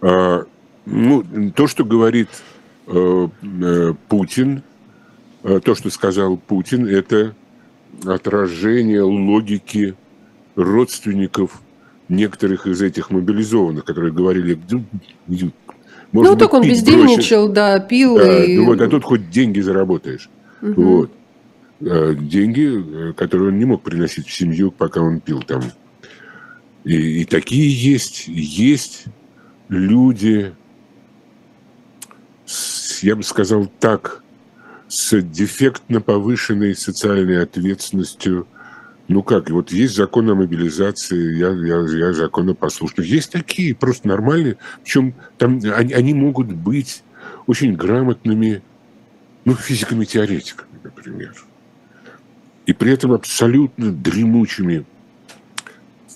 А, 0.00 0.44
ну, 0.86 1.24
то, 1.54 1.66
что 1.66 1.84
говорит 1.84 2.28
э, 2.86 3.28
э, 3.42 3.94
Путин, 4.08 4.62
э, 5.42 5.60
то, 5.62 5.74
что 5.74 5.90
сказал 5.90 6.36
Путин, 6.36 6.86
это 6.86 7.34
отражение 8.06 9.02
логики 9.02 9.94
родственников 10.56 11.62
некоторых 12.08 12.66
из 12.66 12.80
этих 12.80 13.10
мобилизованных, 13.10 13.84
которые 13.84 14.12
говорили, 14.12 14.58
может 16.12 16.30
ну, 16.30 16.36
быть, 16.36 16.38
так 16.38 16.54
он 16.54 16.62
бездельничал, 16.62 17.46
бросишь. 17.46 17.54
да, 17.54 17.80
пил. 17.80 18.16
Да, 18.16 18.44
и... 18.44 18.58
вот, 18.58 18.80
а 18.80 18.88
тут 18.88 19.04
хоть 19.04 19.30
деньги 19.30 19.60
заработаешь. 19.60 20.30
Угу. 20.62 20.82
Вот. 20.82 21.10
А 21.80 22.14
деньги, 22.14 23.12
которые 23.12 23.48
он 23.48 23.58
не 23.58 23.64
мог 23.64 23.82
приносить 23.82 24.26
в 24.26 24.32
семью, 24.32 24.70
пока 24.70 25.00
он 25.00 25.20
пил 25.20 25.42
там. 25.42 25.62
И, 26.84 27.22
и 27.22 27.24
такие 27.24 27.70
есть. 27.70 28.24
Есть 28.26 29.04
люди, 29.68 30.54
с, 32.46 33.02
я 33.02 33.14
бы 33.14 33.22
сказал 33.22 33.70
так, 33.78 34.22
с 34.88 35.20
дефектно 35.20 36.00
повышенной 36.00 36.74
социальной 36.74 37.42
ответственностью– 37.42 38.46
ну 39.08 39.22
как, 39.22 39.48
вот 39.48 39.72
есть 39.72 39.96
закон 39.96 40.28
о 40.30 40.34
мобилизации, 40.34 41.38
я, 41.38 41.48
я, 41.50 42.06
я 42.06 42.12
законопослушный. 42.12 43.06
Есть 43.06 43.32
такие, 43.32 43.74
просто 43.74 44.06
нормальные. 44.06 44.58
Причем 44.84 45.14
там 45.38 45.60
они, 45.74 45.94
они 45.94 46.12
могут 46.12 46.52
быть 46.52 47.02
очень 47.46 47.74
грамотными, 47.74 48.62
ну, 49.46 49.54
физиками-теоретиками, 49.54 50.68
например. 50.84 51.34
И 52.66 52.74
при 52.74 52.92
этом 52.92 53.12
абсолютно 53.12 53.90
дремучими 53.92 54.84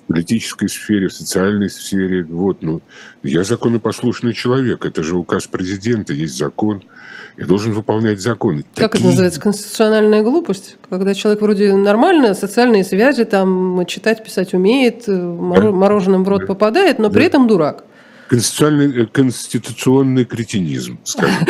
политической 0.07 0.69
сфере, 0.69 1.09
в 1.09 1.13
социальной 1.13 1.71
сфере. 1.71 2.25
Вот, 2.25 2.63
ну, 2.63 2.81
я 3.23 3.45
законопослушный 3.45 4.33
человек. 4.33 4.85
Это 4.85 5.03
же 5.03 5.17
указ 5.17 5.47
президента, 5.47 6.13
есть 6.13 6.37
закон– 6.37 6.83
я 7.37 7.47
должен 7.47 7.73
выполнять 7.73 8.21
законы. 8.21 8.65
Как 8.75 8.93
Такие... 8.93 9.01
это 9.01 9.07
называется? 9.07 9.41
Конституциональная 9.41 10.23
глупость? 10.23 10.77
Когда 10.91 11.15
человек 11.15 11.41
вроде 11.41 11.75
нормально, 11.75 12.35
социальные 12.35 12.85
связи, 12.85 13.25
там, 13.25 13.85
читать, 13.87 14.23
писать 14.23 14.53
умеет, 14.53 15.09
э, 15.09 15.13
мороженым 15.13 16.25
в 16.25 16.29
рот 16.29 16.43
да. 16.43 16.47
попадает, 16.47 16.99
но 16.99 17.09
да. 17.09 17.15
при 17.15 17.25
этом 17.25 17.47
дурак. 17.47 17.85
Конституционный, 18.29 19.05
э, 19.05 19.07
конституционный 19.07 20.25
кретинизм, 20.25 20.99
скажем. 21.05 21.37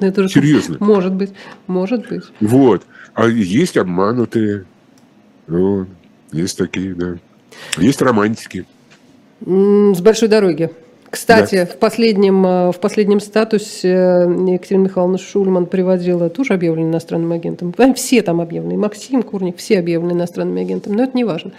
Ну, 0.00 0.28
Серьезно. 0.28 0.76
Может 0.80 1.14
быть, 1.14 1.30
может 1.66 2.08
быть. 2.08 2.24
Вот. 2.40 2.82
А 3.14 3.26
есть 3.26 3.76
обманутые, 3.76 4.66
есть 6.32 6.58
такие, 6.58 6.94
да. 6.94 7.16
Есть 7.78 8.02
романтики. 8.02 8.66
С 9.40 10.00
большой 10.00 10.28
дороги. 10.28 10.70
Кстати, 11.10 11.56
да. 11.56 11.66
в, 11.66 11.76
последнем, 11.76 12.46
э, 12.46 12.70
в 12.72 12.78
последнем 12.78 13.18
статусе 13.18 13.88
э, 13.88 14.52
Екатерина 14.52 14.84
Михайловна 14.84 15.18
Шульман 15.18 15.66
приводила, 15.66 16.30
тоже 16.30 16.54
объявлена 16.54 16.88
иностранным 16.88 17.32
агентом. 17.32 17.74
Все 17.94 18.22
там 18.22 18.40
объявлены, 18.40 18.78
Максим 18.78 19.24
Курник, 19.24 19.56
все 19.56 19.80
объявлены 19.80 20.12
иностранными 20.12 20.62
агентами, 20.62 20.94
но 20.94 21.02
это 21.02 21.16
не 21.16 21.24
важно. 21.24 21.50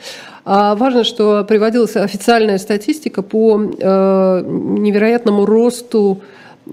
А 0.46 0.76
важно, 0.76 1.04
что 1.04 1.44
приводилась 1.44 1.98
официальная 1.98 2.58
статистика 2.60 3.22
по 3.22 3.60
э, 3.62 4.42
невероятному 4.46 5.46
росту 5.46 6.22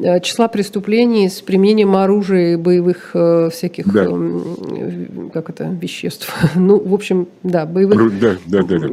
э, 0.00 0.20
числа 0.20 0.46
преступлений 0.46 1.28
с 1.28 1.40
применением 1.40 1.96
оружия 1.96 2.52
и 2.52 2.56
боевых 2.56 3.10
э, 3.14 3.50
всяких 3.52 3.92
да. 3.92 4.06
э, 4.08 5.06
как 5.34 5.50
это, 5.50 5.64
веществ. 5.64 6.32
ну, 6.54 6.78
в 6.78 6.94
общем, 6.94 7.26
да, 7.42 7.66
боевых... 7.66 8.20
Да, 8.20 8.36
да, 8.46 8.62
да. 8.62 8.78
да 8.78 8.88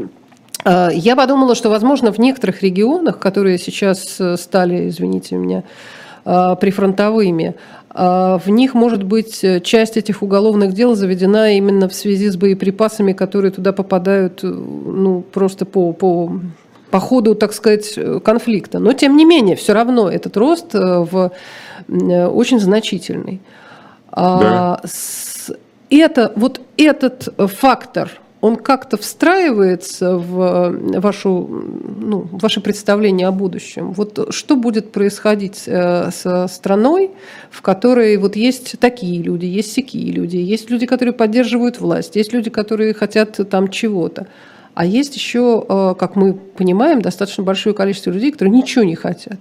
я 0.66 1.16
подумала, 1.16 1.53
что, 1.53 1.70
возможно, 1.70 2.11
в 2.11 2.18
некоторых 2.18 2.63
регионах, 2.63 3.20
которые 3.20 3.59
сейчас 3.59 4.20
э, 4.20 4.36
стали, 4.36 4.89
извините 4.89 5.36
меня, 5.36 5.63
а, 6.26 6.55
прифронтовыми, 6.55 7.53
а, 7.91 8.39
в 8.39 8.49
них, 8.49 8.74
может 8.74 9.03
быть, 9.03 9.43
э, 9.43 9.59
часть 9.59 9.95
этих 9.95 10.24
уголовных 10.24 10.74
дел 10.74 10.95
заведена 10.95 11.55
именно 11.55 11.88
в 11.88 11.93
связи 11.93 12.30
с 12.30 12.36
боеприпасами, 12.36 13.13
которые 13.13 13.51
туда 13.51 13.74
попадают 13.74 14.43
э, 14.43 14.47
ну, 14.47 15.22
просто 15.22 15.66
по, 15.66 15.93
по, 15.93 16.32
по 16.89 16.99
ходу, 16.99 17.36
так 17.36 17.53
сказать, 17.53 17.99
конфликта. 18.24 18.80
Но, 18.80 18.93
тем 18.93 19.16
не 19.18 19.26
менее, 19.26 19.55
все 19.55 19.74
равно 19.74 20.09
этот 20.09 20.36
рост 20.36 20.74
в, 20.74 21.32
очень 21.88 22.59
значительный. 22.59 23.39
Да. 24.11 24.82
Это, 25.91 26.32
вот 26.36 26.61
этот 26.78 27.30
фактор– 27.38 28.09
он 28.46 28.58
как-то 28.58 28.98
встраивается 28.98 30.18
в 30.18 30.39
э, 30.39 31.00
вашу, 31.00 31.64
ну, 32.00 32.28
ваше 32.32 32.62
представление 32.62 33.28
о 33.28 33.32
будущем. 33.32 33.91
Вот 33.91 34.28
что 34.30 34.56
будет 34.56 34.91
происходить 34.91 35.64
э, 35.66 36.12
со 36.12 36.48
страной, 36.48 37.10
в 37.50 37.64
которой 37.64 38.18
вот 38.18 38.36
есть 38.36 38.80
такие 38.80 39.20
люди, 39.24 39.48
есть 39.48 39.74
такие 39.74 40.12
люди, 40.12 40.38
есть 40.38 40.70
люди, 40.70 40.86
которые 40.86 41.14
поддерживают 41.14 41.80
власть, 41.80 42.16
есть 42.16 42.34
люди, 42.34 42.52
которые 42.52 42.93
хотят 42.93 43.39
там 43.50 43.68
чего-то. 43.70 44.28
А 44.76 44.86
есть 44.86 45.16
еще, 45.16 45.66
э, 45.68 45.96
как 45.98 46.16
мы 46.16 46.36
понимаем, 46.36 47.02
достаточно 47.02 47.43
большое 47.43 47.74
количество 47.74 48.12
людей, 48.12 48.32
которые 48.32 48.56
ничего 48.56 48.84
не 48.86 48.96
хотят 48.96 49.39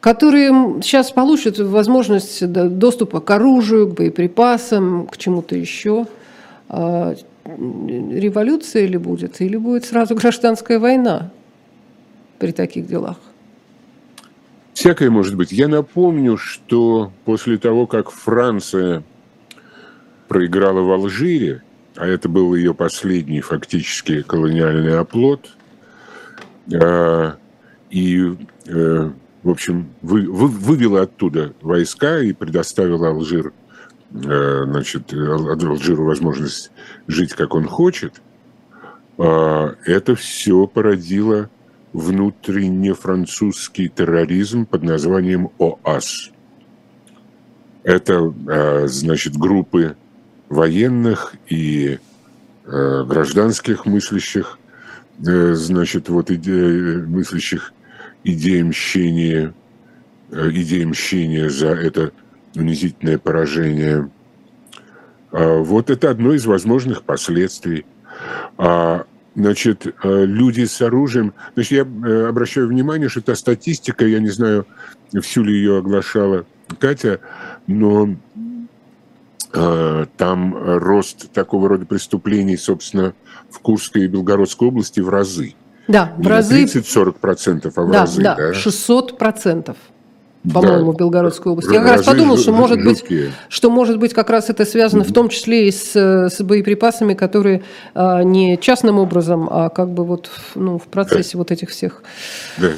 которые 0.00 0.82
сейчас 0.82 1.10
получат 1.10 1.58
возможность 1.58 2.46
доступа 2.46 3.20
к 3.20 3.30
оружию, 3.30 3.88
к 3.88 3.94
боеприпасам, 3.94 5.06
к 5.06 5.16
чему-то 5.16 5.56
еще 5.56 6.04
а, 6.68 7.14
революция 7.44 8.84
или 8.84 8.96
будет, 8.96 9.40
или 9.40 9.56
будет 9.56 9.84
сразу 9.84 10.14
гражданская 10.14 10.78
война 10.78 11.30
при 12.38 12.52
таких 12.52 12.86
делах? 12.86 13.18
Всякое 14.72 15.10
может 15.10 15.36
быть. 15.36 15.52
Я 15.52 15.68
напомню, 15.68 16.36
что 16.36 17.12
после 17.24 17.58
того, 17.58 17.86
как 17.86 18.10
Франция 18.10 19.04
проиграла 20.28 20.80
в 20.80 20.90
Алжире, 20.90 21.62
а 21.96 22.06
это 22.06 22.28
был 22.28 22.54
ее 22.54 22.74
последний 22.74 23.40
фактически 23.40 24.22
колониальный 24.22 24.98
оплот, 24.98 25.56
а, 26.72 27.36
и, 27.90 28.34
э, 28.66 29.10
в 29.42 29.50
общем, 29.50 29.90
вы, 30.02 30.28
вы, 30.28 30.48
вывела 30.48 31.02
оттуда 31.02 31.52
войска 31.60 32.18
и 32.18 32.32
предоставила 32.32 33.10
Алжир, 33.10 33.48
э, 33.48 33.52
значит, 34.14 35.12
Алжиру 35.12 36.04
возможность 36.04 36.70
жить, 37.08 37.32
как 37.32 37.54
он 37.54 37.66
хочет, 37.66 38.22
а, 39.18 39.74
это 39.84 40.14
все 40.14 40.66
породило 40.66 41.50
внутренне 41.92 42.94
французский 42.94 43.88
терроризм 43.88 44.66
под 44.66 44.82
названием 44.82 45.50
ОАС. 45.58 46.30
Это, 47.82 48.32
а, 48.48 48.86
значит, 48.86 49.36
группы 49.36 49.96
военных 50.48 51.34
и 51.48 51.98
э, 52.66 53.04
гражданских 53.04 53.86
мыслящих, 53.86 54.58
э, 55.26 55.54
значит, 55.54 56.08
вот 56.08 56.30
иде, 56.30 56.52
мыслящих 57.06 57.72
идеи 58.24 58.62
мщения, 58.62 59.54
э, 60.30 60.50
идеи 60.52 60.84
мщения 60.84 61.48
за 61.48 61.68
это 61.68 62.12
унизительное 62.56 63.18
поражение. 63.18 64.10
А 65.32 65.58
вот 65.58 65.90
это 65.90 66.10
одно 66.10 66.34
из 66.34 66.46
возможных 66.46 67.02
последствий. 67.02 67.86
А, 68.58 69.04
значит, 69.34 69.86
люди 70.02 70.64
с 70.64 70.80
оружием... 70.80 71.34
Значит, 71.54 71.72
я 71.72 72.28
обращаю 72.28 72.68
внимание, 72.68 73.08
что 73.08 73.20
та 73.20 73.34
статистика, 73.34 74.06
я 74.06 74.20
не 74.20 74.30
знаю, 74.30 74.66
всю 75.22 75.42
ли 75.42 75.54
ее 75.54 75.78
оглашала 75.78 76.46
Катя, 76.78 77.20
но 77.66 78.16
Э, 79.56 80.06
там 80.16 80.56
рост 80.78 81.30
такого 81.30 81.68
рода 81.68 81.86
преступлений, 81.86 82.56
собственно, 82.56 83.14
в 83.48 83.60
Курской 83.60 84.04
и 84.04 84.08
Белгородской 84.08 84.66
области 84.66 84.98
в 84.98 85.08
разы. 85.08 85.54
Да, 85.86 86.12
в 86.18 86.26
разы. 86.26 86.64
30-40%, 86.64 87.72
а 87.76 87.82
в 87.82 87.90
да, 87.92 88.00
разы, 88.00 88.22
да, 88.22 88.34
да. 88.34 88.50
600% 88.50 89.76
по-моему, 90.52 90.92
да, 90.92 90.98
Белгородской 90.98 91.52
области. 91.52 91.72
Я 91.72 91.80
как 91.80 91.96
раз 91.96 92.04
подумал, 92.04 92.36
что 92.36 92.52
может, 92.52 92.82
быть, 92.84 93.04
что 93.48 93.70
может 93.70 93.98
быть 93.98 94.12
как 94.12 94.30
раз 94.30 94.50
это 94.50 94.64
связано 94.64 95.04
в 95.04 95.12
том 95.12 95.28
числе 95.28 95.68
и 95.68 95.70
с, 95.70 95.94
с 95.94 96.42
боеприпасами, 96.42 97.14
которые 97.14 97.62
а, 97.94 98.22
не 98.22 98.58
частным 98.58 98.98
образом, 98.98 99.48
а 99.50 99.70
как 99.70 99.90
бы 99.90 100.04
вот 100.04 100.30
ну, 100.54 100.78
в 100.78 100.84
процессе 100.84 101.32
да. 101.32 101.38
вот 101.38 101.50
этих 101.50 101.70
всех 101.70 102.02
да. 102.58 102.68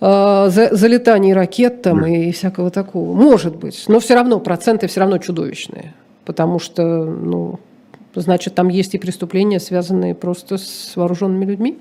а, 0.00 0.48
за, 0.48 0.74
залетаний 0.74 1.32
ракет 1.32 1.82
там 1.82 2.02
да. 2.02 2.08
и 2.08 2.30
всякого 2.30 2.70
такого. 2.70 3.14
Может 3.14 3.56
быть, 3.56 3.84
но 3.88 3.98
все 3.98 4.14
равно 4.14 4.38
проценты 4.38 4.86
все 4.86 5.00
равно 5.00 5.18
чудовищные 5.18 5.94
потому 6.28 6.58
что, 6.58 7.06
ну, 7.06 7.58
значит, 8.14 8.54
там 8.54 8.68
есть 8.68 8.94
и 8.94 8.98
преступления, 8.98 9.58
связанные 9.60 10.14
просто 10.14 10.58
с 10.58 10.92
вооруженными 10.94 11.46
людьми, 11.46 11.78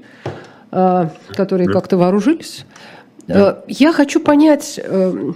а, 0.72 1.12
которые 1.36 1.68
да. 1.68 1.74
как-то 1.74 1.98
вооружились. 1.98 2.66
Да. 3.28 3.50
А, 3.50 3.64
я 3.68 3.92
хочу 3.94 4.20
понять, 4.20 4.80
э, 4.84 5.32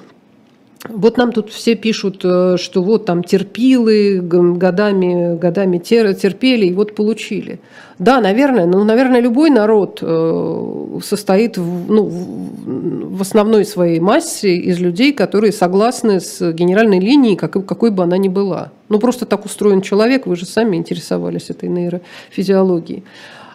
вот 0.89 1.17
нам 1.17 1.31
тут 1.31 1.51
все 1.51 1.75
пишут, 1.75 2.21
э, 2.23 2.57
что 2.57 2.81
вот 2.81 3.05
там 3.05 3.23
терпилы, 3.23 4.19
годами, 4.19 5.37
годами 5.37 5.77
терпели 5.77 6.65
и 6.65 6.73
вот 6.73 6.95
получили. 6.95 7.59
Да, 7.99 8.19
наверное, 8.19 8.65
ну, 8.65 8.83
наверное, 8.83 9.21
любой 9.21 9.51
народ 9.51 9.99
э, 10.01 10.99
состоит 11.03 11.57
в, 11.57 11.91
ну, 11.91 12.05
в 12.05 13.21
основной 13.21 13.63
своей 13.63 13.99
массе 13.99 14.55
из 14.55 14.79
людей, 14.79 15.13
которые 15.13 15.51
согласны 15.51 16.19
с 16.19 16.51
генеральной 16.51 16.99
линией, 16.99 17.35
как, 17.35 17.63
какой 17.63 17.91
бы 17.91 18.01
она 18.01 18.17
ни 18.17 18.27
была. 18.27 18.71
Ну, 18.89 18.97
просто 18.97 19.27
так 19.27 19.45
устроен 19.45 19.81
человек, 19.81 20.25
вы 20.25 20.35
же 20.35 20.47
сами 20.47 20.77
интересовались 20.77 21.51
этой 21.51 21.69
нейрофизиологией. 21.69 23.03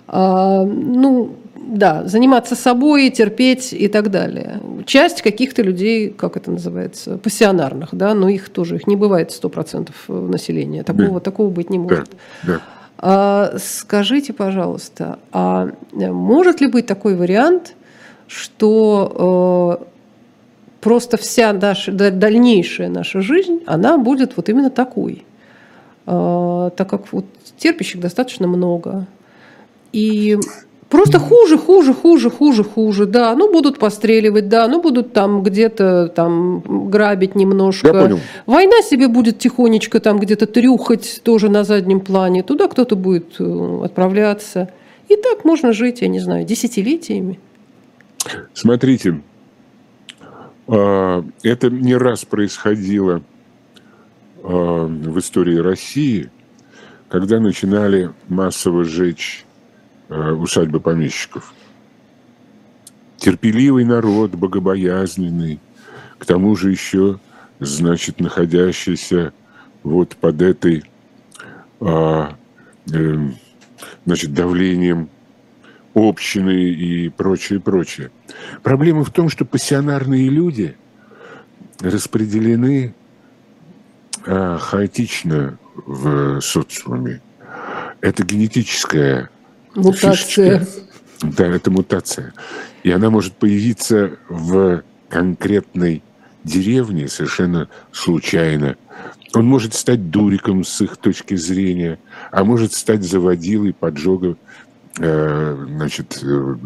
А, 0.07 0.62
ну, 0.62 1.30
да, 1.59 2.07
заниматься 2.07 2.55
собой, 2.55 3.11
терпеть 3.11 3.73
и 3.73 3.89
так 3.89 4.11
далее. 4.11 4.61
Часть 4.85 5.23
каких-то 5.23 5.63
людей, 5.63 6.11
как 6.11 6.37
это 6.37 6.51
называется, 6.51 7.19
пассионарных, 7.19 7.91
да, 7.93 8.15
но 8.15 8.29
их 8.29 8.49
тоже, 8.49 8.77
их 8.77 8.87
не 8.87 8.97
бывает 8.97 9.31
100% 9.31 10.29
населения. 10.29 10.83
Такого, 10.83 11.15
да. 11.15 11.21
такого 11.21 11.51
быть 11.51 11.71
не 11.71 11.79
может. 11.79 12.11
Да. 12.43 12.53
Да. 12.55 12.61
А, 12.99 13.55
скажите, 13.59 14.33
пожалуйста, 14.33 15.19
а 15.33 15.71
может 15.93 16.61
ли 16.61 16.67
быть 16.67 16.87
такой 16.87 17.15
вариант, 17.15 17.75
что 18.27 19.79
э, 19.81 19.85
просто 20.81 21.17
вся 21.17 21.53
наша, 21.53 21.93
дальнейшая 21.93 22.89
наша 22.89 23.21
жизнь, 23.21 23.63
она 23.67 23.99
будет 23.99 24.37
вот 24.37 24.49
именно 24.49 24.71
такой? 24.71 25.25
Э, 26.07 26.71
так 26.77 26.89
как 26.89 27.13
вот 27.13 27.27
терпящих 27.59 28.01
достаточно 28.01 28.47
много. 28.47 29.07
И 29.93 30.39
Просто 30.89 31.18
хуже, 31.18 31.59
хуже, 31.59 31.93
хуже, 31.93 32.30
хуже, 32.30 32.62
хуже, 32.62 33.07
да. 33.07 33.34
Ну, 33.34 33.53
будут 33.53 33.78
постреливать, 33.78 34.49
да, 34.49 34.68
ну, 34.68 34.80
будут 34.80 35.12
там 35.12 35.43
где-то 35.43 36.09
там 36.09 36.61
грабить 36.91 37.34
немножко. 37.34 37.89
Я 37.89 37.93
понял. 37.93 38.20
Война 38.47 38.82
себе 38.82 39.09
будет 39.09 39.39
тихонечко 39.39 39.99
там 39.99 40.20
где-то 40.20 40.47
трюхать 40.47 41.22
тоже 41.24 41.49
на 41.49 41.64
заднем 41.64 41.99
плане. 41.99 42.45
Туда 42.45 42.68
кто-то 42.68 42.95
будет 42.95 43.34
э, 43.41 43.80
отправляться. 43.84 44.70
И 45.09 45.16
так 45.16 45.45
можно 45.45 45.72
жить, 45.72 46.03
я 46.03 46.09
не 46.09 46.20
знаю, 46.20 46.45
десятилетиями. 46.45 47.41
Смотрите, 48.55 49.20
а, 50.68 51.24
это 51.43 51.68
не 51.68 51.97
раз 51.97 52.24
происходило 52.24 53.22
а, 54.45 54.87
в 54.87 55.18
истории 55.18 55.59
России, 55.59 56.30
когда 57.09 57.41
начинали 57.41 58.11
массово 58.28 58.84
сжечь 58.84 59.46
Э, 59.46 59.46
усадьбы 60.09 60.81
помещиков. 60.81 61.53
Терпеливый 63.17 63.85
народ, 63.85 64.33
богобоязненный, 64.33 65.61
к 66.19 66.27
тому 66.27 66.55
же 66.57 66.71
еще, 66.71 67.19
значит, 67.61 68.21
находящийся 68.21 69.33
вот 69.83 70.17
под 70.17 70.43
этой, 70.43 70.85
а, 71.81 72.37
э, 72.93 73.29
значит, 74.05 74.33
давлением 74.35 75.09
общины 75.95 76.71
и 76.71 77.09
прочее, 77.09 77.61
прочее. 77.61 78.11
Проблема 78.63 79.05
в 79.05 79.11
том, 79.11 79.29
что 79.29 79.45
пассионарные 79.45 80.29
люди 80.29 80.77
распределены 81.81 82.95
а, 84.27 84.59
хаотично 84.59 85.59
в 85.75 86.41
социуме. 86.41 87.21
Это 88.01 88.25
генетическая 88.25 89.31
Мутация. 89.77 90.61
Фишечка. 90.61 90.66
Да, 91.22 91.47
это 91.47 91.70
мутация. 91.70 92.33
И 92.83 92.91
она 92.91 93.11
может 93.11 93.35
появиться 93.35 94.18
в 94.29 94.83
конкретной 95.09 96.03
деревне 96.45 97.09
совершенно 97.09 97.68
случайно. 97.93 98.77
Он 99.35 99.47
может 99.47 99.74
стать 99.74 100.11
дуриком 100.11 100.64
с 100.64 100.81
их 100.81 100.97
точки 100.97 101.35
зрения, 101.35 101.99
а 102.31 102.45
может 102.45 102.72
стать 102.72 103.03
заводилой, 103.03 103.74
поджогом 103.74 104.39
э, 104.99 105.66
значит, 105.68 106.20
э, 106.22 106.57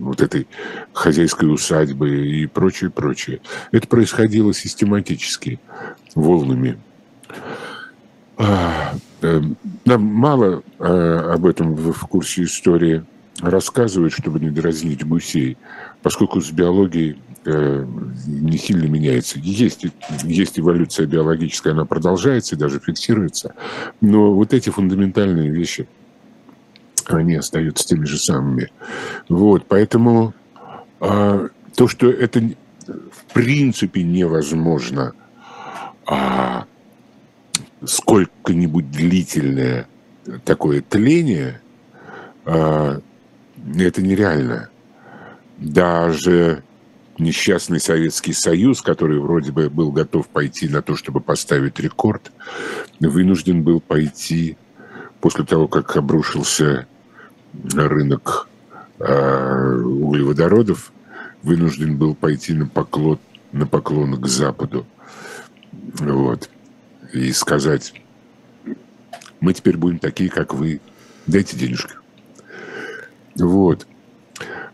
вот 0.00 0.20
этой 0.20 0.46
хозяйской 0.92 1.52
усадьбы 1.52 2.26
и 2.26 2.46
прочее, 2.46 2.90
прочее. 2.90 3.40
Это 3.72 3.86
происходило 3.86 4.52
систематически, 4.52 5.60
волнами. 6.14 6.78
Э, 9.20 9.40
нам 9.84 10.02
мало 10.02 10.62
э, 10.78 11.32
об 11.34 11.46
этом 11.46 11.74
в 11.74 12.06
курсе 12.06 12.44
истории 12.44 13.04
рассказывают, 13.40 14.12
чтобы 14.12 14.40
не 14.40 14.50
дразнить 14.50 15.06
гусей, 15.06 15.56
поскольку 16.02 16.40
с 16.40 16.50
биологией 16.50 17.20
э, 17.44 17.86
не 18.26 18.58
сильно 18.58 18.86
меняется. 18.86 19.38
Есть, 19.38 19.86
есть 20.24 20.58
эволюция 20.58 21.06
биологическая, 21.06 21.72
она 21.72 21.84
продолжается 21.84 22.54
и 22.54 22.58
даже 22.58 22.80
фиксируется, 22.80 23.54
но 24.00 24.32
вот 24.32 24.54
эти 24.54 24.70
фундаментальные 24.70 25.50
вещи, 25.50 25.88
они 27.06 27.36
остаются 27.36 27.86
теми 27.86 28.04
же 28.04 28.18
самыми. 28.18 28.70
Вот, 29.28 29.64
поэтому 29.66 30.34
а, 31.00 31.48
то, 31.74 31.88
что 31.88 32.10
это 32.10 32.40
в 32.86 33.32
принципе 33.32 34.02
невозможно, 34.02 35.14
а 36.06 36.66
сколько-нибудь 37.84 38.90
длительное 38.90 39.86
такое 40.44 40.82
тление, 40.82 41.60
а, 42.44 43.00
это 43.76 44.02
нереально. 44.02 44.68
Даже 45.58 46.62
несчастный 47.18 47.80
Советский 47.80 48.32
Союз, 48.32 48.82
который 48.82 49.18
вроде 49.18 49.52
бы 49.52 49.68
был 49.70 49.90
готов 49.90 50.28
пойти 50.28 50.68
на 50.68 50.82
то, 50.82 50.96
чтобы 50.96 51.20
поставить 51.20 51.80
рекорд, 51.80 52.30
вынужден 53.00 53.62
был 53.62 53.80
пойти 53.80 54.56
после 55.20 55.44
того, 55.44 55.66
как 55.68 55.96
обрушился 55.96 56.86
рынок 57.74 58.48
а, 58.98 59.76
углеводородов, 59.76 60.92
вынужден 61.42 61.96
был 61.96 62.14
пойти 62.14 62.52
на 62.52 62.66
поклон 62.66 63.18
на 63.52 63.66
поклон 63.66 64.20
к 64.20 64.26
Западу. 64.26 64.86
Вот. 65.72 66.50
И 67.12 67.32
сказать, 67.32 67.92
мы 69.40 69.54
теперь 69.54 69.76
будем 69.76 69.98
такие, 69.98 70.30
как 70.30 70.54
вы, 70.54 70.80
дайте 71.26 71.56
денежки. 71.56 71.94
Вот. 73.36 73.86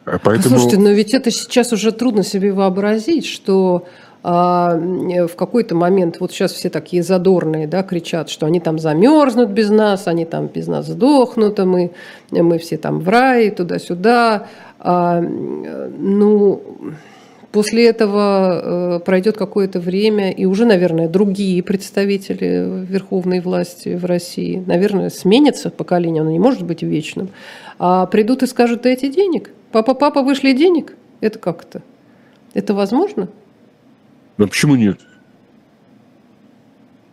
А 0.05 0.19
поэтому... 0.19 0.59
Слушайте, 0.59 0.79
но 0.79 0.91
ведь 0.91 1.15
это 1.15 1.31
сейчас 1.31 1.73
уже 1.73 1.93
трудно 1.93 2.23
себе 2.23 2.53
вообразить, 2.53 3.27
что 3.27 3.87
а, 4.23 4.77
в 4.77 5.37
какой-то 5.37 5.75
момент, 5.75 6.19
вот 6.21 6.33
сейчас 6.33 6.53
все 6.53 6.71
такие 6.71 7.03
задорные, 7.03 7.67
да, 7.67 7.83
кричат, 7.83 8.31
что 8.31 8.47
они 8.47 8.59
там 8.59 8.79
замерзнут 8.79 9.51
без 9.51 9.71
нас, 9.71 10.09
они 10.09 10.25
там 10.25 10.47
без 10.47 10.67
нас 10.67 10.87
сдохнут, 10.87 11.61
а 11.61 11.65
мы, 11.65 11.93
мы 12.31 12.59
все 12.59 12.79
там 12.79 13.01
в 13.01 13.09
рай, 13.09 13.51
туда-сюда. 13.51 14.47
А, 14.79 15.21
ну, 15.21 16.63
после 17.55 17.87
этого 17.87 18.97
э, 18.97 18.99
пройдет 18.99 19.37
какое-то 19.37 19.79
время, 19.79 20.33
и 20.33 20.45
уже, 20.45 20.65
наверное, 20.65 21.09
другие 21.09 21.63
представители 21.63 22.85
верховной 22.85 23.39
власти 23.39 23.95
в 23.95 24.05
России, 24.05 24.61
наверное, 24.67 25.09
сменится 25.09 25.71
поколение, 25.71 26.23
оно 26.23 26.33
не 26.33 26.41
может 26.41 26.65
быть 26.65 26.83
вечным, 26.83 27.29
а 27.79 28.07
придут 28.07 28.43
и 28.43 28.49
скажут, 28.49 28.83
дайте 28.83 29.09
денег. 29.09 29.53
Папа, 29.71 29.95
папа, 29.95 30.23
вышли 30.23 30.53
денег? 30.53 30.97
Это 31.21 31.39
как 31.39 31.65
то 31.65 31.81
Это 32.55 32.75
возможно? 32.75 33.29
Ну, 34.37 34.49
почему 34.49 34.75
нет? 34.75 34.99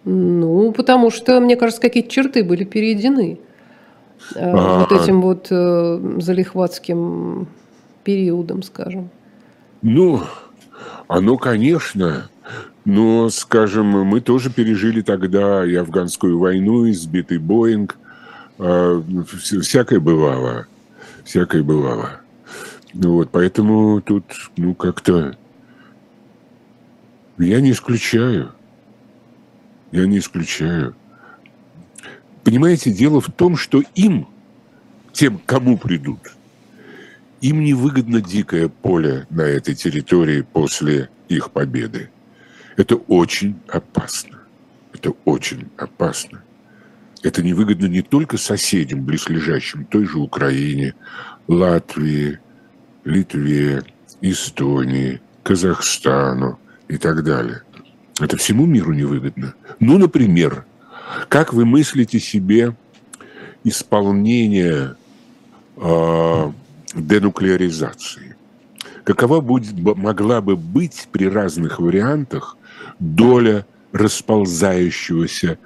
Ну, 0.06 0.72
потому 0.72 1.12
что, 1.12 1.40
мне 1.40 1.56
кажется, 1.56 1.80
какие-то 1.84 2.10
черты 2.10 2.44
были 2.44 2.64
перейдены 2.64 3.38
а, 4.36 4.80
вот 4.80 4.92
этим 4.92 5.22
вот 5.22 5.48
э, 5.52 6.18
залихватским 6.18 7.48
периодом, 8.04 8.64
скажем. 8.64 9.12
Ну, 9.82 10.24
оно, 11.08 11.38
конечно, 11.38 12.30
но, 12.86 13.30
скажем, 13.30 13.88
мы 13.88 14.22
тоже 14.22 14.52
пережили 14.52 15.02
тогда 15.02 15.66
и 15.66 15.74
афганскую 15.76 16.38
войну, 16.38 16.86
и 16.86 16.94
сбитый 16.94 17.38
Боинг. 17.38 17.98
А, 18.60 19.04
всякое 19.26 20.00
бывало. 20.00 20.68
Всякое 21.24 21.64
бывало. 21.64 22.22
Вот, 22.94 23.30
поэтому 23.32 24.02
тут, 24.02 24.24
ну, 24.58 24.76
как-то 24.76 25.36
я 27.38 27.62
не 27.62 27.72
исключаю. 27.72 28.52
Я 29.92 30.06
не 30.06 30.20
исключаю. 30.20 30.96
Понимаете, 32.44 32.92
дело 32.92 33.22
в 33.22 33.32
том, 33.32 33.56
что 33.58 33.82
им, 33.96 34.28
тем, 35.12 35.40
кому 35.46 35.78
придут, 35.78 36.20
им 37.42 37.64
невыгодно 37.64 38.22
дикое 38.22 38.70
поле 38.70 39.28
на 39.30 39.42
этой 39.42 39.76
территории 39.76 40.42
после 40.42 41.10
их 41.28 41.52
победы. 41.52 42.10
Это 42.78 42.96
очень 42.96 43.60
опасно. 43.68 44.40
Это 44.94 45.14
очень 45.26 45.70
опасно. 45.78 46.44
Это 47.24 47.44
невыгодно 47.44 47.86
не 47.86 48.02
только 48.02 48.38
соседям, 48.38 49.04
близлежащим, 49.04 49.86
той 49.86 50.06
же 50.06 50.18
Украине, 50.18 50.96
Латвии, 51.48 52.40
Литве, 53.04 53.84
Эстонии, 54.22 55.22
Казахстану, 55.44 56.60
и 56.92 56.98
так 56.98 57.24
далее. 57.24 57.62
Это 58.20 58.36
всему 58.36 58.66
миру 58.66 58.92
невыгодно. 58.92 59.54
Ну, 59.80 59.98
например, 59.98 60.66
как 61.30 61.54
вы 61.54 61.64
мыслите 61.64 62.20
себе 62.20 62.76
исполнение 63.64 64.96
э, 65.78 66.52
денуклеаризации? 66.94 68.36
Какова 69.04 69.42
будет, 69.42 69.78
могла 69.80 70.42
бы 70.42 70.56
быть 70.56 71.08
при 71.12 71.28
разных 71.28 71.80
вариантах 71.80 72.58
доля 73.00 73.66
расползающегося 73.92 75.58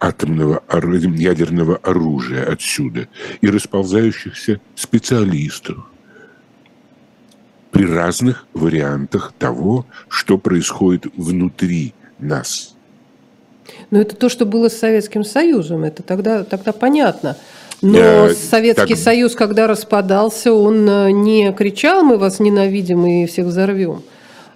атомного 0.00 0.62
ядерного 0.70 1.76
оружия 1.76 2.44
отсюда 2.50 3.08
и 3.40 3.48
расползающихся 3.48 4.60
специалистов, 4.74 5.78
при 7.70 7.84
разных 7.86 8.46
вариантах 8.54 9.32
того, 9.38 9.86
что 10.08 10.38
происходит 10.38 11.06
внутри 11.16 11.94
нас. 12.18 12.74
Но 13.90 14.00
это 14.00 14.16
то, 14.16 14.28
что 14.28 14.46
было 14.46 14.68
с 14.68 14.78
Советским 14.78 15.24
Союзом, 15.24 15.84
это 15.84 16.02
тогда, 16.02 16.44
тогда 16.44 16.72
понятно. 16.72 17.36
Но 17.80 18.28
Советский 18.30 18.94
так... 18.94 18.98
Союз, 18.98 19.34
когда 19.34 19.66
распадался, 19.66 20.52
он 20.52 20.88
э, 20.88 21.10
не 21.12 21.52
кричал, 21.52 22.02
мы 22.02 22.18
вас 22.18 22.40
ненавидим 22.40 23.06
и 23.06 23.26
всех 23.26 23.46
взорвем. 23.46 24.02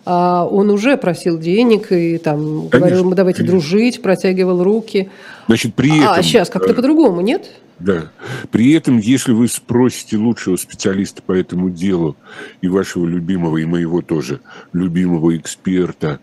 А 0.04 0.44
он 0.44 0.70
уже 0.70 0.96
просил 0.96 1.38
денег 1.38 1.92
и 1.92 2.18
там 2.18 2.68
конечно, 2.68 2.78
говорил, 2.78 3.04
мы 3.04 3.14
давайте 3.14 3.38
конечно. 3.38 3.58
дружить, 3.58 4.02
протягивал 4.02 4.64
руки. 4.64 5.10
Значит, 5.46 5.74
при 5.74 5.90
а, 5.90 5.96
этом... 5.96 6.12
А 6.14 6.22
сейчас 6.22 6.50
как-то 6.50 6.72
э, 6.72 6.74
по-другому, 6.74 7.20
нет? 7.20 7.48
Да. 7.78 8.10
При 8.50 8.72
этом, 8.72 8.98
если 8.98 9.32
вы 9.32 9.46
спросите 9.48 10.16
лучшего 10.16 10.56
специалиста 10.56 11.22
по 11.22 11.32
этому 11.32 11.70
делу 11.70 12.16
и 12.60 12.68
вашего 12.68 13.06
любимого, 13.06 13.58
и 13.58 13.64
моего 13.64 14.02
тоже 14.02 14.40
любимого 14.72 15.36
эксперта 15.36 16.18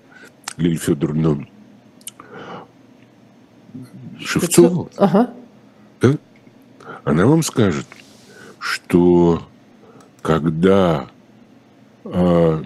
Лиль 0.58 0.78
Федоровну 0.78 1.48
Шевцову, 4.20 4.90
ага. 4.98 5.30
да, 6.02 6.18
она 7.10 7.26
вам 7.26 7.42
скажет, 7.42 7.88
что 8.60 9.48
когда 10.22 11.10
а, 12.06 12.64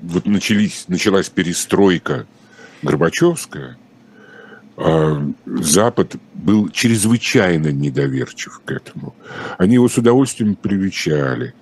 вот 0.00 0.26
начались, 0.26 0.86
началась 0.88 1.28
перестройка 1.28 2.26
Горбачевская, 2.80 3.76
а, 4.78 5.22
Запад 5.44 6.16
был 6.32 6.70
чрезвычайно 6.70 7.72
недоверчив 7.72 8.62
к 8.64 8.70
этому. 8.70 9.14
Они 9.58 9.74
его 9.74 9.90
с 9.90 9.98
удовольствием 9.98 10.56
привечали, 10.56 11.54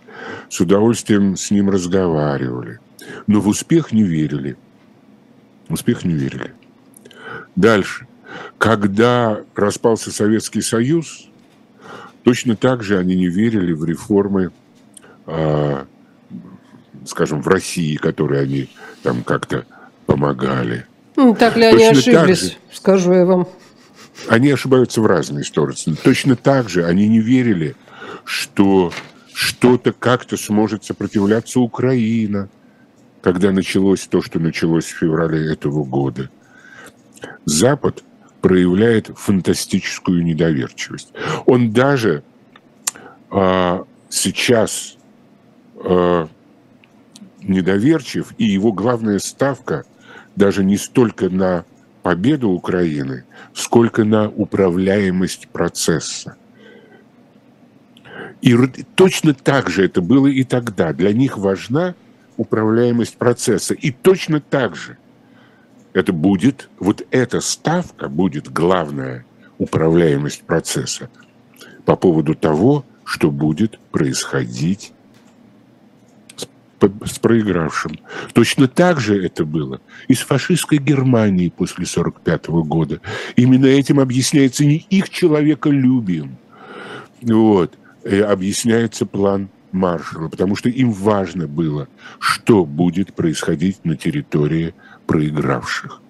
с 0.48 0.60
удовольствием 0.60 1.36
с 1.36 1.50
ним 1.50 1.70
разговаривали, 1.70 2.78
но 3.26 3.40
в 3.40 3.48
успех 3.48 3.90
не 3.90 4.04
верили. 4.04 4.56
В 5.68 5.74
успех 5.74 6.04
не 6.04 6.14
верили. 6.14 6.52
Дальше. 7.56 8.06
Когда 8.58 9.42
распался 9.54 10.10
Советский 10.10 10.62
Союз, 10.62 11.28
точно 12.24 12.56
так 12.56 12.82
же 12.82 12.98
они 12.98 13.14
не 13.16 13.28
верили 13.28 13.72
в 13.72 13.84
реформы, 13.84 14.50
а, 15.26 15.86
скажем, 17.06 17.42
в 17.42 17.48
России, 17.48 17.96
которые 17.96 18.42
они 18.42 18.68
там 19.02 19.22
как-то 19.22 19.64
помогали– 20.06 20.86
ну, 21.16 21.34
так 21.34 21.56
ли 21.56 21.64
они 21.64 21.84
ошиблись, 21.84 22.42
же, 22.42 22.52
скажу 22.72 23.12
я 23.12 23.24
вам. 23.24 23.48
Они 24.28 24.50
ошибаются 24.50 25.00
в 25.00 25.06
разные 25.06 25.44
стороны. 25.44 25.96
Точно 26.02 26.36
так 26.36 26.68
же 26.68 26.84
они 26.84 27.08
не 27.08 27.20
верили, 27.20 27.76
что 28.24 28.92
что-то 29.34 29.92
как-то 29.92 30.36
сможет 30.36 30.84
сопротивляться 30.84 31.60
Украина, 31.60 32.48
когда 33.20 33.52
началось 33.52 34.06
то, 34.06 34.22
что 34.22 34.38
началось 34.38 34.84
в 34.84 34.98
феврале 34.98 35.52
этого 35.52 35.84
года. 35.84 36.30
Запад 37.44 38.02
проявляет 38.42 39.10
фантастическую 39.16 40.22
недоверчивость. 40.22 41.12
Он 41.46 41.70
даже 41.70 42.22
а, 43.30 43.84
сейчас 44.10 44.98
а, 45.76 46.28
недоверчив, 47.40 48.34
и 48.36 48.44
его 48.44 48.72
главная 48.72 49.20
ставка 49.20 49.84
даже 50.36 50.64
не 50.64 50.76
столько 50.76 51.30
на 51.30 51.64
победу 52.02 52.50
Украины, 52.50 53.24
сколько 53.54 54.04
на 54.04 54.28
управляемость 54.28 55.48
процесса. 55.48 56.36
И 58.40 58.56
точно 58.96 59.34
так 59.34 59.70
же 59.70 59.84
это 59.84 60.02
было 60.02 60.26
и 60.26 60.42
тогда. 60.42 60.92
Для 60.92 61.12
них 61.12 61.38
важна 61.38 61.94
управляемость 62.36 63.16
процесса. 63.16 63.74
И 63.74 63.92
точно 63.92 64.40
так 64.40 64.74
же 64.74 64.98
это 65.92 66.12
будет, 66.12 66.68
вот 66.78 67.06
эта 67.10 67.40
ставка 67.40 68.08
будет 68.08 68.50
главная 68.52 69.24
управляемость 69.58 70.42
процесса 70.42 71.10
по 71.84 71.96
поводу 71.96 72.34
того, 72.34 72.84
что 73.04 73.30
будет 73.30 73.78
происходить 73.90 74.92
с 76.80 77.18
проигравшим. 77.18 77.92
Точно 78.32 78.66
так 78.66 78.98
же 78.98 79.24
это 79.24 79.44
было 79.44 79.80
и 80.08 80.14
с 80.14 80.20
фашистской 80.20 80.78
Германией 80.78 81.50
после 81.50 81.84
1945 81.84 82.46
года. 82.66 83.00
Именно 83.36 83.66
этим 83.66 84.00
объясняется 84.00 84.64
не 84.64 84.84
их 84.90 85.10
человеколюбием, 85.10 86.38
вот, 87.20 87.78
объясняется 88.04 89.06
план 89.06 89.48
Маршала, 89.70 90.28
потому 90.28 90.56
что 90.56 90.68
им 90.68 90.90
важно 90.90 91.46
было, 91.46 91.86
что 92.18 92.64
будет 92.64 93.14
происходить 93.14 93.84
на 93.84 93.96
территории 93.96 94.74
проигравших. 95.06 96.00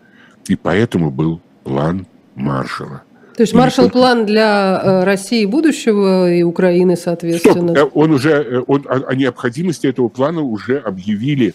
И 0.48 0.56
поэтому 0.56 1.10
был 1.10 1.40
план 1.64 2.06
Маршала– 2.34 3.02
то 3.36 3.42
есть 3.42 3.54
маршал-план 3.54 4.26
для 4.26 4.80
э, 4.82 5.04
России 5.04 5.46
будущего 5.46 6.30
и 6.30 6.42
Украины, 6.42 6.96
соответственно. 6.96 7.74
Стоп. 7.74 7.88
Э, 7.88 7.90
он 7.94 8.12
уже, 8.12 8.30
э, 8.30 8.62
он, 8.66 8.86
о, 8.88 9.08
о 9.08 9.14
необходимости 9.14 9.86
этого 9.86 10.08
плана 10.08 10.42
уже 10.42 10.78
объявили 10.78 11.54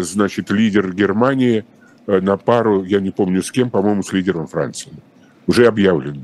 значит, 0.00 0.50
лидер 0.50 0.94
Германии 0.94 1.66
на 2.06 2.38
пару, 2.38 2.84
я 2.84 3.00
не 3.00 3.10
помню 3.10 3.42
с 3.42 3.50
кем, 3.50 3.68
по-моему, 3.68 4.02
с 4.02 4.14
лидером 4.14 4.46
Франции. 4.46 4.92
Уже 5.46 5.66
объявлено. 5.66 6.22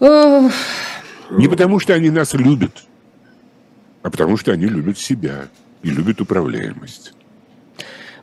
Эх, 0.00 0.52
Не 1.30 1.48
потому, 1.48 1.78
что 1.80 1.94
они 1.94 2.10
нас 2.10 2.34
любят, 2.34 2.84
а 4.02 4.10
потому, 4.10 4.36
что 4.36 4.52
они 4.52 4.66
любят 4.66 4.98
себя 4.98 5.48
и 5.82 5.88
любят 5.88 6.20
управляемость. 6.20 7.14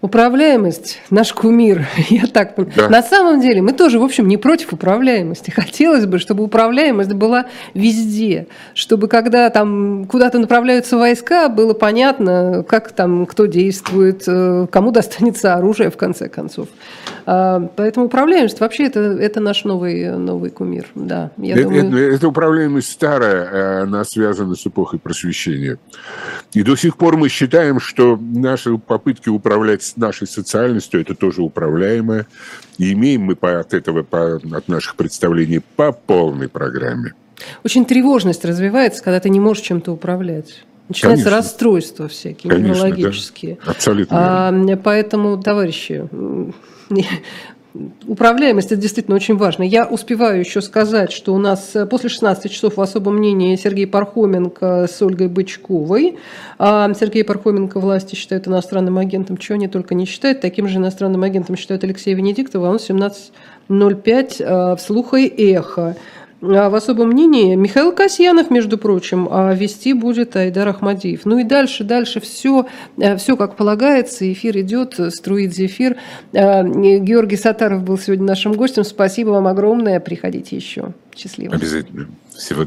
Управляемость– 0.03 0.99
наш 1.11 1.31
кумир, 1.31 1.87
я 2.09 2.27
так 2.27 2.55
понимаю. 2.55 2.75
Да. 2.75 2.89
На 2.89 3.01
самом 3.01 3.39
деле 3.39 3.61
мы 3.61 3.71
тоже, 3.71 3.99
в 3.99 4.03
общем, 4.03 4.27
не 4.27 4.35
против 4.35 4.73
управляемости. 4.73 5.49
Хотелось 5.55 6.05
бы, 6.05 6.19
чтобы 6.19 6.43
управляемость 6.43 7.13
была 7.13 7.45
везде, 7.73 8.47
чтобы 8.73 9.07
когда 9.07 9.49
там 9.49 10.03
куда-то 10.03 10.39
направляются 10.39 10.97
войска, 10.97 11.47
было 11.47 11.73
понятно, 11.73 12.65
как 12.67 12.91
там 12.91 13.25
кто 13.25 13.45
действует, 13.45 14.25
э, 14.27 14.67
кому 14.69 14.91
достанется 14.91 15.53
оружие 15.53 15.89
в 15.89 15.95
конце 15.95 16.27
концов. 16.27 16.67
А, 17.25 17.69
Поэтому 17.77 18.07
управляемость 18.07 18.59
вообще 18.59 18.87
это, 18.87 18.99
это 18.99 19.39
наш 19.39 19.63
новый, 19.63 20.17
новый 20.17 20.49
кумир. 20.49 20.85
Да, 20.95 21.31
я 21.37 21.53
Это, 21.53 21.63
думаю... 21.63 21.87
это- 21.87 21.97
эта 22.15 22.27
управляемость 22.27 22.91
старая, 22.91 23.45
э, 23.45 23.81
она 23.83 24.03
связана 24.03 24.55
с 24.55 24.67
эпохой 24.67 24.99
просвещения. 24.99 25.77
И 26.51 26.61
до 26.61 26.75
сих 26.75 26.97
пор 26.97 27.15
мы 27.15 27.29
считаем, 27.29 27.79
что 27.79 28.19
наши 28.21 28.77
попытки 28.77 29.29
управлять 29.29 29.92
нашей 29.97 30.27
социальностью, 30.27 31.01
это 31.01 31.15
тоже 31.15 31.41
управляемое. 31.41 32.27
И 32.77 32.93
имеем 32.93 33.21
мы 33.21 33.33
от 33.33 33.73
этого, 33.73 34.05
от 34.11 34.67
наших 34.67 34.95
представлений, 34.95 35.61
по 35.75 35.91
полной 35.91 36.49
программе. 36.49 37.13
Очень 37.63 37.85
тревожность 37.85 38.45
развивается, 38.45 39.03
когда 39.03 39.19
ты 39.19 39.29
не 39.29 39.39
можешь 39.39 39.63
чем-то 39.63 39.91
управлять. 39.91 40.63
Начинаются 40.89 41.25
Конечно. 41.25 41.37
расстройства 41.37 42.07
всякие, 42.07 42.51
Конечно, 42.51 42.73
да. 42.73 42.89
неврологические. 42.89 43.57
Абсолютно. 43.65 44.13
верно. 44.13 44.73
А, 44.73 44.77
поэтому, 44.77 45.41
товарищи, 45.41 46.07
управляемость 48.07 48.71
это 48.71 48.81
действительно 48.81 49.15
очень 49.15 49.35
важно. 49.35 49.63
Я 49.63 49.85
успеваю 49.85 50.39
еще 50.39 50.61
сказать, 50.61 51.11
что 51.11 51.33
у 51.33 51.39
нас 51.39 51.75
э, 51.75 51.85
после 51.85 52.09
16 52.09 52.51
часов 52.51 52.77
в 52.77 52.81
особом 52.81 53.17
мнении 53.17 53.55
Сергей 53.55 53.87
Пархоменко 53.87 54.87
с 54.87 55.01
Ольгой 55.01 55.27
Бычковой. 55.27 56.17
А 56.59 56.93
Сергей 56.93 57.23
Пархоменко 57.23 57.79
власти 57.79 58.15
считают 58.15 58.47
иностранным 58.47 58.97
агентом, 58.97 59.37
чего 59.37 59.55
они 59.55 59.67
только 59.67 59.95
не 59.95 60.05
считают. 60.05 60.41
Таким 60.41 60.67
же 60.67 60.77
иностранным 60.77 61.23
агентом 61.23 61.55
считают 61.55 61.83
Алексея 61.83 62.15
Венедиктова, 62.15 62.69
он 62.69 62.77
17.05 62.77 64.35
э, 64.39 64.75
в 64.75 64.79
«Слуха 64.79 65.17
и 65.17 65.51
эхо». 65.53 65.95
А 66.45 66.69
в 66.69 66.75
особом 66.75 67.09
мнении 67.09 67.55
Михаил 67.55 67.93
Касьянов, 67.93 68.51
между 68.51 68.77
прочим, 68.77 69.29
а 69.31 69.53
вести 69.53 69.93
будет 69.93 70.35
Айдар 70.35 70.67
Ахмадиев. 70.67 71.21
Ну 71.23 71.37
и 71.37 71.45
дальше, 71.45 71.85
дальше 71.85 72.19
все, 72.19 72.67
все 73.17 73.37
как 73.37 73.55
полагается, 73.55 74.29
эфир 74.31 74.59
идет, 74.59 74.99
струит 75.13 75.53
зефир. 75.53 75.95
А, 76.33 76.63
Георгий 76.63 77.37
Сатаров 77.37 77.83
был 77.83 77.97
сегодня 77.97 78.25
нашим 78.25 78.53
гостем. 78.53 78.83
Спасибо 78.83 79.29
вам 79.29 79.47
огромное, 79.47 80.01
приходите 80.01 80.57
еще. 80.57 80.91
Счастливо. 81.15 81.55
Обязательно. 81.55 82.07
Всего 82.35 82.61